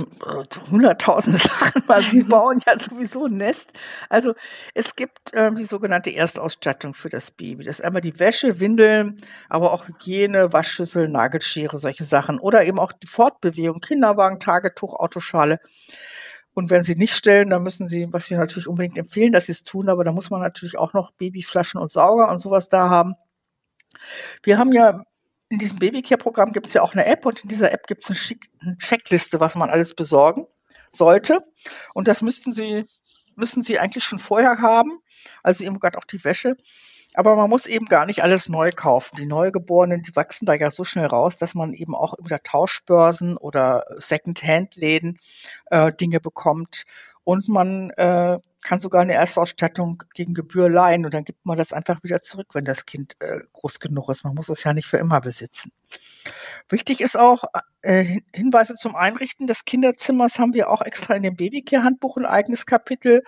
hunderttausend 0.71 1.39
Sachen, 1.41 1.83
weil 1.87 2.03
sie 2.03 2.23
bauen 2.25 2.61
ja 2.67 2.79
sowieso 2.79 3.25
ein 3.27 3.39
Nest. 3.39 3.73
Also 4.11 4.35
es 4.75 4.95
gibt 4.95 5.33
äh, 5.33 5.51
die 5.55 5.65
sogenannte 5.65 6.11
Erstausstattung 6.11 6.93
für 6.93 7.09
das 7.09 7.31
Baby. 7.31 7.65
Das 7.65 7.79
ist 7.79 7.85
einmal 7.85 8.03
die 8.03 8.19
Wäsche, 8.21 8.61
Windeln, 8.61 9.17
aber 9.49 9.73
auch 9.73 9.89
Hygiene, 9.89 10.53
Waschschüssel, 10.53 11.09
Nagelschere, 11.09 11.79
solche 11.79 12.05
Sachen. 12.05 12.39
Oder 12.39 12.67
eben 12.67 12.79
auch 12.79 12.93
die 12.93 13.07
Fortbewegung, 13.07 13.81
Kinderwagen, 13.81 14.39
Tagetuch, 14.39 14.95
Autoschale. 14.95 15.61
Und 16.53 16.69
wenn 16.69 16.83
sie 16.83 16.95
nicht 16.97 17.15
stellen, 17.15 17.49
dann 17.49 17.63
müssen 17.63 17.89
sie, 17.89 18.09
was 18.11 18.29
wir 18.29 18.37
natürlich 18.39 18.69
unbedingt 18.69 18.99
empfehlen, 18.99 19.33
dass 19.33 19.47
sie 19.47 19.53
es 19.53 19.63
tun, 19.63 19.89
aber 19.89 20.05
da 20.05 20.13
muss 20.13 20.31
man 20.31 20.41
natürlich 20.43 20.77
auch 20.77 20.93
noch 20.93 21.13
Babyflaschen 21.13 21.81
und 21.81 21.91
Sauger 21.91 22.29
und 22.31 22.39
sowas 22.39 22.69
da 22.69 22.91
haben. 22.91 23.15
Wir 24.43 24.59
haben 24.59 24.73
ja 24.73 25.05
in 25.51 25.59
diesem 25.59 25.79
Babycare-Programm 25.79 26.53
gibt 26.53 26.69
es 26.69 26.75
ja 26.75 26.83
auch 26.83 26.93
eine 26.93 27.05
App 27.07 27.27
und 27.27 27.43
in 27.43 27.49
dieser 27.49 27.73
App 27.73 27.87
gibt 27.87 28.09
es 28.09 28.33
eine, 28.61 28.79
Checkliste, 28.79 29.41
was 29.41 29.57
man 29.57 29.69
alles 29.69 29.95
besorgen 29.95 30.47
sollte. 30.93 31.39
Und 31.93 32.09
das 32.09 32.23
müssten 32.23 32.53
Sie, 32.53 32.87
müssen 33.35 33.63
Sie 33.63 33.79
eigentlich 33.79 34.05
schon 34.05 34.21
vorher 34.21 34.61
haben. 34.61 35.01
Also 35.43 35.65
eben 35.65 35.81
gerade 35.81 35.99
auch 35.99 36.05
die 36.05 36.25
Wäsche. 36.25 36.57
Aber 37.15 37.35
man 37.35 37.51
muss 37.51 37.67
eben 37.67 37.87
gar 37.87 38.07
nicht 38.07 38.23
alles 38.23 38.49
neu 38.49 38.71
kaufen. 38.71 39.17
Die 39.17 39.27
Neugeborenen, 39.27 40.03
die 40.03 40.15
wachsen 40.15 40.47
da 40.47 40.55
ja 40.55 40.71
so 40.71 40.85
schnell 40.85 41.07
raus, 41.07 41.37
dass 41.37 41.55
man 41.55 41.73
eben 41.73 41.97
auch 41.97 42.15
über 42.17 42.41
Tauschbörsen 42.41 43.37
oder 43.37 43.85
Second-Hand-Läden 43.97 45.19
äh, 45.67 45.93
Dinge 45.93 46.21
bekommt. 46.21 46.85
Und 47.31 47.49
man 47.49 47.91
äh, 47.91 48.41
kann 48.61 48.81
sogar 48.81 49.03
eine 49.03 49.13
Erstausstattung 49.13 50.03
gegen 50.15 50.35
Gebühr 50.35 50.69
leihen 50.69 51.05
und 51.05 51.15
dann 51.15 51.23
gibt 51.23 51.47
man 51.47 51.57
das 51.57 51.73
einfach 51.73 52.03
wieder 52.03 52.21
zurück, 52.23 52.49
wenn 52.55 52.65
das 52.65 52.87
Kind 52.87 53.15
äh, 53.21 53.39
groß 53.53 53.79
genug 53.79 54.09
ist. 54.09 54.25
Man 54.25 54.35
muss 54.35 54.49
es 54.49 54.65
ja 54.65 54.73
nicht 54.73 54.89
für 54.89 54.97
immer 54.97 55.21
besitzen. 55.21 55.71
Wichtig 56.69 57.01
ist 57.01 57.17
auch 57.17 57.45
äh, 57.83 58.19
Hinweise 58.35 58.75
zum 58.75 58.97
Einrichten 58.97 59.47
des 59.47 59.65
Kinderzimmers 59.65 60.41
haben 60.41 60.55
wir 60.55 60.71
auch 60.71 60.83
extra 60.83 61.15
in 61.15 61.23
dem 61.23 61.37
Babycare-Handbuch 61.37 62.17
ein 62.17 62.27
eigenes 62.27 62.67
Kapitel. 62.67 63.23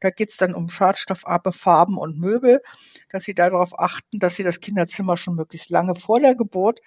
Da 0.00 0.10
geht 0.10 0.32
es 0.32 0.36
dann 0.36 0.52
um 0.52 0.68
schadstoffarme 0.68 1.52
Farben 1.52 1.96
und 1.96 2.18
Möbel, 2.18 2.60
dass 3.08 3.22
Sie 3.22 3.34
darauf 3.34 3.78
achten, 3.78 4.18
dass 4.18 4.34
Sie 4.34 4.42
das 4.42 4.58
Kinderzimmer 4.58 5.16
schon 5.16 5.36
möglichst 5.36 5.70
lange 5.70 5.94
vor 5.94 6.18
der 6.18 6.34
Geburt 6.34 6.80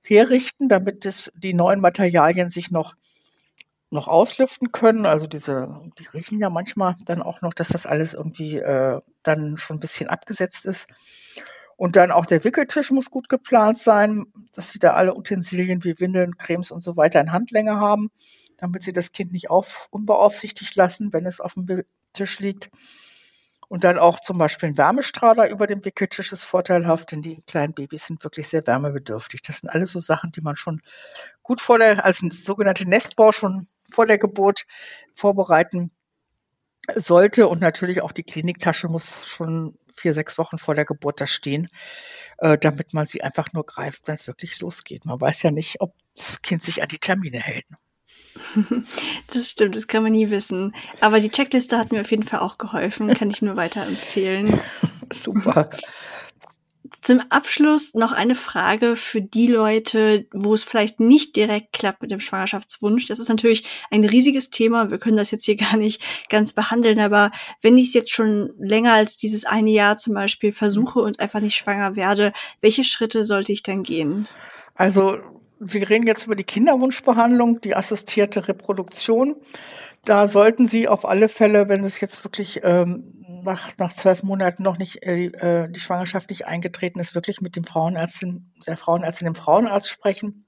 herrichten, 0.00 0.70
damit 0.70 1.04
es 1.04 1.30
die 1.36 1.52
neuen 1.52 1.82
Materialien 1.82 2.48
sich 2.48 2.70
noch 2.70 2.94
noch 3.90 4.08
auslüften 4.08 4.72
können. 4.72 5.06
Also 5.06 5.26
diese, 5.26 5.80
die 5.98 6.06
riechen 6.06 6.40
ja 6.40 6.50
manchmal 6.50 6.96
dann 7.04 7.22
auch 7.22 7.40
noch, 7.42 7.54
dass 7.54 7.68
das 7.68 7.86
alles 7.86 8.14
irgendwie 8.14 8.58
äh, 8.58 9.00
dann 9.22 9.56
schon 9.56 9.76
ein 9.76 9.80
bisschen 9.80 10.08
abgesetzt 10.08 10.64
ist. 10.64 10.86
Und 11.76 11.96
dann 11.96 12.10
auch 12.10 12.26
der 12.26 12.42
Wickeltisch 12.42 12.90
muss 12.90 13.10
gut 13.10 13.28
geplant 13.28 13.78
sein, 13.78 14.26
dass 14.54 14.70
sie 14.70 14.78
da 14.78 14.94
alle 14.94 15.14
Utensilien 15.14 15.84
wie 15.84 16.00
Windeln, 16.00 16.38
Cremes 16.38 16.70
und 16.70 16.82
so 16.82 16.96
weiter 16.96 17.20
in 17.20 17.32
Handlänge 17.32 17.76
haben, 17.76 18.10
damit 18.56 18.82
sie 18.82 18.92
das 18.92 19.12
Kind 19.12 19.32
nicht 19.32 19.50
auf, 19.50 19.88
unbeaufsichtigt 19.90 20.74
lassen, 20.74 21.12
wenn 21.12 21.26
es 21.26 21.40
auf 21.40 21.54
dem 21.54 21.84
Tisch 22.14 22.38
liegt. 22.38 22.70
Und 23.68 23.84
dann 23.84 23.98
auch 23.98 24.20
zum 24.20 24.38
Beispiel 24.38 24.68
ein 24.68 24.78
Wärmestrahler 24.78 25.50
über 25.50 25.66
dem 25.66 25.84
Wickeltisch 25.84 26.32
ist 26.32 26.44
vorteilhaft, 26.44 27.10
denn 27.10 27.20
die 27.20 27.42
kleinen 27.46 27.74
Babys 27.74 28.06
sind 28.06 28.22
wirklich 28.22 28.48
sehr 28.48 28.66
wärmebedürftig. 28.66 29.42
Das 29.42 29.58
sind 29.58 29.68
alles 29.68 29.90
so 29.90 29.98
Sachen, 29.98 30.30
die 30.30 30.40
man 30.40 30.56
schon 30.56 30.80
gut 31.42 31.60
vor 31.60 31.78
der, 31.78 32.04
als 32.04 32.18
sogenannte 32.18 32.88
Nestbau 32.88 33.32
schon 33.32 33.66
vor 33.90 34.06
der 34.06 34.18
Geburt 34.18 34.64
vorbereiten 35.14 35.90
sollte. 36.94 37.48
Und 37.48 37.60
natürlich 37.60 38.02
auch 38.02 38.12
die 38.12 38.24
Kliniktasche 38.24 38.88
muss 38.88 39.26
schon 39.26 39.76
vier, 39.96 40.14
sechs 40.14 40.38
Wochen 40.38 40.58
vor 40.58 40.74
der 40.74 40.84
Geburt 40.84 41.20
da 41.20 41.26
stehen, 41.26 41.68
äh, 42.38 42.58
damit 42.58 42.92
man 42.92 43.06
sie 43.06 43.22
einfach 43.22 43.52
nur 43.52 43.64
greift, 43.64 44.06
wenn 44.06 44.16
es 44.16 44.26
wirklich 44.26 44.60
losgeht. 44.60 45.04
Man 45.06 45.20
weiß 45.20 45.42
ja 45.42 45.50
nicht, 45.50 45.80
ob 45.80 45.94
das 46.14 46.42
Kind 46.42 46.62
sich 46.62 46.82
an 46.82 46.88
die 46.88 46.98
Termine 46.98 47.38
hält. 47.38 47.66
Das 49.32 49.48
stimmt, 49.48 49.76
das 49.76 49.86
kann 49.86 50.02
man 50.02 50.12
nie 50.12 50.30
wissen. 50.30 50.74
Aber 51.00 51.20
die 51.20 51.30
Checkliste 51.30 51.78
hat 51.78 51.90
mir 51.90 52.02
auf 52.02 52.10
jeden 52.10 52.22
Fall 52.22 52.40
auch 52.40 52.58
geholfen, 52.58 53.12
kann 53.14 53.30
ich 53.30 53.42
nur 53.42 53.56
weiterempfehlen. 53.56 54.60
Super. 55.12 55.70
Zum 57.02 57.20
Abschluss 57.28 57.94
noch 57.94 58.12
eine 58.12 58.34
Frage 58.34 58.96
für 58.96 59.20
die 59.20 59.46
Leute, 59.46 60.26
wo 60.32 60.54
es 60.54 60.64
vielleicht 60.64 61.00
nicht 61.00 61.36
direkt 61.36 61.72
klappt 61.72 62.02
mit 62.02 62.10
dem 62.10 62.20
Schwangerschaftswunsch. 62.20 63.06
Das 63.06 63.18
ist 63.18 63.28
natürlich 63.28 63.64
ein 63.90 64.04
riesiges 64.04 64.50
Thema. 64.50 64.90
Wir 64.90 64.98
können 64.98 65.16
das 65.16 65.30
jetzt 65.30 65.44
hier 65.44 65.56
gar 65.56 65.76
nicht 65.76 66.02
ganz 66.28 66.52
behandeln. 66.52 67.00
Aber 67.00 67.30
wenn 67.62 67.78
ich 67.78 67.88
es 67.88 67.94
jetzt 67.94 68.12
schon 68.12 68.52
länger 68.58 68.92
als 68.92 69.16
dieses 69.16 69.44
eine 69.44 69.70
Jahr 69.70 69.96
zum 69.96 70.14
Beispiel 70.14 70.52
versuche 70.52 71.00
und 71.00 71.20
einfach 71.20 71.40
nicht 71.40 71.56
schwanger 71.56 71.96
werde, 71.96 72.32
welche 72.60 72.84
Schritte 72.84 73.24
sollte 73.24 73.52
ich 73.52 73.62
dann 73.62 73.82
gehen? 73.82 74.28
Also 74.74 75.18
wir 75.58 75.88
reden 75.88 76.06
jetzt 76.06 76.26
über 76.26 76.36
die 76.36 76.44
Kinderwunschbehandlung, 76.44 77.60
die 77.60 77.74
assistierte 77.74 78.48
Reproduktion. 78.48 79.36
Da 80.06 80.28
sollten 80.28 80.68
Sie 80.68 80.86
auf 80.86 81.04
alle 81.04 81.28
Fälle, 81.28 81.68
wenn 81.68 81.82
es 81.82 82.00
jetzt 82.00 82.22
wirklich 82.22 82.60
ähm, 82.62 83.24
nach, 83.42 83.76
nach 83.76 83.92
zwölf 83.92 84.22
Monaten 84.22 84.62
noch 84.62 84.78
nicht 84.78 85.04
äh, 85.04 85.26
äh, 85.26 85.68
die 85.68 85.80
Schwangerschaft 85.80 86.30
nicht 86.30 86.46
eingetreten 86.46 87.00
ist, 87.00 87.16
wirklich 87.16 87.40
mit 87.40 87.56
dem 87.56 87.64
Frauenärztin, 87.64 88.52
der 88.68 88.76
Frauenärztin, 88.76 89.26
dem 89.26 89.34
Frauenarzt 89.34 89.88
sprechen. 89.88 90.46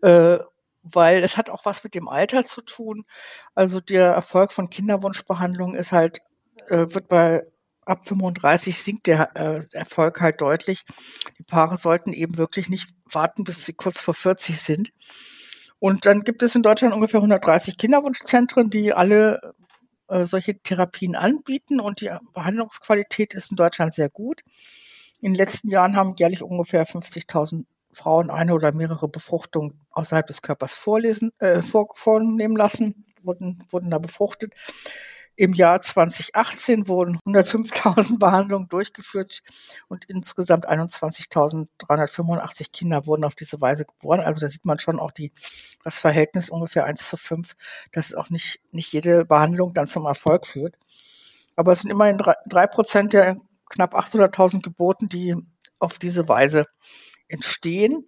Äh, 0.00 0.38
weil 0.82 1.22
es 1.22 1.36
hat 1.36 1.50
auch 1.50 1.66
was 1.66 1.84
mit 1.84 1.94
dem 1.94 2.08
Alter 2.08 2.44
zu 2.46 2.62
tun. 2.62 3.04
Also 3.54 3.80
der 3.80 4.06
Erfolg 4.12 4.52
von 4.54 4.70
Kinderwunschbehandlung 4.70 5.74
ist 5.74 5.92
halt, 5.92 6.20
äh, 6.68 6.86
wird 6.88 7.08
bei 7.08 7.44
ab 7.84 8.08
35 8.08 8.82
sinkt 8.82 9.06
der 9.06 9.36
äh, 9.36 9.66
Erfolg 9.72 10.22
halt 10.22 10.40
deutlich. 10.40 10.84
Die 11.38 11.42
Paare 11.42 11.76
sollten 11.76 12.14
eben 12.14 12.38
wirklich 12.38 12.70
nicht 12.70 12.88
warten, 13.04 13.44
bis 13.44 13.66
sie 13.66 13.74
kurz 13.74 14.00
vor 14.00 14.14
40 14.14 14.58
sind. 14.60 14.92
Und 15.78 16.06
dann 16.06 16.22
gibt 16.22 16.42
es 16.42 16.54
in 16.54 16.62
Deutschland 16.62 16.94
ungefähr 16.94 17.18
130 17.18 17.76
Kinderwunschzentren, 17.76 18.70
die 18.70 18.92
alle 18.92 19.54
äh, 20.08 20.26
solche 20.26 20.58
Therapien 20.58 21.14
anbieten 21.14 21.80
und 21.80 22.00
die 22.00 22.10
Behandlungsqualität 22.32 23.34
ist 23.34 23.50
in 23.50 23.56
Deutschland 23.56 23.94
sehr 23.94 24.08
gut. 24.08 24.42
In 25.20 25.32
den 25.32 25.38
letzten 25.38 25.68
Jahren 25.68 25.96
haben 25.96 26.14
jährlich 26.16 26.42
ungefähr 26.42 26.86
50.000 26.86 27.64
Frauen 27.92 28.30
eine 28.30 28.54
oder 28.54 28.74
mehrere 28.74 29.08
Befruchtungen 29.08 29.80
außerhalb 29.90 30.26
des 30.26 30.42
Körpers 30.42 30.74
vorlesen, 30.74 31.32
äh, 31.38 31.62
vornehmen 31.62 32.56
lassen, 32.56 33.06
wurden, 33.22 33.64
wurden 33.70 33.90
da 33.90 33.98
befruchtet. 33.98 34.54
Im 35.36 35.52
Jahr 35.52 35.80
2018 35.80 36.86
wurden 36.86 37.18
105.000 37.26 38.18
Behandlungen 38.20 38.68
durchgeführt 38.68 39.42
und 39.88 40.04
insgesamt 40.04 40.68
21.385 40.68 42.70
Kinder 42.72 43.04
wurden 43.06 43.24
auf 43.24 43.34
diese 43.34 43.60
Weise 43.60 43.84
geboren. 43.84 44.20
Also 44.20 44.38
da 44.38 44.48
sieht 44.48 44.64
man 44.64 44.78
schon 44.78 45.00
auch 45.00 45.10
die, 45.10 45.32
das 45.82 45.98
Verhältnis 45.98 46.50
ungefähr 46.50 46.84
1 46.84 47.08
zu 47.08 47.16
5, 47.16 47.56
dass 47.90 48.14
auch 48.14 48.30
nicht, 48.30 48.60
nicht 48.70 48.92
jede 48.92 49.24
Behandlung 49.24 49.74
dann 49.74 49.88
zum 49.88 50.06
Erfolg 50.06 50.46
führt. 50.46 50.78
Aber 51.56 51.72
es 51.72 51.80
sind 51.80 51.90
immerhin 51.90 52.22
drei 52.46 52.66
Prozent 52.68 53.12
der 53.12 53.36
knapp 53.68 53.94
800.000 53.94 54.62
Geburten, 54.62 55.08
die 55.08 55.34
auf 55.80 55.98
diese 55.98 56.28
Weise 56.28 56.66
entstehen. 57.26 58.06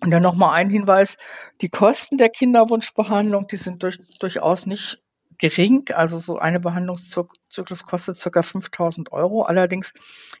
Und 0.00 0.10
dann 0.10 0.22
nochmal 0.22 0.54
ein 0.54 0.70
Hinweis, 0.70 1.16
die 1.60 1.68
Kosten 1.68 2.18
der 2.18 2.28
Kinderwunschbehandlung, 2.28 3.48
die 3.48 3.56
sind 3.56 3.82
durch, 3.82 3.98
durchaus 4.20 4.66
nicht 4.66 5.02
gering. 5.38 5.88
Also 5.92 6.18
so 6.18 6.38
eine 6.38 6.60
Behandlungszyklus 6.60 7.84
kostet 7.84 8.18
circa 8.18 8.42
5000 8.42 9.12
Euro. 9.12 9.42
Allerdings 9.42 9.92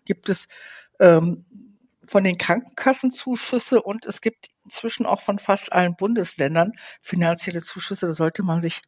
gibt 0.04 0.28
es 0.28 0.48
ähm, 1.00 1.44
von 2.06 2.24
den 2.24 2.38
Krankenkassen 2.38 3.12
Zuschüsse 3.12 3.82
und 3.82 4.06
es 4.06 4.20
gibt 4.20 4.48
inzwischen 4.64 5.06
auch 5.06 5.20
von 5.20 5.38
fast 5.38 5.72
allen 5.72 5.96
Bundesländern 5.96 6.72
finanzielle 7.00 7.62
Zuschüsse. 7.62 8.06
Da 8.06 8.12
sollte 8.12 8.42
man 8.42 8.60
sich 8.60 8.82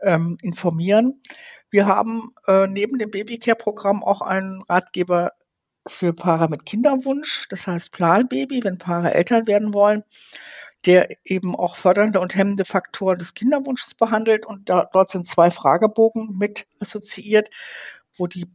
ähm, 0.00 0.38
informieren. 0.42 1.22
Wir 1.70 1.86
haben 1.86 2.30
äh, 2.46 2.66
neben 2.66 2.98
dem 2.98 3.10
Babycare-Programm 3.10 4.02
auch 4.02 4.22
einen 4.22 4.62
Ratgeber 4.62 5.32
für 5.86 6.12
Paare 6.12 6.48
mit 6.48 6.66
Kinderwunsch, 6.66 7.46
das 7.48 7.66
heißt 7.66 7.92
Planbaby, 7.92 8.62
wenn 8.62 8.78
Paare 8.78 9.14
Eltern 9.14 9.46
werden 9.46 9.72
wollen 9.72 10.04
der 10.86 11.16
eben 11.24 11.56
auch 11.56 11.76
fördernde 11.76 12.20
und 12.20 12.36
hemmende 12.36 12.64
Faktoren 12.64 13.18
des 13.18 13.34
Kinderwunsches 13.34 13.94
behandelt. 13.94 14.46
Und 14.46 14.70
da, 14.70 14.88
dort 14.92 15.10
sind 15.10 15.26
zwei 15.26 15.50
Fragebogen 15.50 16.36
mit 16.38 16.66
assoziiert, 16.80 17.50
wo 18.16 18.26
die, 18.26 18.46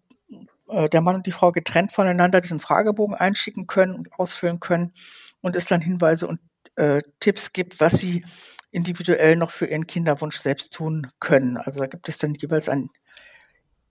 äh, 0.70 0.90
der 0.90 1.02
Mann 1.02 1.16
und 1.16 1.28
die 1.28 1.32
Frau 1.32 1.52
getrennt 1.52 1.92
voneinander 1.92 2.42
diesen 2.42 2.60
Fragebogen 2.60 3.16
einschicken 3.16 3.68
können 3.68 3.96
und 3.96 4.14
ausfüllen 4.14 4.60
können 4.60 4.94
und 5.42 5.56
es 5.56 5.66
dann 5.66 5.82
Hinweise 5.82 6.28
und 6.28 6.40
äh, 6.76 7.02
Tipps 7.20 7.54
gibt, 7.54 7.80
was 7.80 7.94
sie 7.94 8.26
individuell 8.72 9.36
noch 9.36 9.52
für 9.52 9.68
ihren 9.68 9.86
Kinderwunsch 9.86 10.38
selbst 10.38 10.74
tun 10.74 11.08
können. 11.20 11.58
Also 11.58 11.82
da 11.82 11.86
gibt 11.86 12.10
es 12.10 12.18
dann 12.18 12.34
jeweils 12.34 12.70
ein 12.70 12.90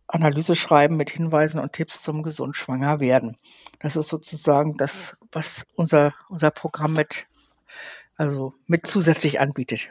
Analyseschreiben 0.09 0.97
mit 0.97 1.11
Hinweisen 1.11 1.61
und 1.61 1.73
Tipps 1.73 2.03
zum 2.03 2.23
gesund 2.23 2.57
schwanger 2.57 3.01
werden. 3.01 3.37
Das 3.79 3.97
ist 3.97 4.09
sozusagen 4.09 4.77
das, 4.77 5.17
was 5.31 5.65
unser, 5.75 6.15
unser 6.29 6.51
Programm 6.51 6.95
mit 6.95 7.27
also 8.17 8.53
mit 8.67 8.87
zusätzlich 8.87 9.41
anbietet. 9.41 9.89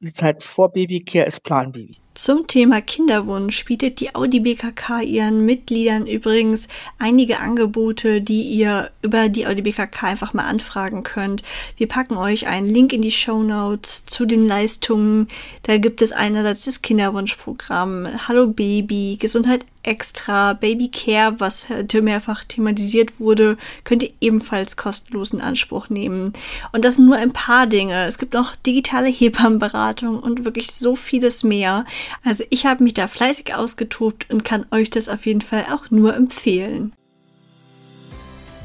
Die 0.00 0.12
Zeit 0.12 0.42
vor 0.42 0.70
Babycare 0.72 1.26
ist 1.26 1.42
Planbaby. 1.42 1.98
Zum 2.18 2.48
Thema 2.48 2.80
Kinderwunsch 2.80 3.64
bietet 3.64 4.00
die 4.00 4.16
Audi 4.16 4.40
BKK 4.40 5.02
ihren 5.02 5.46
Mitgliedern 5.46 6.04
übrigens 6.04 6.66
einige 6.98 7.38
Angebote, 7.38 8.20
die 8.20 8.42
ihr 8.42 8.90
über 9.02 9.28
die 9.28 9.46
Audi 9.46 9.62
BKK 9.62 10.08
einfach 10.08 10.34
mal 10.34 10.46
anfragen 10.46 11.04
könnt. 11.04 11.44
Wir 11.76 11.86
packen 11.86 12.16
euch 12.16 12.48
einen 12.48 12.66
Link 12.66 12.92
in 12.92 13.02
die 13.02 13.12
Show 13.12 13.44
Notes 13.44 14.04
zu 14.04 14.26
den 14.26 14.48
Leistungen. 14.48 15.28
Da 15.62 15.78
gibt 15.78 16.02
es 16.02 16.10
einerseits 16.10 16.64
das 16.64 16.82
Kinderwunschprogramm, 16.82 18.08
Hallo 18.26 18.48
Baby, 18.48 19.16
Gesundheit 19.20 19.64
extra, 19.82 20.52
Baby 20.52 20.88
Care, 20.88 21.40
was 21.40 21.68
heute 21.70 22.02
mehrfach 22.02 22.44
thematisiert 22.44 23.20
wurde, 23.20 23.56
könnt 23.84 24.02
ihr 24.02 24.12
ebenfalls 24.20 24.76
kostenlos 24.76 25.32
in 25.32 25.40
Anspruch 25.40 25.88
nehmen. 25.88 26.32
Und 26.72 26.84
das 26.84 26.96
sind 26.96 27.06
nur 27.06 27.16
ein 27.16 27.32
paar 27.32 27.66
Dinge. 27.66 28.06
Es 28.06 28.18
gibt 28.18 28.34
noch 28.34 28.56
digitale 28.56 29.08
Hebammenberatung 29.08 30.18
und 30.18 30.44
wirklich 30.44 30.72
so 30.72 30.96
vieles 30.96 31.44
mehr. 31.44 31.84
Also 32.24 32.44
ich 32.50 32.66
habe 32.66 32.82
mich 32.84 32.94
da 32.94 33.08
fleißig 33.08 33.54
ausgetobt 33.54 34.30
und 34.30 34.44
kann 34.44 34.66
euch 34.70 34.90
das 34.90 35.08
auf 35.08 35.26
jeden 35.26 35.42
Fall 35.42 35.66
auch 35.72 35.90
nur 35.90 36.14
empfehlen. 36.14 36.92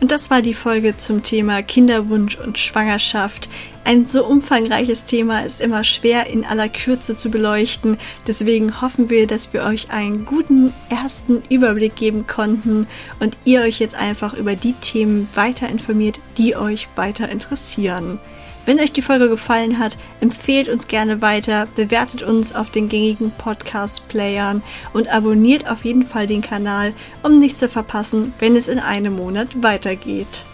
Und 0.04 0.12
das 0.12 0.30
war 0.30 0.42
die 0.42 0.54
Folge 0.54 0.98
zum 0.98 1.24
Thema 1.24 1.62
Kinderwunsch 1.62 2.38
und 2.38 2.60
Schwangerschaft. 2.60 3.50
Ein 3.86 4.06
so 4.06 4.26
umfangreiches 4.26 5.04
Thema 5.04 5.40
ist 5.40 5.60
immer 5.60 5.84
schwer 5.84 6.28
in 6.28 6.46
aller 6.46 6.70
Kürze 6.70 7.18
zu 7.18 7.30
beleuchten. 7.30 7.98
Deswegen 8.26 8.82
hoffen 8.82 9.10
wir, 9.10 9.28
dass 9.28 9.52
wir 9.52 9.64
euch 9.64 9.92
einen 9.92 10.26
guten 10.26 10.74
ersten 10.90 11.44
Überblick 11.50 11.98
geben 11.98 12.26
konnten 12.26 12.88
und 13.20 13.38
ihr 13.44 13.62
euch 13.62 13.80
jetzt 13.80 13.96
einfach 13.96 14.36
über 14.36 14.56
die 14.56 14.74
Themen 14.74 15.28
weiter 15.36 15.68
informiert, 15.68 16.22
die 16.38 16.56
euch 16.56 16.88
weiter 16.96 17.28
interessieren. 17.28 18.20
Wenn 18.66 18.80
euch 18.80 18.94
die 18.94 19.02
Folge 19.02 19.28
gefallen 19.28 19.78
hat, 19.78 19.98
empfehlt 20.22 20.70
uns 20.70 20.88
gerne 20.88 21.22
weiter, 21.22 21.68
bewertet 21.76 22.24
uns 22.24 22.56
auf 22.56 22.70
den 22.70 22.88
gängigen 22.88 23.32
Podcast-Playern 23.38 24.64
und 24.94 25.10
abonniert 25.10 25.70
auf 25.70 25.84
jeden 25.84 26.08
Fall 26.08 26.28
den 26.28 26.42
Kanal, 26.42 26.94
um 27.22 27.38
nichts 27.38 27.60
zu 27.60 27.68
verpassen, 27.68 28.34
wenn 28.40 28.56
es 28.56 28.70
in 28.70 28.80
einem 28.80 29.18
Monat 29.18 29.62
weitergeht. 29.62 30.46